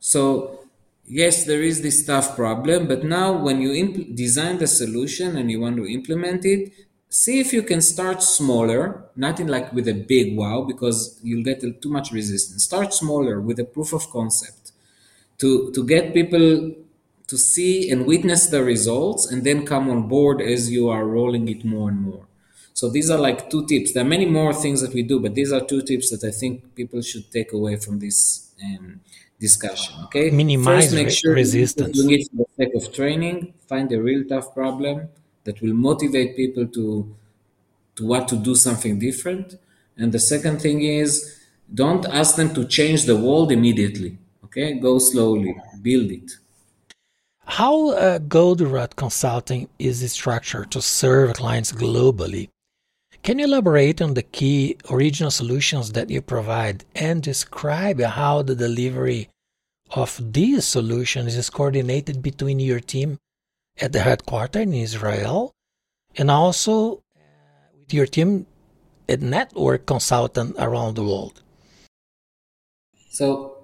So, 0.00 0.60
yes, 1.06 1.44
there 1.44 1.62
is 1.62 1.82
this 1.82 2.06
tough 2.06 2.36
problem, 2.36 2.88
but 2.88 3.04
now 3.04 3.32
when 3.42 3.60
you 3.62 3.72
imp- 3.72 4.14
design 4.16 4.58
the 4.58 4.66
solution 4.68 5.36
and 5.36 5.50
you 5.50 5.60
want 5.60 5.76
to 5.78 5.86
implement 5.86 6.44
it, 6.44 6.72
see 7.14 7.38
if 7.38 7.52
you 7.52 7.62
can 7.62 7.80
start 7.80 8.20
smaller, 8.22 9.04
nothing 9.14 9.46
like 9.46 9.72
with 9.72 9.86
a 9.86 9.92
big 9.92 10.36
wow, 10.36 10.62
because 10.62 11.16
you'll 11.22 11.44
get 11.44 11.60
too 11.80 11.88
much 11.88 12.10
resistance. 12.10 12.64
Start 12.64 12.92
smaller 12.92 13.40
with 13.40 13.60
a 13.60 13.64
proof 13.64 13.92
of 13.92 14.10
concept 14.10 14.72
to, 15.38 15.70
to 15.72 15.86
get 15.86 16.12
people 16.12 16.72
to 17.28 17.38
see 17.38 17.88
and 17.88 18.04
witness 18.04 18.48
the 18.48 18.64
results 18.64 19.30
and 19.30 19.44
then 19.44 19.64
come 19.64 19.88
on 19.88 20.08
board 20.08 20.42
as 20.42 20.72
you 20.72 20.88
are 20.88 21.06
rolling 21.06 21.46
it 21.48 21.64
more 21.64 21.88
and 21.88 22.00
more. 22.00 22.26
So 22.72 22.90
these 22.90 23.08
are 23.10 23.18
like 23.18 23.48
two 23.48 23.64
tips. 23.66 23.92
There 23.92 24.04
are 24.04 24.08
many 24.16 24.26
more 24.26 24.52
things 24.52 24.80
that 24.80 24.92
we 24.92 25.04
do, 25.04 25.20
but 25.20 25.36
these 25.36 25.52
are 25.52 25.64
two 25.64 25.82
tips 25.82 26.10
that 26.10 26.26
I 26.26 26.32
think 26.32 26.74
people 26.74 27.00
should 27.00 27.30
take 27.30 27.52
away 27.52 27.76
from 27.76 28.00
this 28.00 28.52
um, 28.64 29.00
discussion. 29.38 29.94
Okay, 30.06 30.30
minimize 30.30 30.86
First, 30.86 30.94
make 30.96 31.10
sure 31.10 31.34
resistance. 31.34 31.96
Doing 31.96 32.18
it 32.18 32.28
for 32.28 32.38
the 32.38 32.64
sake 32.64 32.74
of 32.74 32.92
training. 32.92 33.54
Find 33.68 33.92
a 33.92 34.02
real 34.02 34.24
tough 34.24 34.52
problem 34.52 35.08
that 35.44 35.60
will 35.62 35.74
motivate 35.74 36.36
people 36.36 36.66
to 36.66 37.14
to 37.96 38.06
want 38.06 38.26
to 38.28 38.36
do 38.36 38.54
something 38.54 38.98
different. 38.98 39.54
And 39.96 40.10
the 40.10 40.18
second 40.18 40.60
thing 40.60 40.82
is, 40.82 41.38
don't 41.72 42.04
ask 42.06 42.34
them 42.34 42.52
to 42.54 42.64
change 42.64 43.04
the 43.04 43.16
world 43.16 43.52
immediately. 43.52 44.18
Okay, 44.44 44.74
go 44.80 44.98
slowly, 44.98 45.56
build 45.80 46.10
it. 46.10 46.32
How 47.46 47.90
uh, 47.90 48.18
Goldratt 48.18 48.96
Consulting 48.96 49.68
is 49.78 50.10
structured 50.12 50.70
to 50.72 50.82
serve 50.82 51.34
clients 51.34 51.72
globally? 51.72 52.48
Can 53.22 53.38
you 53.38 53.46
elaborate 53.46 54.02
on 54.02 54.14
the 54.14 54.22
key 54.22 54.76
original 54.90 55.30
solutions 55.30 55.92
that 55.92 56.10
you 56.10 56.20
provide 56.20 56.84
and 56.94 57.22
describe 57.22 58.00
how 58.00 58.42
the 58.42 58.54
delivery 58.54 59.28
of 59.90 60.20
these 60.32 60.64
solutions 60.64 61.36
is 61.36 61.48
coordinated 61.48 62.22
between 62.22 62.60
your 62.60 62.80
team 62.80 63.18
at 63.80 63.92
the 63.92 64.00
headquarters 64.00 64.62
in 64.62 64.74
Israel 64.74 65.54
and 66.16 66.30
also 66.30 67.02
uh, 67.16 67.20
with 67.78 67.92
your 67.92 68.06
team 68.06 68.46
at 69.08 69.20
network 69.20 69.86
consultant 69.86 70.56
around 70.58 70.94
the 70.94 71.04
world? 71.04 71.42
So 73.10 73.54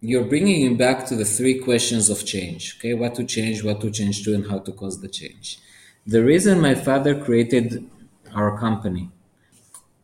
you're 0.00 0.24
bringing 0.24 0.60
him 0.60 0.76
back 0.76 1.06
to 1.06 1.16
the 1.16 1.24
three 1.24 1.58
questions 1.58 2.10
of 2.10 2.24
change 2.24 2.76
okay 2.78 2.94
what 2.94 3.14
to 3.14 3.24
change 3.24 3.64
what 3.64 3.80
to 3.80 3.90
change 3.90 4.22
to 4.24 4.34
and 4.34 4.46
how 4.46 4.58
to 4.58 4.72
cause 4.72 5.00
the 5.00 5.08
change 5.08 5.58
the 6.06 6.22
reason 6.22 6.60
my 6.60 6.74
father 6.74 7.18
created 7.18 7.88
our 8.34 8.58
company 8.58 9.08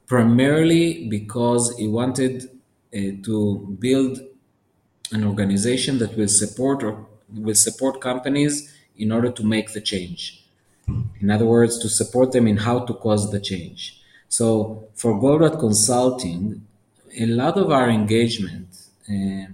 primarily 0.06 1.06
because 1.08 1.76
he 1.76 1.86
wanted 1.86 2.44
uh, 2.44 2.98
to 3.22 3.76
build 3.78 4.18
an 5.12 5.24
organization 5.24 5.98
that 5.98 6.16
will 6.16 6.28
support 6.28 6.82
or 6.82 7.06
will 7.34 7.54
support 7.54 8.00
companies 8.00 8.71
in 9.02 9.08
order 9.16 9.30
to 9.38 9.42
make 9.54 9.68
the 9.72 9.80
change. 9.92 10.20
In 11.22 11.28
other 11.34 11.46
words 11.46 11.78
to 11.82 11.88
support 11.88 12.28
them 12.32 12.46
in 12.52 12.58
how 12.68 12.78
to 12.88 12.94
cause 12.94 13.24
the 13.34 13.40
change. 13.40 13.80
So 14.28 14.44
for 15.00 15.12
Goldratt 15.22 15.58
Consulting 15.66 16.42
a 17.18 17.26
lot 17.26 17.56
of 17.56 17.70
our 17.70 17.88
engagement 17.90 18.68
uh, 19.10 19.46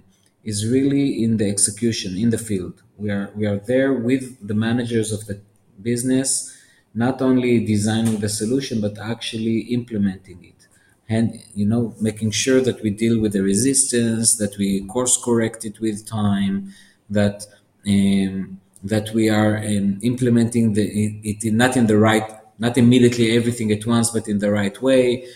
is 0.43 0.67
really 0.67 1.23
in 1.23 1.37
the 1.37 1.49
execution 1.49 2.17
in 2.17 2.29
the 2.29 2.37
field. 2.37 2.81
We 2.97 3.09
are 3.09 3.31
we 3.35 3.45
are 3.45 3.57
there 3.57 3.93
with 3.93 4.47
the 4.47 4.53
managers 4.53 5.11
of 5.11 5.25
the 5.25 5.39
business, 5.81 6.55
not 6.93 7.21
only 7.21 7.65
designing 7.65 8.17
the 8.19 8.29
solution 8.29 8.81
but 8.81 8.97
actually 8.97 9.59
implementing 9.79 10.43
it, 10.43 10.67
and 11.07 11.41
you 11.53 11.65
know 11.65 11.95
making 11.99 12.31
sure 12.31 12.61
that 12.61 12.81
we 12.81 12.89
deal 12.89 13.19
with 13.19 13.33
the 13.33 13.41
resistance, 13.41 14.37
that 14.37 14.57
we 14.57 14.85
course 14.85 15.17
correct 15.17 15.65
it 15.65 15.79
with 15.79 16.07
time, 16.07 16.73
that 17.09 17.45
um, 17.87 18.58
that 18.83 19.09
we 19.13 19.29
are 19.29 19.57
um, 19.57 19.99
implementing 20.01 20.73
the, 20.73 20.83
it, 20.83 21.43
it 21.43 21.53
not 21.53 21.75
in 21.75 21.87
the 21.87 21.97
right, 21.97 22.29
not 22.59 22.77
immediately 22.77 23.35
everything 23.35 23.71
at 23.71 23.85
once, 23.85 24.09
but 24.09 24.27
in 24.27 24.39
the 24.39 24.51
right 24.51 24.81
way. 24.81 25.27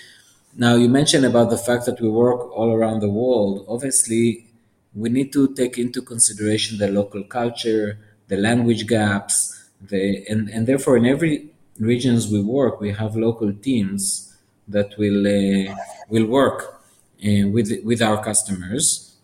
Now 0.56 0.76
you 0.76 0.88
mentioned 0.88 1.26
about 1.26 1.50
the 1.50 1.58
fact 1.58 1.86
that 1.88 2.00
we 2.00 2.08
work 2.08 2.52
all 2.52 2.72
around 2.72 3.02
the 3.02 3.10
world. 3.10 3.66
Obviously, 3.68 4.48
we 4.96 5.10
need 5.10 5.34
to 5.34 5.54
take 5.56 5.78
into 5.78 6.02
consideration 6.02 6.78
the 6.78 6.89
local 6.89 7.24
culture, 7.24 7.98
the 8.28 8.38
language 8.38 8.88
gaps, 8.88 9.70
the 9.82 10.26
and, 10.30 10.50
and 10.50 10.68
therefore 10.68 10.98
in 10.98 11.06
every 11.06 11.50
regions 11.80 12.32
we 12.32 12.41
work, 12.41 12.80
we 12.80 12.91
have 12.91 13.16
local 13.16 13.52
teams 13.54 14.36
that 14.68 14.98
will 14.98 15.26
uh, 15.28 15.76
will 16.08 16.26
work 16.26 16.82
uh, 17.26 17.48
with 17.50 17.72
with 17.84 18.02
our 18.02 18.24
customers, 18.24 19.16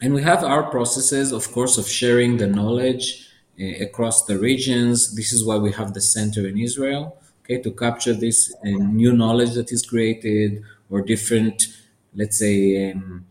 and 0.00 0.14
we 0.14 0.22
have 0.22 0.42
our 0.42 0.64
processes, 0.64 1.32
of 1.32 1.52
course, 1.52 1.78
of 1.78 1.86
sharing 1.86 2.38
the 2.38 2.46
knowledge 2.46 3.28
across 3.58 4.24
the 4.26 4.38
regions. 4.38 5.14
This 5.14 5.32
is 5.32 5.44
why 5.44 5.56
we 5.56 5.72
have 5.72 5.94
the 5.94 6.00
center 6.00 6.46
in 6.46 6.58
Israel, 6.58 7.18
okay, 7.42 7.60
to 7.62 7.70
capture 7.70 8.14
this 8.14 8.54
uh, 8.64 8.68
new 8.68 9.12
knowledge 9.12 9.54
that 9.54 9.72
is 9.72 9.82
created 9.84 10.62
or 10.90 11.02
different, 11.02 11.68
let's 12.14 12.38
say. 12.38 12.90
Um, 12.92 13.26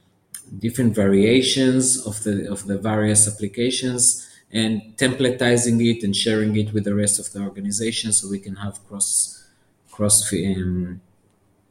different 0.59 0.93
variations 0.95 2.05
of 2.05 2.23
the 2.23 2.49
of 2.51 2.67
the 2.67 2.77
various 2.77 3.27
applications 3.27 4.27
and 4.51 4.81
templatizing 4.97 5.77
it 5.91 6.03
and 6.03 6.15
sharing 6.15 6.55
it 6.55 6.71
with 6.73 6.83
the 6.83 6.93
rest 6.93 7.19
of 7.19 7.31
the 7.33 7.39
organization 7.41 8.11
so 8.13 8.29
we 8.29 8.39
can 8.39 8.55
have 8.55 8.79
cross 8.87 9.43
cross 9.91 10.31
um, 10.33 11.01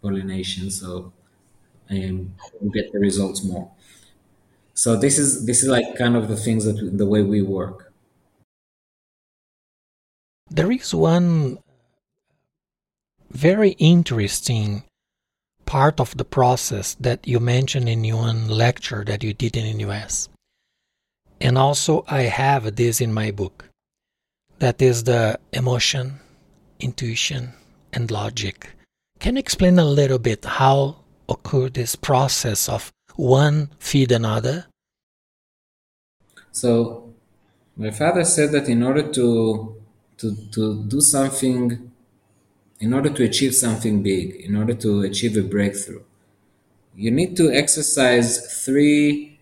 pollination 0.02 0.70
so 0.70 1.12
um, 1.90 2.34
we 2.60 2.70
get 2.70 2.92
the 2.92 2.98
results 2.98 3.44
more 3.44 3.70
so 4.74 4.96
this 4.96 5.18
is 5.18 5.46
this 5.46 5.62
is 5.62 5.68
like 5.68 5.96
kind 5.96 6.16
of 6.16 6.28
the 6.28 6.36
things 6.36 6.64
that 6.64 6.98
the 6.98 7.06
way 7.06 7.22
we 7.22 7.42
work 7.42 7.92
there 10.50 10.70
is 10.70 10.94
one 10.94 11.58
very 13.30 13.70
interesting 13.70 14.84
part 15.66 15.98
of 15.98 16.16
the 16.16 16.24
process 16.24 16.94
that 17.00 17.26
you 17.26 17.40
mentioned 17.40 17.88
in 17.88 18.02
one 18.14 18.48
lecture 18.48 19.04
that 19.04 19.24
you 19.24 19.32
did 19.32 19.56
in 19.56 19.76
the 19.76 19.84
US. 19.90 20.28
And 21.40 21.58
also, 21.58 22.04
I 22.06 22.22
have 22.22 22.76
this 22.76 23.00
in 23.00 23.12
my 23.12 23.30
book 23.30 23.68
that 24.58 24.80
is 24.80 25.04
the 25.04 25.38
emotion, 25.52 26.20
intuition, 26.78 27.54
and 27.92 28.10
logic. 28.10 28.70
Can 29.18 29.36
you 29.36 29.40
explain 29.40 29.78
a 29.78 29.84
little 29.84 30.18
bit 30.18 30.44
how 30.44 30.96
occur 31.28 31.68
this 31.68 31.96
process 31.96 32.68
of 32.68 32.92
one 33.16 33.70
feed 33.78 34.12
another? 34.12 34.66
So, 36.52 37.14
my 37.76 37.90
father 37.90 38.24
said 38.24 38.52
that 38.52 38.68
in 38.68 38.82
order 38.82 39.10
to 39.12 39.83
to, 40.18 40.34
to 40.52 40.82
do 40.84 41.00
something 41.00 41.90
in 42.80 42.92
order 42.92 43.10
to 43.10 43.22
achieve 43.24 43.54
something 43.54 44.02
big, 44.02 44.34
in 44.36 44.56
order 44.56 44.74
to 44.74 45.02
achieve 45.02 45.36
a 45.36 45.42
breakthrough, 45.42 46.02
you 46.94 47.10
need 47.10 47.36
to 47.36 47.50
exercise 47.52 48.64
three 48.64 49.34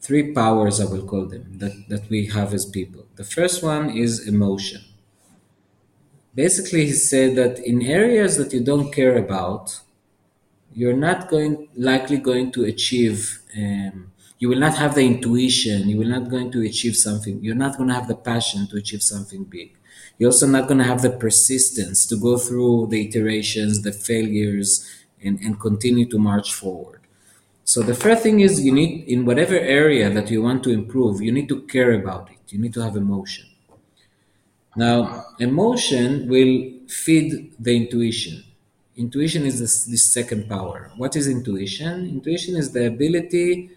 three 0.00 0.32
powers, 0.32 0.80
I 0.80 0.86
will 0.86 1.04
call 1.04 1.26
them, 1.26 1.58
that, 1.58 1.88
that 1.88 2.08
we 2.08 2.26
have 2.28 2.54
as 2.54 2.64
people. 2.64 3.04
The 3.16 3.24
first 3.24 3.62
one 3.62 3.90
is 3.90 4.26
emotion. 4.26 4.80
Basically, 6.34 6.86
he 6.86 6.92
said 6.92 7.36
that 7.36 7.58
in 7.58 7.82
areas 7.82 8.36
that 8.38 8.52
you 8.52 8.60
don't 8.64 8.92
care 8.92 9.18
about, 9.18 9.80
you're 10.72 10.96
not 10.96 11.28
going 11.28 11.68
likely 11.76 12.16
going 12.16 12.52
to 12.52 12.64
achieve 12.64 13.42
um, 13.56 14.09
you 14.40 14.48
will 14.48 14.58
not 14.58 14.76
have 14.76 14.94
the 14.96 15.06
intuition 15.06 15.88
you 15.88 15.96
will 15.96 16.08
not 16.16 16.28
going 16.28 16.50
to 16.50 16.62
achieve 16.62 16.96
something 16.96 17.38
you're 17.44 17.62
not 17.64 17.76
going 17.76 17.88
to 17.88 17.94
have 17.94 18.08
the 18.08 18.16
passion 18.16 18.66
to 18.66 18.76
achieve 18.76 19.02
something 19.02 19.44
big 19.44 19.76
you're 20.20 20.28
also 20.28 20.46
not 20.46 20.68
going 20.68 20.76
to 20.76 20.84
have 20.84 21.00
the 21.00 21.08
persistence 21.10 22.04
to 22.04 22.14
go 22.14 22.36
through 22.36 22.88
the 22.88 23.08
iterations, 23.08 23.80
the 23.80 23.90
failures, 23.90 24.86
and, 25.24 25.40
and 25.40 25.58
continue 25.58 26.04
to 26.10 26.18
march 26.18 26.52
forward. 26.52 27.00
So 27.64 27.82
the 27.82 27.94
first 27.94 28.22
thing 28.22 28.40
is 28.40 28.62
you 28.62 28.70
need, 28.70 29.08
in 29.08 29.24
whatever 29.24 29.54
area 29.54 30.10
that 30.10 30.30
you 30.30 30.42
want 30.42 30.62
to 30.64 30.70
improve, 30.70 31.22
you 31.22 31.32
need 31.32 31.48
to 31.48 31.62
care 31.62 31.92
about 31.92 32.30
it. 32.30 32.52
You 32.52 32.58
need 32.58 32.74
to 32.74 32.82
have 32.82 32.96
emotion. 32.96 33.46
Now, 34.76 35.24
emotion 35.38 36.28
will 36.28 36.70
feed 36.86 37.54
the 37.58 37.74
intuition. 37.74 38.44
Intuition 38.96 39.46
is 39.46 39.58
this, 39.58 39.84
this 39.86 40.04
second 40.12 40.50
power. 40.50 40.90
What 40.98 41.16
is 41.16 41.28
intuition? 41.28 42.06
Intuition 42.10 42.56
is 42.56 42.72
the 42.72 42.88
ability 42.88 43.70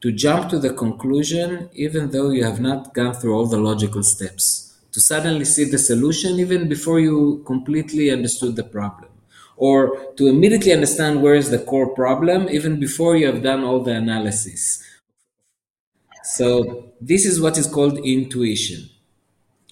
to 0.00 0.12
jump 0.12 0.48
to 0.50 0.58
the 0.58 0.72
conclusion 0.72 1.68
even 1.74 2.10
though 2.10 2.30
you 2.30 2.44
have 2.44 2.60
not 2.60 2.94
gone 2.94 3.14
through 3.14 3.34
all 3.34 3.46
the 3.46 3.58
logical 3.58 4.02
steps 4.02 4.78
to 4.92 5.00
suddenly 5.00 5.44
see 5.44 5.64
the 5.64 5.78
solution 5.78 6.38
even 6.38 6.68
before 6.68 7.00
you 7.00 7.42
completely 7.46 8.10
understood 8.10 8.56
the 8.56 8.64
problem 8.64 9.10
or 9.56 10.14
to 10.16 10.26
immediately 10.26 10.72
understand 10.72 11.22
where 11.22 11.34
is 11.34 11.50
the 11.50 11.58
core 11.58 11.94
problem 11.94 12.48
even 12.48 12.78
before 12.78 13.16
you 13.16 13.26
have 13.26 13.42
done 13.42 13.64
all 13.64 13.80
the 13.80 13.92
analysis. 13.92 14.82
So 16.24 16.92
this 17.00 17.24
is 17.24 17.40
what 17.40 17.56
is 17.56 17.66
called 17.66 17.98
intuition. 17.98 18.90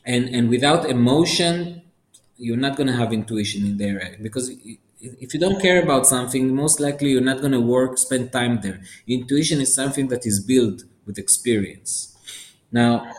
And 0.05 0.29
and 0.29 0.49
without 0.49 0.89
emotion 0.89 1.83
you're 2.37 2.57
not 2.57 2.77
going 2.77 2.89
to 2.89 2.93
have 2.93 3.13
intuition 3.13 3.65
in 3.65 3.79
there 3.79 4.17
because 4.21 4.51
if 5.01 5.35
you 5.35 5.41
don't 5.41 5.61
care 5.61 5.83
about 5.83 6.07
something 6.07 6.55
most 6.55 6.81
likely 6.81 7.11
you're 7.11 7.21
not 7.21 7.41
going 7.41 7.53
to 7.53 7.61
work 7.61 7.99
spend 7.99 8.33
time 8.33 8.61
there 8.63 8.81
intuition 9.07 9.61
is 9.61 9.75
something 9.75 10.09
that 10.09 10.25
is 10.27 10.41
built 10.41 10.85
with 11.07 11.19
experience 11.19 12.17
now 12.73 13.11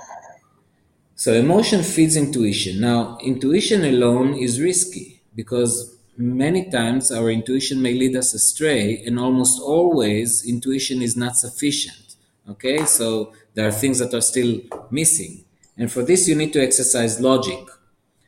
so 1.16 1.34
emotion 1.34 1.82
feeds 1.82 2.18
intuition. 2.18 2.82
Now, 2.82 3.18
intuition 3.22 3.86
alone 3.86 4.34
is 4.36 4.60
risky 4.60 5.22
because 5.34 5.96
many 6.18 6.70
times 6.70 7.12
our 7.12 7.30
intuition 7.30 7.82
may 7.82 7.94
lead 7.94 8.16
us 8.16 8.34
astray, 8.34 9.02
and 9.06 9.18
almost 9.18 9.62
always 9.62 10.46
intuition 10.46 11.02
is 11.02 11.16
not 11.16 11.38
sufficient. 11.38 12.16
Okay, 12.50 12.86
so 12.86 13.34
there 13.54 13.68
are 13.68 13.72
things 13.72 14.00
that 14.00 14.14
are 14.14 14.22
still 14.22 14.60
missing. 14.92 15.46
And 15.78 15.92
for 15.92 16.04
this, 16.04 16.28
you 16.28 16.36
need 16.36 16.54
to 16.54 16.62
exercise 16.62 17.20
logic. 17.20 17.60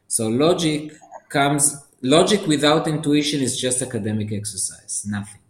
So, 0.07 0.27
logic 0.29 0.93
comes, 1.29 1.75
logic 2.01 2.45
without 2.47 2.87
intuition 2.87 3.41
is 3.41 3.59
just 3.59 3.81
academic 3.81 4.31
exercise, 4.31 5.05
nothing. 5.07 5.41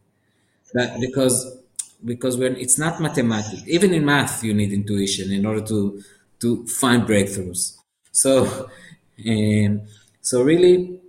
Because 0.99 1.57
because 2.05 2.37
when 2.37 2.55
it's 2.57 2.77
not 2.77 3.01
mathematics, 3.01 3.63
even 3.67 3.93
in 3.93 4.05
math, 4.05 4.43
you 4.43 4.53
need 4.53 4.71
intuition 4.71 5.31
in 5.31 5.45
order 5.45 5.61
to 5.61 6.01
to 6.39 6.65
find 6.67 7.03
breakthroughs. 7.03 7.77
So, 8.11 8.69
um, 9.27 9.81
so 10.21 10.43
really, 10.43 10.99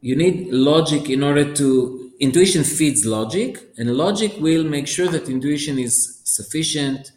you 0.00 0.16
need 0.16 0.48
logic 0.52 1.10
in 1.10 1.22
order 1.22 1.52
to. 1.54 1.98
Intuition 2.20 2.62
feeds 2.62 3.04
logic, 3.04 3.58
and 3.76 3.96
logic 3.96 4.34
will 4.38 4.62
make 4.62 4.86
sure 4.86 5.08
that 5.08 5.28
intuition 5.28 5.76
is 5.76 6.20
sufficient, 6.22 7.10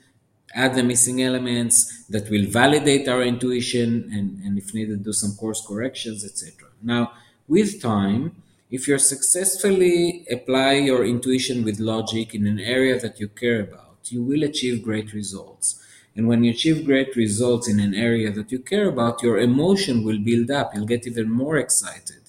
add 0.55 0.73
the 0.73 0.81
missing 0.81 1.21
elements 1.21 2.05
that 2.07 2.27
will 2.31 2.47
validate 2.47 3.07
our 3.07 3.21
intuition, 3.21 4.09
and, 4.11 4.43
and 4.43 4.57
if 4.57 4.73
needed, 4.73 5.03
do 5.03 5.13
some 5.13 5.33
course 5.35 5.63
corrections, 5.67 6.25
etc. 6.25 6.69
Now, 6.85 7.11
with 7.47 7.81
time, 7.81 8.41
if 8.71 8.87
you 8.87 8.97
successfully 8.97 10.25
apply 10.31 10.73
your 10.89 11.05
intuition 11.05 11.63
with 11.63 11.79
logic 11.79 12.33
in 12.33 12.47
an 12.47 12.59
area 12.59 12.99
that 12.99 13.19
you 13.19 13.27
care 13.27 13.61
about, 13.61 13.97
you 14.09 14.23
will 14.23 14.43
achieve 14.43 14.83
great 14.83 15.13
results. 15.13 15.81
And 16.15 16.27
when 16.29 16.43
you 16.43 16.51
achieve 16.51 16.85
great 16.85 17.15
results 17.15 17.67
in 17.67 17.79
an 17.81 17.93
area 17.93 18.31
that 18.31 18.51
you 18.51 18.59
care 18.59 18.87
about, 18.87 19.21
your 19.21 19.37
emotion 19.39 20.03
will 20.05 20.19
build 20.19 20.49
up. 20.49 20.73
You'll 20.73 20.85
get 20.95 21.05
even 21.07 21.29
more 21.29 21.57
excited. 21.57 22.21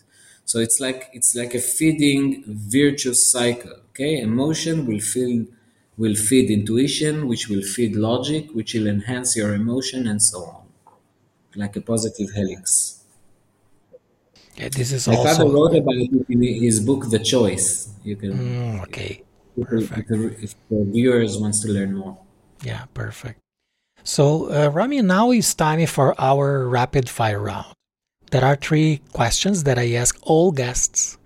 So 0.45 0.59
it's 0.61 0.81
like 0.81 1.11
it's 1.13 1.35
like 1.35 1.55
a 1.55 1.61
feeding 1.61 2.45
virtuous 2.47 3.31
cycle. 3.31 3.77
Okay, 3.91 4.19
emotion 4.21 4.87
will 4.87 5.01
feed 5.01 5.49
will 5.97 6.15
feed 6.15 6.51
intuition, 6.51 7.27
which 7.27 7.49
will 7.49 7.63
feed 7.63 7.97
logic, 7.97 8.51
which 8.53 8.75
will 8.75 8.87
enhance 8.87 9.37
your 9.37 9.55
emotion, 9.55 10.07
and 10.07 10.21
so 10.23 10.39
on, 10.45 10.65
like 11.57 11.77
a 11.77 11.81
positive 11.81 12.31
helix. 12.33 12.96
Yeah, 14.57 14.69
this 14.71 14.93
is 14.93 15.07
My 15.07 15.17
also. 15.17 15.35
father 15.37 15.51
wrote 15.51 15.75
about 15.77 15.95
it 15.97 16.11
in 16.29 16.43
his 16.43 16.81
book, 16.81 17.11
The 17.11 17.19
Choice. 17.19 17.91
You 18.05 18.17
can, 18.17 18.33
Mm, 18.33 18.83
okay, 18.85 19.23
if, 19.57 19.67
perfect. 19.69 20.09
the, 20.09 20.37
if 20.43 20.55
the 20.71 20.85
viewers 20.91 21.37
wants 21.39 21.61
to 21.63 21.69
learn 21.69 21.95
more. 21.95 22.19
Yeah, 22.63 22.85
perfect. 22.95 23.39
So, 24.03 24.51
uh, 24.51 24.69
Rami, 24.71 25.03
now 25.03 25.31
it's 25.31 25.53
time 25.55 25.85
for 25.87 26.15
our 26.19 26.67
rapid 26.69 27.09
fire 27.09 27.41
round. 27.41 27.67
There 28.31 28.45
are 28.45 28.57
three 28.57 29.03
questions 29.13 29.65
that 29.65 29.79
I 29.79 29.93
ask 29.95 30.19
all 30.23 30.53
guests. 30.53 31.19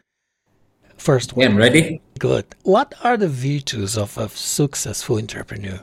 First 0.97 1.31
Yeah, 1.33 1.37
one, 1.47 1.53
I'm 1.53 1.57
ready. 1.57 2.01
good. 2.19 2.47
What 2.63 2.95
are 3.05 3.17
the 3.17 3.29
virtues 3.29 3.97
of 3.97 4.19
a 4.19 4.29
successful 4.29 5.19
entrepreneur? 5.19 5.81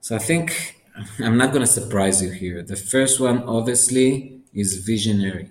So 0.00 0.16
I 0.16 0.18
think 0.18 0.76
I'm 1.18 1.36
not 1.36 1.52
going 1.52 1.62
to 1.66 1.72
surprise 1.72 2.22
you 2.22 2.30
here. 2.30 2.62
The 2.62 2.76
first 2.76 3.18
one, 3.18 3.42
obviously, 3.42 4.35
is 4.56 4.78
visionary. 4.78 5.50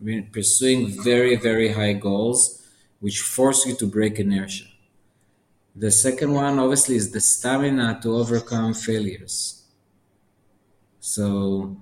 We're 0.00 0.22
pursuing 0.22 1.02
very, 1.02 1.36
very 1.36 1.72
high 1.72 1.94
goals, 1.94 2.62
which 3.00 3.20
force 3.20 3.66
you 3.66 3.74
to 3.76 3.86
break 3.86 4.18
inertia. 4.18 4.64
The 5.76 5.90
second 5.90 6.32
one, 6.32 6.58
obviously, 6.58 6.96
is 6.96 7.10
the 7.10 7.20
stamina 7.20 7.98
to 8.02 8.14
overcome 8.14 8.74
failures. 8.74 9.64
So, 11.00 11.76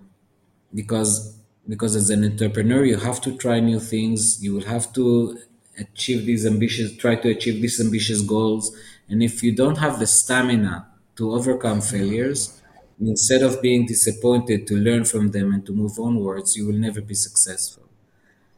because 0.74 1.36
because 1.68 1.94
as 1.94 2.10
an 2.10 2.24
entrepreneur, 2.24 2.84
you 2.84 2.96
have 2.96 3.20
to 3.20 3.36
try 3.36 3.60
new 3.60 3.78
things. 3.78 4.42
You 4.42 4.54
will 4.54 4.64
have 4.64 4.92
to 4.94 5.38
achieve 5.78 6.26
these 6.26 6.44
ambitious, 6.44 6.96
try 6.96 7.14
to 7.16 7.28
achieve 7.30 7.62
these 7.62 7.80
ambitious 7.80 8.22
goals. 8.22 8.74
And 9.08 9.22
if 9.22 9.42
you 9.42 9.54
don't 9.54 9.78
have 9.78 9.98
the 10.00 10.06
stamina 10.06 10.88
to 11.16 11.32
overcome 11.32 11.80
failures, 11.80 12.60
instead 13.08 13.42
of 13.42 13.62
being 13.62 13.86
disappointed 13.86 14.66
to 14.68 14.74
learn 14.76 15.04
from 15.04 15.30
them 15.30 15.52
and 15.52 15.64
to 15.66 15.72
move 15.72 15.98
onwards, 15.98 16.56
you 16.56 16.66
will 16.66 16.78
never 16.78 17.00
be 17.00 17.14
successful. 17.14 17.84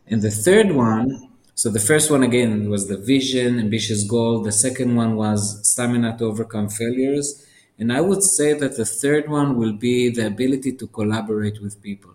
And 0.07 0.23
the 0.23 0.31
third 0.31 0.73
one, 0.73 1.31
so 1.55 1.71
the 1.71 1.81
first 1.81 2.11
one 2.11 2.23
again 2.23 2.69
was 2.69 2.89
the 2.89 2.97
vision, 2.97 3.59
ambitious 3.59 4.05
goal. 4.05 4.43
The 4.43 4.53
second 4.53 4.97
one 4.97 5.17
was 5.17 5.67
stamina 5.69 6.19
to 6.19 6.25
overcome 6.27 6.69
failures. 6.69 7.47
And 7.79 7.93
I 7.93 8.01
would 8.01 8.23
say 8.23 8.53
that 8.55 8.77
the 8.77 8.85
third 8.85 9.29
one 9.29 9.57
will 9.57 9.73
be 9.73 10.09
the 10.11 10.27
ability 10.27 10.73
to 10.75 10.87
collaborate 10.87 11.61
with 11.63 11.83
people, 11.83 12.13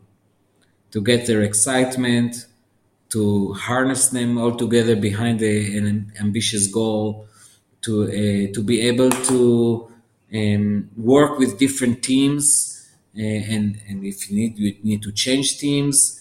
to 0.91 1.01
get 1.01 1.27
their 1.27 1.41
excitement, 1.41 2.45
to 3.09 3.53
harness 3.53 4.09
them 4.09 4.37
all 4.37 4.55
together 4.55 4.95
behind 4.95 5.41
a, 5.41 5.77
an 5.77 6.11
ambitious 6.19 6.67
goal, 6.67 7.27
to 7.81 8.03
uh, 8.03 8.53
to 8.53 8.61
be 8.63 8.81
able 8.81 9.09
to 9.09 9.91
um, 10.33 10.89
work 10.97 11.39
with 11.39 11.57
different 11.57 12.03
teams, 12.03 12.87
uh, 13.17 13.21
and 13.21 13.81
and 13.87 14.05
if 14.05 14.29
you 14.29 14.35
need 14.37 14.57
you 14.57 14.75
need 14.83 15.01
to 15.03 15.11
change 15.11 15.57
teams. 15.57 16.15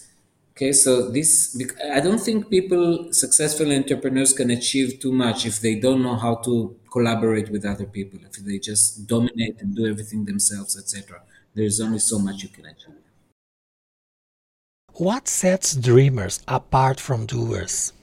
Okay, 0.51 0.73
so 0.73 1.09
this 1.09 1.55
I 1.95 2.01
don't 2.01 2.19
think 2.19 2.49
people 2.49 3.13
successful 3.13 3.71
entrepreneurs 3.71 4.33
can 4.33 4.51
achieve 4.51 4.99
too 4.99 5.13
much 5.13 5.45
if 5.45 5.61
they 5.61 5.75
don't 5.75 6.03
know 6.03 6.15
how 6.15 6.35
to 6.47 6.75
collaborate 6.91 7.49
with 7.49 7.63
other 7.65 7.85
people. 7.85 8.19
If 8.25 8.43
they 8.45 8.59
just 8.59 9.07
dominate 9.07 9.61
and 9.61 9.75
do 9.75 9.85
everything 9.85 10.25
themselves, 10.25 10.77
etc. 10.77 11.21
There 11.55 11.65
is 11.65 11.79
only 11.79 11.99
so 11.99 12.19
much 12.19 12.43
you 12.43 12.49
can 12.49 12.65
achieve. 12.65 12.95
What 14.93 15.29
sets 15.29 15.75
dreamers 15.75 16.43
apart 16.45 16.99
from 16.99 17.25
doers? 17.25 17.93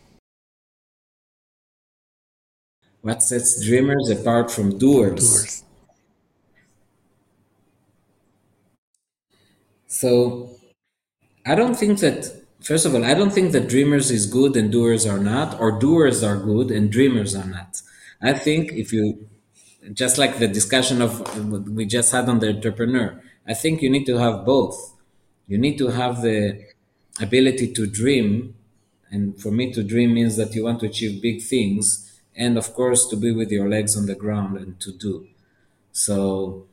What 3.03 3.23
sets 3.23 3.63
dreamers 3.63 4.09
apart 4.09 4.51
from 4.51 4.79
doers? 4.79 5.21
doers. 5.21 5.63
So, 9.87 10.57
I 11.45 11.55
don't 11.55 11.77
think 11.77 12.01
that, 12.01 12.33
first 12.61 12.87
of 12.87 12.95
all, 12.95 13.05
I 13.05 13.15
don't 13.15 13.33
think 13.33 13.53
that 13.53 13.69
dreamers 13.69 14.11
is 14.11 14.27
good 14.27 14.57
and 14.57 14.71
doers 14.73 15.07
are 15.07 15.19
not, 15.19 15.61
or 15.61 15.79
doers 15.79 16.23
are 16.23 16.37
good 16.37 16.71
and 16.71 16.91
dreamers 16.91 17.35
are 17.35 17.47
not. 17.47 17.81
I 18.21 18.33
think 18.33 18.73
if 18.73 18.93
you, 18.93 19.29
just 19.93 20.19
like 20.19 20.39
the 20.39 20.49
discussion 20.49 21.01
of 21.01 21.21
we 21.69 21.87
just 21.87 22.11
had 22.13 22.29
on 22.29 22.41
the 22.41 22.49
entrepreneur, 22.49 23.23
I 23.47 23.55
think 23.55 23.83
you 23.83 23.91
need 23.91 24.07
to 24.07 24.17
have 24.19 24.45
both. 24.45 24.95
You 25.47 25.59
need 25.59 25.79
to 25.79 25.89
have 25.89 26.23
the 26.23 26.65
ability 27.21 27.73
to 27.75 27.87
dream 27.87 28.55
and 29.11 29.41
for 29.41 29.51
me 29.51 29.73
to 29.73 29.83
dream 29.83 30.13
means 30.13 30.37
that 30.37 30.55
you 30.55 30.65
want 30.65 30.81
to 30.81 30.87
achieve 30.87 31.23
big 31.23 31.41
things 31.43 32.21
and 32.35 32.59
of 32.59 32.75
course 32.75 33.07
to 33.09 33.17
be 33.17 33.33
with 33.33 33.51
your 33.51 33.69
legs 33.69 33.97
on 33.97 34.07
the 34.07 34.15
ground 34.15 34.57
and 34.59 34.79
to 34.81 34.93
do 34.93 35.27
so 35.93 36.67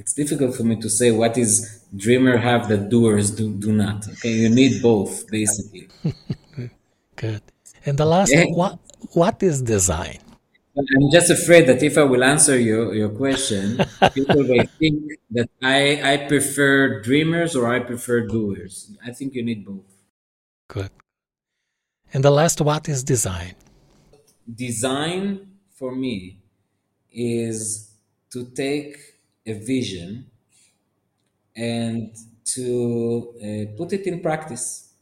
it's 0.00 0.14
difficult 0.14 0.54
for 0.56 0.64
me 0.70 0.76
to 0.84 0.88
say 0.98 1.08
what 1.22 1.34
is 1.44 1.52
dreamer 2.04 2.36
have 2.38 2.62
that 2.70 2.88
doers 2.88 3.30
do, 3.30 3.46
do 3.66 3.70
not 3.72 3.98
okay 4.12 4.32
you 4.42 4.48
need 4.48 4.80
both 4.82 5.12
basically 5.38 5.88
good 7.16 7.42
and 7.86 7.94
the 8.02 8.06
last 8.14 8.32
yeah. 8.32 8.44
what 8.60 8.78
what 9.20 9.36
is 9.42 9.56
design 9.62 10.20
I'm 10.78 11.10
just 11.10 11.30
afraid 11.30 11.66
that 11.66 11.82
if 11.82 11.98
I 11.98 12.04
will 12.04 12.22
answer 12.22 12.56
your, 12.58 12.94
your 12.94 13.08
question, 13.10 13.84
people 14.14 14.42
may 14.44 14.64
think 14.78 15.02
that 15.32 15.50
I, 15.60 16.12
I 16.12 16.16
prefer 16.28 17.02
dreamers 17.02 17.56
or 17.56 17.74
I 17.74 17.80
prefer 17.80 18.20
doers. 18.20 18.96
I 19.04 19.10
think 19.10 19.34
you 19.34 19.42
need 19.42 19.66
both. 19.66 19.84
Good. 20.68 20.90
And 22.14 22.24
the 22.24 22.30
last, 22.30 22.60
what 22.60 22.88
is 22.88 23.02
design? 23.02 23.56
Design 24.54 25.48
for 25.74 25.94
me 25.94 26.38
is 27.10 27.90
to 28.30 28.44
take 28.46 28.96
a 29.46 29.52
vision 29.52 30.26
and 31.56 32.14
to 32.44 33.34
uh, 33.36 33.76
put 33.76 33.92
it 33.92 34.06
in 34.06 34.20
practice. 34.20 34.92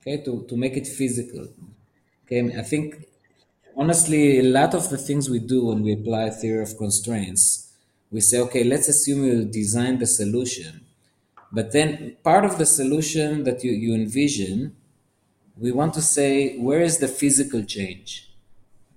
Okay, 0.00 0.22
to, 0.24 0.44
to 0.48 0.56
make 0.56 0.76
it 0.76 0.86
physical. 0.86 1.46
Okay, 2.24 2.58
I 2.58 2.62
think 2.62 3.06
honestly, 3.76 4.38
a 4.38 4.42
lot 4.42 4.74
of 4.74 4.90
the 4.90 4.98
things 4.98 5.30
we 5.30 5.38
do 5.38 5.66
when 5.66 5.82
we 5.82 5.92
apply 5.92 6.30
theory 6.30 6.62
of 6.62 6.76
constraints, 6.76 7.72
we 8.10 8.20
say, 8.20 8.40
okay, 8.40 8.64
let's 8.64 8.88
assume 8.88 9.24
you 9.24 9.44
design 9.44 9.98
the 9.98 10.06
solution. 10.06 10.84
But 11.50 11.72
then 11.72 12.16
part 12.22 12.44
of 12.44 12.58
the 12.58 12.66
solution 12.66 13.44
that 13.44 13.62
you, 13.62 13.72
you 13.72 13.94
envision, 13.94 14.76
we 15.56 15.70
want 15.70 15.94
to 15.94 16.02
say, 16.02 16.58
where 16.58 16.80
is 16.80 16.98
the 16.98 17.08
physical 17.08 17.62
change? 17.62 18.30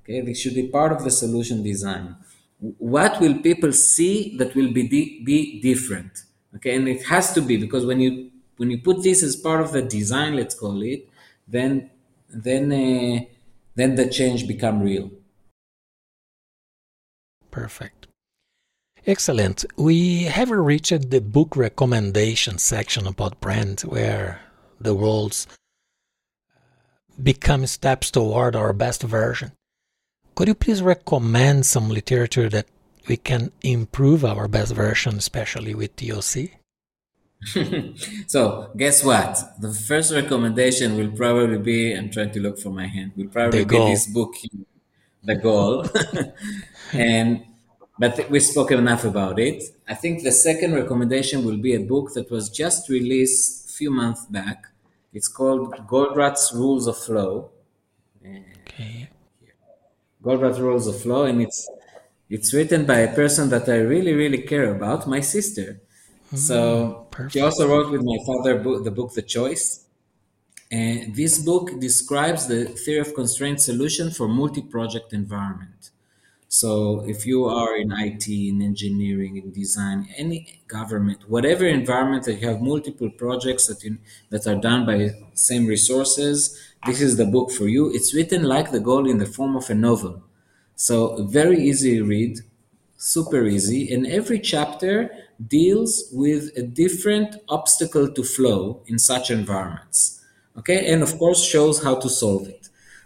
Okay, 0.04 0.22
this 0.22 0.40
should 0.40 0.56
be 0.56 0.68
part 0.68 0.92
of 0.92 1.04
the 1.04 1.12
solution 1.12 1.64
design. 1.64 2.16
What 2.60 3.20
will 3.20 3.40
people 3.40 3.72
see 3.74 4.36
that 4.38 4.56
will 4.56 4.72
be, 4.72 4.88
di- 4.88 5.22
be 5.24 5.62
different? 5.62 6.24
Okay, 6.56 6.76
and 6.76 6.88
it 6.88 7.04
has 7.06 7.34
to 7.34 7.42
be 7.42 7.58
because 7.58 7.86
when 7.86 8.00
you 8.00 8.32
when 8.58 8.72
you 8.72 8.78
put 8.78 9.04
this 9.04 9.22
as 9.22 9.36
part 9.36 9.60
of 9.60 9.74
the 9.74 9.82
design, 9.82 10.36
let's 10.36 10.56
call 10.56 10.82
it, 10.82 11.10
then 11.48 11.90
then 12.30 12.72
uh, 12.72 13.26
then 13.76 13.96
the 13.96 14.10
change 14.10 14.48
become 14.48 14.82
real. 14.82 15.12
Perfect. 17.52 18.08
Excellent. 19.08 19.66
We 19.78 20.24
have 20.24 20.50
reached 20.50 21.12
the 21.12 21.22
book 21.22 21.56
recommendation 21.56 22.58
section 22.58 23.06
about 23.06 23.40
brand 23.40 23.82
where 23.82 24.42
the 24.80 24.96
world's 24.96 25.46
uh, 25.48 25.54
become 27.22 27.68
steps 27.68 28.10
toward 28.10 28.56
our 28.56 28.74
best 28.74 29.04
version. 29.04 29.52
Could 30.36 30.50
you 30.50 30.56
please 30.56 30.82
recommend 30.82 31.66
some 31.66 31.90
literature 31.90 32.50
that 32.50 32.68
we 33.08 33.16
can 33.16 33.54
improve 33.64 34.26
our 34.26 34.50
best 34.50 34.76
version, 34.76 35.16
especially 35.16 35.74
with 35.74 35.96
TOC? 35.96 36.50
so 38.28 38.70
guess 38.76 39.04
what? 39.04 39.40
The 39.62 39.72
first 39.72 40.12
recommendation 40.14 40.98
will 40.98 41.12
probably 41.12 41.58
be 41.58 41.94
I'm 41.94 42.10
trying 42.10 42.32
to 42.32 42.42
look 42.42 42.60
for 42.60 42.70
my 42.70 42.88
hand. 42.88 43.14
Will 43.16 43.28
probably 43.28 43.64
the 43.64 43.66
be 43.66 43.78
this 43.78 44.08
book, 44.08 44.34
The 45.24 45.36
Goal. 45.36 45.86
and 46.94 47.46
but 47.98 48.30
we 48.30 48.42
spoke 48.42 48.72
enough 48.72 49.06
about 49.06 49.40
it. 49.40 49.64
I 49.88 49.94
think 49.94 50.24
the 50.24 50.34
second 50.34 50.74
recommendation 50.74 51.46
will 51.46 51.58
be 51.58 51.76
a 51.76 51.80
book 51.80 52.14
that 52.16 52.30
was 52.30 52.50
just 52.50 52.90
released 52.90 53.70
a 53.70 53.74
few 53.74 53.90
months 53.90 54.26
back. 54.26 54.66
It's 55.14 55.30
called 55.30 55.74
Goldratt's 55.88 56.52
Rules 56.54 56.88
of 56.88 56.98
Flow. 56.98 57.52
Okay. 58.22 59.10
Goldratt's 60.26 60.60
Rules 60.60 60.88
of 60.88 61.00
Flow, 61.02 61.24
and 61.26 61.42
it's 61.42 61.70
it's 62.30 62.54
written 62.54 62.86
by 62.86 63.00
a 63.00 63.14
person 63.14 63.50
that 63.50 63.70
I 63.70 63.78
really, 63.78 64.14
really 64.14 64.42
care 64.42 64.74
about, 64.76 65.08
my 65.08 65.20
sister. 65.20 65.80
Mm, 66.34 66.38
so 66.38 67.08
Perfect. 67.12 67.34
she 67.34 67.42
also 67.42 67.68
wrote 67.70 67.92
with 67.92 68.04
my 68.04 68.18
father 68.26 68.58
book, 68.58 68.84
the 68.84 68.92
book 68.92 69.14
The 69.14 69.22
Choice. 69.22 69.86
And 70.72 71.16
this 71.16 71.38
book 71.38 71.80
describes 71.80 72.48
the 72.48 72.66
theory 72.66 73.00
of 73.00 73.14
constraint 73.14 73.62
solution 73.62 74.10
for 74.10 74.28
multi-project 74.28 75.14
environment. 75.14 75.92
So 76.62 77.04
if 77.06 77.26
you 77.26 77.44
are 77.48 77.76
in 77.76 77.92
IT, 77.92 78.30
in 78.30 78.62
engineering, 78.62 79.36
in 79.36 79.52
design, 79.52 80.08
any 80.16 80.62
government, 80.68 81.30
whatever 81.30 81.66
environment 81.66 82.24
that 82.24 82.36
you 82.40 82.48
have 82.48 82.62
multiple 82.62 83.10
projects 83.10 83.68
that 83.68 83.84
you, 83.84 83.98
that 84.30 84.48
are 84.48 84.56
done 84.56 84.86
by 84.86 85.10
same 85.34 85.66
resources, 85.66 86.58
this 86.86 87.02
is 87.02 87.18
the 87.18 87.26
book 87.26 87.52
for 87.52 87.68
you. 87.68 87.94
It's 87.94 88.14
written 88.16 88.44
like 88.44 88.72
the 88.72 88.80
goal 88.80 89.06
in 89.06 89.18
the 89.18 89.26
form 89.26 89.58
of 89.58 89.70
a 89.70 89.76
novel. 89.76 90.24
So 90.78 91.26
very 91.26 91.62
easy 91.62 91.98
to 91.98 92.06
read, 92.06 92.40
super 92.96 93.46
easy. 93.46 93.94
And 93.94 94.08
every 94.08 94.40
chapter 94.40 95.12
deals 95.46 96.06
with 96.14 96.56
a 96.56 96.64
different 96.64 97.36
obstacle 97.50 98.10
to 98.14 98.24
flow 98.24 98.82
in 98.88 98.98
such 98.98 99.30
environments. 99.30 100.22
Okay, 100.58 100.90
and 100.90 101.04
of 101.04 101.20
course 101.20 101.44
shows 101.44 101.84
how 101.84 101.96
to 101.96 102.08
solve 102.08 102.48
it. 102.48 102.65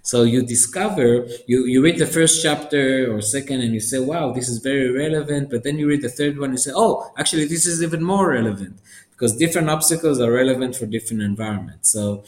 So 0.09 0.23
you 0.23 0.41
discover, 0.41 1.27
you, 1.45 1.65
you 1.65 1.83
read 1.83 1.99
the 1.99 2.07
first 2.07 2.41
chapter 2.41 3.13
or 3.13 3.21
second 3.21 3.61
and 3.61 3.75
you 3.75 3.79
say, 3.79 3.99
wow, 3.99 4.31
this 4.31 4.49
is 4.49 4.57
very 4.57 4.89
relevant. 4.89 5.51
But 5.51 5.63
then 5.63 5.77
you 5.77 5.87
read 5.87 6.01
the 6.01 6.09
third 6.09 6.39
one 6.39 6.49
and 6.49 6.53
you 6.53 6.63
say, 6.67 6.71
oh, 6.73 7.11
actually, 7.15 7.45
this 7.45 7.67
is 7.67 7.83
even 7.83 8.01
more 8.01 8.31
relevant 8.31 8.79
because 9.11 9.37
different 9.37 9.69
obstacles 9.69 10.19
are 10.19 10.31
relevant 10.31 10.75
for 10.75 10.87
different 10.87 11.21
environments. 11.21 11.91
So 11.91 12.23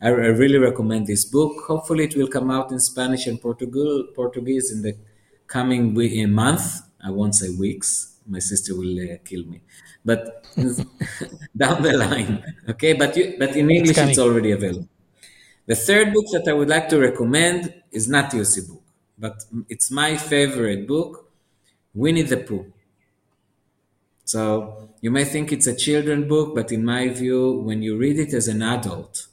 I, 0.00 0.10
I 0.10 0.30
really 0.42 0.58
recommend 0.58 1.08
this 1.08 1.24
book. 1.24 1.64
Hopefully, 1.66 2.04
it 2.04 2.14
will 2.14 2.28
come 2.28 2.52
out 2.52 2.70
in 2.70 2.78
Spanish 2.78 3.26
and 3.26 3.42
Portugal, 3.42 4.04
Portuguese 4.14 4.70
in 4.70 4.82
the 4.82 4.96
coming 5.48 5.92
week, 5.92 6.28
month. 6.28 6.82
I 7.04 7.10
won't 7.10 7.34
say 7.34 7.50
weeks 7.50 8.12
my 8.26 8.38
sister 8.38 8.74
will 8.74 8.96
uh, 9.00 9.16
kill 9.24 9.44
me. 9.44 9.60
But 10.04 10.44
down 11.56 11.82
the 11.82 11.94
line, 11.98 12.42
okay. 12.70 12.92
But 12.92 13.16
you, 13.16 13.34
but 13.38 13.56
in 13.56 13.70
English, 13.70 13.98
it's, 13.98 14.10
it's 14.10 14.18
already 14.18 14.52
available. 14.52 14.88
The 15.66 15.74
third 15.74 16.12
book 16.12 16.26
that 16.32 16.46
I 16.48 16.52
would 16.52 16.68
like 16.68 16.88
to 16.90 16.98
recommend 16.98 17.74
is 17.90 18.08
not 18.08 18.30
Yossi 18.32 18.66
book, 18.68 18.82
but 19.18 19.44
it's 19.68 19.90
my 19.90 20.16
favorite 20.16 20.86
book, 20.86 21.30
Winnie 21.94 22.22
the 22.22 22.38
Pooh. 22.38 22.72
So 24.24 24.90
you 25.00 25.10
may 25.10 25.24
think 25.24 25.52
it's 25.52 25.66
a 25.66 25.74
children 25.76 26.28
book, 26.28 26.54
but 26.54 26.72
in 26.72 26.84
my 26.84 27.08
view, 27.08 27.52
when 27.60 27.82
you 27.82 27.96
read 27.96 28.18
it 28.18 28.32
as 28.34 28.48
an 28.48 28.62
adult, 28.62 29.26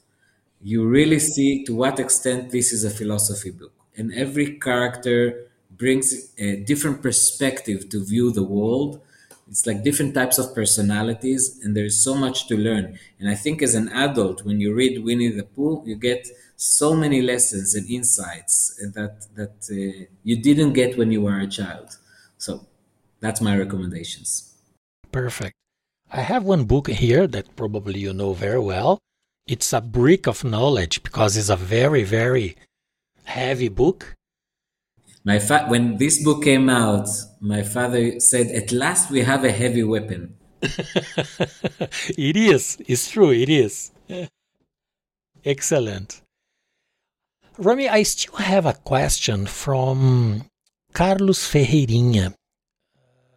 you 0.62 0.88
really 0.88 1.20
see 1.20 1.64
to 1.66 1.76
what 1.76 2.00
extent 2.00 2.52
this 2.52 2.72
is 2.72 2.84
a 2.84 2.90
philosophy 2.90 3.52
book. 3.52 3.74
And 3.98 4.14
every 4.14 4.60
character 4.60 5.48
brings 5.72 6.34
a 6.38 6.58
different 6.58 7.02
perspective 7.02 7.90
to 7.90 8.04
view 8.04 8.32
the 8.32 8.44
world. 8.44 9.02
It's 9.52 9.68
like 9.68 9.84
different 9.84 10.14
types 10.16 10.38
of 10.38 10.56
personalities, 10.56 11.60
and 11.62 11.76
there's 11.76 12.02
so 12.02 12.16
much 12.16 12.48
to 12.48 12.56
learn. 12.56 12.98
And 13.20 13.30
I 13.30 13.36
think 13.36 13.62
as 13.62 13.76
an 13.76 13.90
adult, 13.90 14.46
when 14.46 14.62
you 14.62 14.74
read 14.74 15.04
Winnie 15.04 15.28
the 15.28 15.44
Pooh, 15.44 15.84
you 15.86 15.96
get 15.96 16.26
so 16.56 16.96
many 16.96 17.22
lessons 17.22 17.76
and 17.76 17.86
insights 17.90 18.56
that 18.96 19.28
that 19.36 19.58
uh, 19.70 20.06
you 20.24 20.42
didn't 20.42 20.72
get 20.72 20.98
when 20.98 21.12
you 21.12 21.22
were 21.22 21.40
a 21.40 21.48
child. 21.48 21.98
So 22.38 22.66
that's 23.20 23.42
my 23.42 23.58
recommendations. 23.58 24.54
Perfect. 25.12 25.56
I 26.10 26.22
have 26.22 26.44
one 26.44 26.64
book 26.64 26.88
here 26.88 27.28
that 27.28 27.56
probably 27.58 28.00
you 28.00 28.14
know 28.14 28.32
very 28.34 28.60
well. 28.60 29.00
It's 29.48 29.74
a 29.74 29.82
brick 29.82 30.28
of 30.28 30.46
knowledge 30.46 31.04
because 31.04 31.36
it's 31.36 31.50
a 31.50 31.58
very, 31.58 32.04
very 32.04 32.56
heavy 33.26 33.68
book. 33.68 34.16
My 35.24 35.40
fa- 35.40 35.66
when 35.68 35.98
this 35.98 36.24
book 36.24 36.44
came 36.44 36.70
out, 36.70 37.08
my 37.40 37.62
father 37.64 38.20
said, 38.20 38.48
"At 38.48 38.72
last, 38.72 39.12
we 39.12 39.22
have 39.22 39.44
a 39.44 39.52
heavy 39.52 39.84
weapon." 39.84 40.36
it 40.62 42.38
is. 42.38 42.78
It's 42.88 43.10
true. 43.12 43.32
It 43.32 43.50
is. 43.50 43.92
Excellent. 45.44 46.22
Rami, 47.58 47.90
I 47.90 48.04
still 48.04 48.36
have 48.38 48.66
a 48.66 48.74
question 48.74 49.46
from 49.46 50.46
Carlos 50.94 51.48
Ferreirinha 51.52 52.34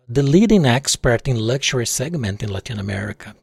the 0.09 0.22
leading 0.22 0.66
expert 0.66 1.26
in 1.26 1.39
luxury 1.39 1.87
segment 1.87 2.43
in 2.43 2.51
Latin 2.51 2.78
America, 2.78 3.35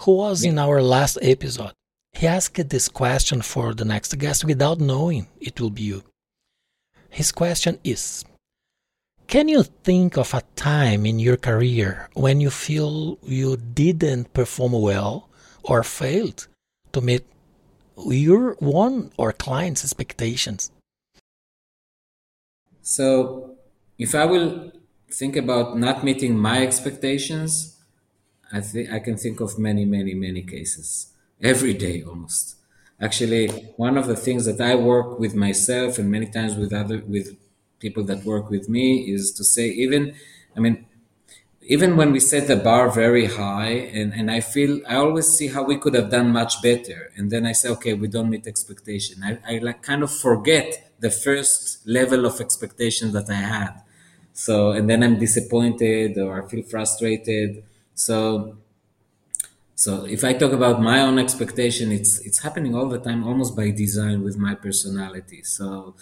who 0.00 0.16
was 0.16 0.44
in 0.44 0.58
our 0.58 0.80
last 0.80 1.18
episode. 1.20 1.72
He 2.12 2.26
asked 2.26 2.68
this 2.68 2.88
question 2.88 3.42
for 3.42 3.74
the 3.74 3.84
next 3.84 4.16
guest 4.18 4.44
without 4.44 4.78
knowing 4.78 5.26
it 5.40 5.60
will 5.60 5.70
be 5.70 5.82
you. 5.82 6.04
His 7.10 7.32
question 7.32 7.78
is 7.82 8.24
Can 9.26 9.48
you 9.48 9.64
think 9.64 10.16
of 10.16 10.32
a 10.32 10.42
time 10.56 11.04
in 11.04 11.18
your 11.18 11.36
career 11.36 12.08
when 12.14 12.40
you 12.40 12.50
feel 12.50 13.18
you 13.22 13.56
didn't 13.56 14.32
perform 14.32 14.72
well 14.72 15.28
or 15.62 15.82
failed 15.82 16.46
to 16.92 17.00
meet 17.00 17.24
your 18.06 18.54
one 18.58 19.10
or 19.18 19.32
client's 19.32 19.84
expectations? 19.84 20.70
So, 22.82 23.56
if 23.98 24.14
I 24.14 24.24
will 24.24 24.72
think 25.10 25.36
about 25.36 25.78
not 25.78 26.02
meeting 26.02 26.38
my 26.38 26.62
expectations, 26.62 27.76
I 28.52 28.60
think 28.60 28.90
I 28.90 28.98
can 28.98 29.16
think 29.16 29.40
of 29.40 29.58
many, 29.58 29.84
many, 29.84 30.14
many 30.14 30.42
cases 30.42 31.12
every 31.42 31.74
day 31.74 32.02
almost. 32.02 32.56
Actually, 33.00 33.48
one 33.76 33.96
of 33.96 34.06
the 34.06 34.16
things 34.16 34.44
that 34.44 34.60
I 34.60 34.74
work 34.74 35.18
with 35.18 35.34
myself 35.34 35.98
and 35.98 36.10
many 36.10 36.26
times 36.26 36.54
with 36.56 36.72
other 36.72 37.02
with 37.06 37.36
people 37.78 38.04
that 38.04 38.24
work 38.24 38.50
with 38.50 38.68
me 38.68 39.10
is 39.10 39.32
to 39.32 39.44
say 39.44 39.68
even, 39.68 40.14
I 40.56 40.60
mean, 40.60 40.84
even 41.62 41.96
when 41.96 42.12
we 42.12 42.20
set 42.20 42.46
the 42.48 42.56
bar 42.56 42.90
very 42.90 43.26
high 43.26 43.70
and, 43.98 44.12
and 44.12 44.30
I 44.30 44.40
feel 44.40 44.80
I 44.88 44.96
always 44.96 45.26
see 45.28 45.48
how 45.48 45.62
we 45.62 45.78
could 45.78 45.94
have 45.94 46.10
done 46.10 46.30
much 46.30 46.60
better. 46.62 47.12
And 47.16 47.30
then 47.30 47.46
I 47.46 47.52
say, 47.52 47.68
okay, 47.70 47.94
we 47.94 48.08
don't 48.08 48.28
meet 48.30 48.46
expectation. 48.46 49.22
I, 49.22 49.38
I 49.46 49.58
like 49.58 49.82
kind 49.82 50.02
of 50.02 50.10
forget 50.10 50.92
the 51.00 51.10
first 51.10 51.86
level 51.86 52.26
of 52.26 52.40
expectation 52.40 53.12
that 53.12 53.30
I 53.30 53.34
had 53.34 53.82
so, 54.32 54.70
and 54.70 54.88
then 54.88 55.02
I'm 55.02 55.18
disappointed 55.18 56.16
or 56.16 56.42
I 56.42 56.48
feel 56.48 56.62
frustrated. 56.62 57.62
So, 57.94 58.56
so 59.80 60.04
if 60.04 60.24
I 60.24 60.34
talk 60.34 60.52
about 60.52 60.82
my 60.82 61.00
own 61.00 61.18
expectation, 61.18 61.90
it's 61.90 62.18
it's 62.26 62.40
happening 62.40 62.74
all 62.74 62.86
the 62.94 62.98
time, 62.98 63.26
almost 63.26 63.56
by 63.56 63.70
design 63.70 64.22
with 64.22 64.36
my 64.36 64.54
personality. 64.54 65.42
So, 65.42 65.94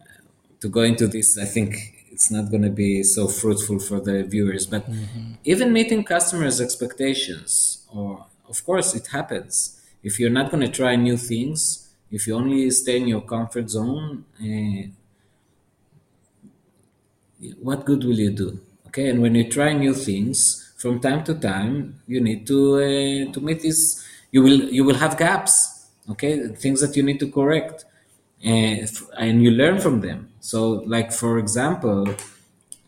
uh, 0.00 0.22
to 0.62 0.68
go 0.70 0.80
into 0.80 1.06
this, 1.06 1.36
I 1.36 1.44
think 1.44 1.76
it's 2.10 2.30
not 2.30 2.50
going 2.50 2.62
to 2.62 2.70
be 2.70 3.02
so 3.02 3.28
fruitful 3.28 3.80
for 3.80 4.00
the 4.00 4.24
viewers. 4.24 4.64
But 4.64 4.90
mm-hmm. 4.90 5.32
even 5.44 5.74
meeting 5.74 6.04
customers' 6.04 6.58
expectations, 6.58 7.86
or 7.94 8.24
of 8.48 8.64
course, 8.64 8.94
it 8.94 9.08
happens. 9.08 9.78
If 10.02 10.18
you're 10.18 10.36
not 10.40 10.50
going 10.50 10.64
to 10.64 10.72
try 10.72 10.96
new 10.96 11.18
things, 11.18 11.86
if 12.10 12.26
you 12.26 12.34
only 12.34 12.70
stay 12.70 12.96
in 12.96 13.08
your 13.08 13.20
comfort 13.20 13.68
zone, 13.68 14.24
uh, 14.40 14.88
what 17.60 17.84
good 17.84 18.04
will 18.04 18.18
you 18.18 18.30
do? 18.30 18.58
Okay, 18.86 19.10
and 19.10 19.20
when 19.20 19.34
you 19.34 19.44
try 19.50 19.74
new 19.74 19.92
things, 19.92 20.67
from 20.78 21.00
time 21.00 21.24
to 21.24 21.34
time, 21.34 22.00
you 22.06 22.20
need 22.20 22.46
to 22.46 22.58
uh, 22.76 23.32
to 23.32 23.40
meet 23.40 23.60
this. 23.62 24.04
You 24.30 24.42
will 24.42 24.60
you 24.76 24.84
will 24.84 24.96
have 25.04 25.18
gaps. 25.18 25.86
Okay, 26.10 26.48
things 26.64 26.80
that 26.80 26.96
you 26.96 27.02
need 27.02 27.20
to 27.20 27.30
correct, 27.30 27.84
and 28.42 28.88
and 29.18 29.42
you 29.42 29.50
learn 29.50 29.78
from 29.80 30.00
them. 30.00 30.30
So, 30.40 30.84
like 30.94 31.12
for 31.12 31.38
example, 31.38 32.14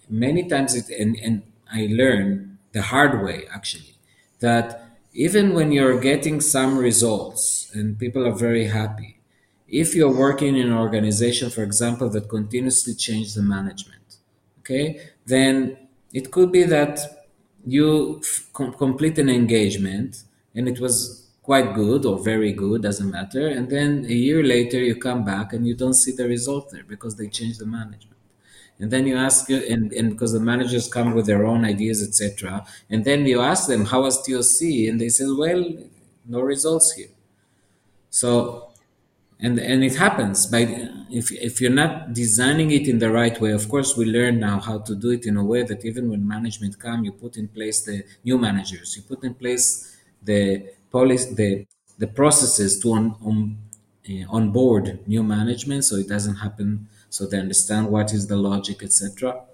many 0.09 0.49
times 0.49 0.75
it 0.75 0.89
and 0.91 1.17
and 1.23 1.43
I 1.73 1.89
learn 1.91 2.59
the 2.73 2.83
hard 2.83 3.23
way 3.23 3.47
actually 3.53 3.95
that 4.41 4.87
even 5.13 5.55
when 5.55 5.73
you're 5.73 6.01
getting 6.01 6.41
some 6.41 6.79
results 6.79 7.71
and 7.75 7.99
people 7.99 8.27
are 8.27 8.39
very 8.49 8.67
happy, 8.69 9.21
if 9.69 9.95
you're 9.95 10.17
working 10.27 10.57
in 10.57 10.69
an 10.69 10.73
organization, 10.73 11.51
for 11.51 11.63
example, 11.63 12.09
that 12.11 12.29
continuously 12.29 12.95
change 12.95 13.35
the 13.35 13.43
management 13.43 14.01
okay, 14.71 15.01
then 15.27 15.77
it 16.13 16.31
could 16.31 16.53
be 16.53 16.65
that 16.65 17.01
you 17.67 18.23
complete 18.53 19.19
an 19.19 19.29
engagement 19.29 20.25
and 20.55 20.69
it 20.69 20.81
was 20.81 21.29
quite 21.43 21.75
good 21.75 22.05
or 22.07 22.19
very 22.19 22.53
good, 22.53 22.83
doesn't 22.83 23.11
matter. 23.11 23.49
And 23.49 23.69
then 23.71 24.05
a 24.09 24.13
year 24.13 24.43
later, 24.43 24.79
you 24.79 24.97
come 24.97 25.25
back 25.25 25.53
and 25.53 25.67
you 25.67 25.75
don't 25.75 25.95
see 25.95 26.13
the 26.13 26.29
result 26.29 26.71
there 26.71 26.85
because 26.85 27.17
they 27.17 27.29
changed 27.29 27.61
the 27.61 27.67
management. 27.67 28.19
And 28.79 28.91
then 28.91 29.07
you 29.07 29.17
ask, 29.17 29.51
and, 29.51 29.93
and 29.93 30.11
because 30.11 30.33
the 30.33 30.41
managers 30.41 30.89
come 30.89 31.15
with 31.15 31.27
their 31.27 31.45
own 31.45 31.65
ideas, 31.65 32.03
etc. 32.03 32.65
And 32.89 33.05
then 33.05 33.27
you 33.27 33.41
ask 33.41 33.69
them, 33.69 33.85
how 33.85 34.03
was 34.03 34.23
TOC? 34.27 34.89
And 34.89 35.01
they 35.01 35.11
say, 35.11 35.27
well, 35.29 35.65
no 36.27 36.41
results 36.41 36.93
here. 36.93 37.09
So 38.09 38.70
and 39.43 39.59
and 39.59 39.83
it 39.83 39.97
happens 39.97 40.47
by 40.47 40.63
if 41.11 41.33
if 41.33 41.61
you're 41.61 41.79
not 41.83 42.13
designing 42.13 42.71
it 42.71 42.87
in 42.89 42.99
the 42.99 43.11
right 43.11 43.41
way 43.41 43.53
of 43.53 43.69
course 43.69 43.97
we 43.97 44.05
learn 44.05 44.39
now 44.39 44.61
how 44.61 44.79
to 44.79 44.95
do 44.95 45.11
it 45.11 45.27
in 45.27 45.37
a 45.37 45.45
way 45.45 45.63
that 45.63 45.85
even 45.85 46.11
when 46.11 46.27
management 46.27 46.79
come 46.79 47.05
you 47.05 47.13
put 47.13 47.37
in 47.37 47.49
place 47.49 47.83
the 47.83 48.03
new 48.25 48.39
managers 48.39 48.97
you 48.97 49.03
put 49.03 49.25
in 49.25 49.35
place 49.35 49.97
the 50.23 50.43
policy 50.91 51.35
the 51.35 51.67
the 51.99 52.07
processes 52.07 52.79
to 52.81 52.93
on 52.93 53.17
on 53.25 53.57
uh, 54.11 54.25
onboard 54.37 55.07
new 55.07 55.23
management 55.23 55.85
so 55.85 55.97
it 55.97 56.09
doesn't 56.09 56.37
happen 56.37 56.89
so 57.09 57.27
they 57.27 57.39
understand 57.39 57.89
what 57.89 58.13
is 58.13 58.27
the 58.27 58.37
logic 58.37 58.83
etc 58.83 59.31
uh, 59.31 59.45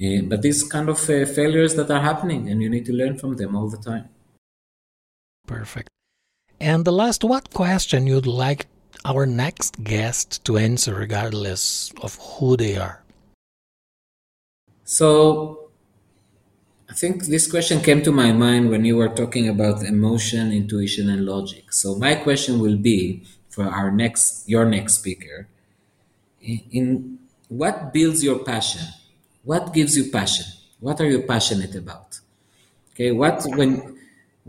eh, 0.00 0.20
but 0.22 0.42
these 0.42 0.62
kind 0.62 0.88
of 0.88 0.98
uh, 1.10 1.24
failures 1.26 1.74
that 1.74 1.90
are 1.90 2.00
happening 2.00 2.48
and 2.48 2.62
you 2.62 2.68
need 2.68 2.86
to 2.86 2.92
learn 2.92 3.18
from 3.18 3.34
them 3.34 3.56
all 3.56 3.68
the 3.68 3.78
time. 3.78 4.08
Perfect 5.44 5.88
and 6.60 6.84
the 6.84 6.92
last, 6.92 7.24
what 7.24 7.52
question 7.52 8.06
you'd 8.06 8.26
like 8.26 8.66
our 9.04 9.26
next 9.26 9.82
guest 9.84 10.44
to 10.44 10.58
answer, 10.58 10.94
regardless 10.94 11.92
of 12.02 12.16
who 12.16 12.56
they 12.56 12.76
are? 12.76 13.02
So, 14.84 15.70
I 16.90 16.94
think 16.94 17.26
this 17.26 17.50
question 17.50 17.80
came 17.80 18.02
to 18.02 18.10
my 18.10 18.32
mind 18.32 18.70
when 18.70 18.84
you 18.84 18.96
were 18.96 19.08
talking 19.10 19.48
about 19.48 19.82
emotion, 19.82 20.52
intuition, 20.52 21.10
and 21.10 21.26
logic. 21.26 21.72
So, 21.72 21.94
my 21.96 22.14
question 22.14 22.60
will 22.60 22.76
be 22.76 23.24
for 23.48 23.64
our 23.64 23.90
next, 23.90 24.48
your 24.48 24.64
next 24.64 24.94
speaker, 24.94 25.48
in 26.40 27.18
what 27.48 27.92
builds 27.92 28.24
your 28.24 28.38
passion? 28.40 28.82
What 29.44 29.72
gives 29.74 29.96
you 29.96 30.10
passion? 30.10 30.46
What 30.80 31.00
are 31.00 31.08
you 31.08 31.22
passionate 31.22 31.74
about? 31.74 32.20
Okay, 32.92 33.12
what 33.12 33.44
when 33.56 33.97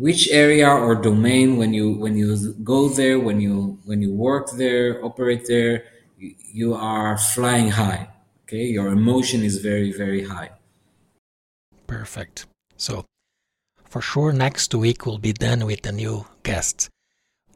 which 0.05 0.29
area 0.29 0.69
or 0.69 0.95
domain 0.95 1.57
when 1.57 1.73
you 1.73 1.91
when 2.03 2.15
you 2.15 2.53
go 2.63 2.87
there 2.89 3.19
when 3.19 3.39
you 3.41 3.77
when 3.85 4.01
you 4.01 4.11
work 4.13 4.47
there 4.63 5.03
operate 5.03 5.43
there 5.47 5.83
you, 6.17 6.35
you 6.59 6.73
are 6.73 7.17
flying 7.17 7.69
high 7.69 8.07
okay? 8.49 8.65
Your 8.65 8.87
emotion 8.87 9.43
is 9.43 9.57
very 9.57 9.91
very 9.91 10.23
high. 10.23 10.49
Perfect. 11.87 12.47
So 12.77 13.05
for 13.85 14.01
sure 14.01 14.33
next 14.33 14.73
week 14.73 15.05
we'll 15.05 15.19
be 15.19 15.33
done 15.33 15.65
with 15.65 15.81
the 15.83 15.91
new 15.91 16.25
guests. 16.43 16.89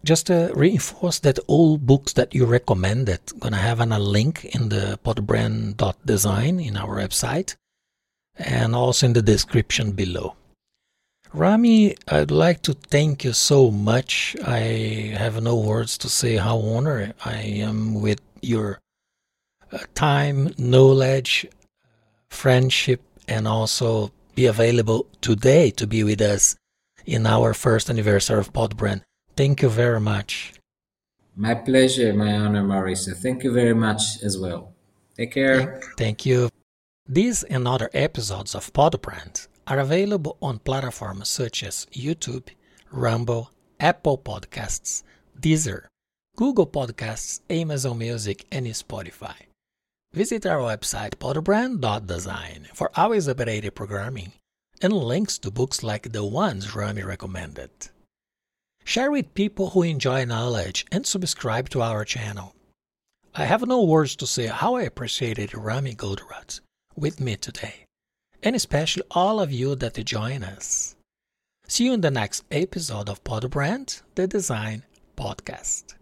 Just 0.03 0.27
to 0.27 0.51
reinforce 0.53 1.19
that 1.19 1.39
all 1.47 1.77
books 1.77 2.13
that 2.13 2.35
you 2.35 2.45
recommended. 2.45 3.21
Gonna 3.39 3.57
have 3.57 3.79
an, 3.79 3.93
a 3.93 3.99
link 3.99 4.45
in 4.45 4.69
the 4.69 4.99
podbrand.design 5.05 6.59
in 6.59 6.75
our 6.77 6.97
website 6.97 7.55
and 8.35 8.75
also 8.75 9.05
in 9.05 9.13
the 9.13 9.21
description 9.21 9.93
below. 9.93 10.35
Rami, 11.33 11.95
I'd 12.07 12.29
like 12.29 12.61
to 12.61 12.73
thank 12.73 13.23
you 13.23 13.33
so 13.33 13.71
much. 13.71 14.35
I 14.45 15.15
have 15.17 15.41
no 15.41 15.55
words 15.55 15.97
to 15.99 16.09
say 16.09 16.35
how 16.35 16.59
honored 16.59 17.15
I 17.25 17.37
am 17.37 17.95
with 17.95 18.21
your 18.43 18.79
uh, 19.71 19.79
time, 19.95 20.53
knowledge, 20.59 21.47
friendship, 22.29 23.01
and 23.27 23.47
also 23.47 24.11
be 24.35 24.45
available 24.45 25.07
today 25.21 25.71
to 25.71 25.87
be 25.87 26.03
with 26.03 26.21
us 26.21 26.55
in 27.03 27.25
our 27.25 27.55
first 27.55 27.89
anniversary 27.89 28.37
of 28.37 28.53
Podbrand. 28.53 29.01
Thank 29.35 29.63
you 29.63 29.69
very 29.69 29.99
much. 29.99 30.53
My 31.35 31.55
pleasure, 31.55 32.13
my 32.13 32.31
honor, 32.33 32.61
Mauricio. 32.63 33.15
Thank 33.17 33.43
you 33.43 33.51
very 33.51 33.73
much 33.73 34.21
as 34.21 34.37
well. 34.37 34.75
Take 35.17 35.31
care. 35.31 35.57
Thank, 35.57 35.97
thank 35.97 36.25
you. 36.27 36.49
These 37.07 37.41
and 37.41 37.67
other 37.67 37.89
episodes 37.91 38.53
of 38.53 38.71
Podbrand 38.71 39.47
are 39.67 39.79
available 39.79 40.37
on 40.41 40.59
platforms 40.59 41.29
such 41.29 41.63
as 41.63 41.87
YouTube, 41.93 42.49
Rumble, 42.91 43.51
Apple 43.79 44.17
Podcasts, 44.17 45.03
Deezer, 45.39 45.85
Google 46.35 46.67
Podcasts, 46.67 47.41
Amazon 47.49 47.97
Music, 47.97 48.45
and 48.51 48.67
Spotify. 48.67 49.35
Visit 50.13 50.45
our 50.45 50.59
website 50.59 51.15
podbrand.design 51.15 52.67
for 52.73 52.91
always 52.95 53.27
updated 53.27 53.73
programming 53.73 54.33
and 54.81 54.93
links 54.93 55.37
to 55.39 55.49
books 55.49 55.81
like 55.81 56.11
the 56.11 56.25
ones 56.25 56.75
Rami 56.75 57.03
recommended. 57.03 57.71
Share 58.83 59.11
with 59.11 59.33
people 59.33 59.69
who 59.69 59.83
enjoy 59.83 60.25
knowledge 60.25 60.85
and 60.91 61.05
subscribe 61.05 61.69
to 61.69 61.81
our 61.81 62.03
channel. 62.03 62.53
I 63.33 63.45
have 63.45 63.65
no 63.65 63.83
words 63.83 64.15
to 64.17 64.27
say 64.27 64.47
how 64.47 64.75
I 64.75 64.83
appreciated 64.83 65.55
Rami 65.55 65.95
Goldratt 65.95 66.59
with 66.95 67.19
me 67.21 67.37
today 67.37 67.82
and 68.43 68.55
especially 68.55 69.03
all 69.11 69.39
of 69.39 69.51
you 69.51 69.73
that 69.75 70.05
join 70.05 70.43
us. 70.43 70.95
See 71.67 71.85
you 71.85 71.93
in 71.93 72.01
the 72.01 72.11
next 72.11 72.43
episode 72.51 73.09
of 73.09 73.23
Podbrand, 73.23 74.01
the 74.15 74.27
Design 74.27 74.83
Podcast. 75.17 75.95